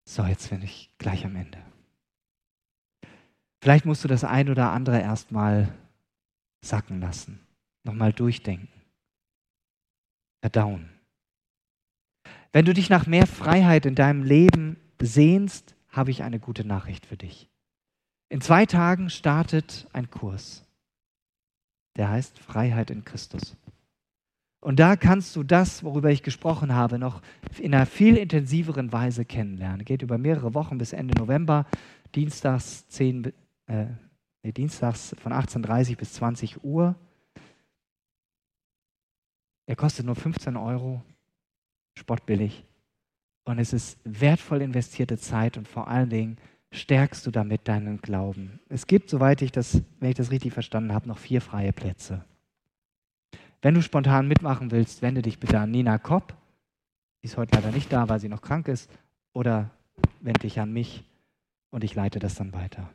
So, 0.08 0.26
jetzt 0.26 0.50
bin 0.50 0.62
ich 0.62 0.92
gleich 0.98 1.26
am 1.26 1.36
Ende. 1.36 1.60
Vielleicht 3.62 3.86
musst 3.86 4.04
du 4.04 4.08
das 4.08 4.24
ein 4.24 4.50
oder 4.50 4.72
andere 4.72 5.00
erstmal 5.00 5.74
sacken 6.64 7.00
lassen, 7.00 7.40
nochmal 7.84 8.12
durchdenken, 8.12 8.70
verdauen. 10.42 10.90
Wenn 12.54 12.66
du 12.66 12.74
dich 12.74 12.90
nach 12.90 13.08
mehr 13.08 13.28
Freiheit 13.28 13.86
in 13.86 13.96
deinem 13.96 14.24
Leben 14.24 14.78
sehnst, 15.02 15.76
habe 15.90 16.12
ich 16.12 16.24
eine 16.24 16.40
gute 16.40 16.66
Nachricht 16.66 17.06
für 17.06 17.18
dich. 17.18 17.50
In 18.30 18.42
zwei 18.42 18.66
Tagen 18.66 19.10
startet 19.10 19.88
ein 19.94 20.10
Kurs, 20.10 20.66
der 21.98 22.10
heißt 22.10 22.40
Freiheit 22.40 22.92
in 22.92 23.04
Christus. 23.04 23.58
Und 24.62 24.80
da 24.80 24.96
kannst 24.96 25.36
du 25.36 25.44
das, 25.44 25.84
worüber 25.84 26.12
ich 26.12 26.24
gesprochen 26.24 26.74
habe, 26.74 27.00
noch 27.00 27.22
in 27.58 27.74
einer 27.74 27.88
viel 27.88 28.16
intensiveren 28.16 28.92
Weise 28.92 29.26
kennenlernen. 29.26 29.84
Geht 29.84 30.04
über 30.04 30.18
mehrere 30.18 30.54
Wochen 30.54 30.78
bis 30.78 30.94
Ende 30.94 31.18
November, 31.20 31.66
dienstags, 32.14 32.88
10, 32.90 33.34
äh, 33.66 33.88
nee, 34.44 34.52
dienstags 34.52 35.16
von 35.20 35.34
18.30 35.34 35.98
bis 35.98 36.14
20 36.14 36.64
Uhr. 36.64 36.96
Er 39.66 39.76
kostet 39.76 40.06
nur 40.06 40.16
15 40.16 40.56
Euro 40.58 41.02
spottbillig. 41.98 42.66
Und 43.44 43.60
es 43.60 43.74
ist 43.74 44.00
wertvoll 44.04 44.62
investierte 44.62 45.18
Zeit 45.18 45.58
und 45.58 45.68
vor 45.68 45.88
allen 45.88 46.10
Dingen 46.10 46.38
stärkst 46.72 47.26
du 47.26 47.32
damit 47.32 47.68
deinen 47.68 48.02
Glauben. 48.02 48.60
Es 48.70 48.88
gibt, 48.88 49.10
soweit 49.10 49.42
ich 49.42 49.52
das, 49.52 49.82
wenn 50.00 50.10
ich 50.10 50.16
das 50.16 50.32
richtig 50.32 50.54
verstanden 50.54 50.94
habe, 50.94 51.08
noch 51.08 51.18
vier 51.18 51.42
freie 51.42 51.74
Plätze. 51.74 52.24
Wenn 53.62 53.74
du 53.74 53.82
spontan 53.82 54.28
mitmachen 54.28 54.72
willst, 54.72 55.02
wende 55.02 55.22
dich 55.22 55.40
bitte 55.40 55.60
an 55.60 55.72
Nina 55.72 55.98
Kopp. 55.98 56.36
Die 57.22 57.28
ist 57.28 57.38
heute 57.38 57.56
leider 57.56 57.72
nicht 57.72 57.92
da, 57.92 58.10
weil 58.10 58.20
sie 58.20 58.30
noch 58.30 58.42
krank 58.42 58.68
ist. 58.68 58.90
Oder 59.34 59.70
wende 60.20 60.42
dich 60.42 60.60
an 60.60 60.74
mich 60.74 61.04
und 61.70 61.84
ich 61.84 61.96
leite 61.96 62.20
das 62.20 62.36
dann 62.36 62.54
weiter. 62.54 62.92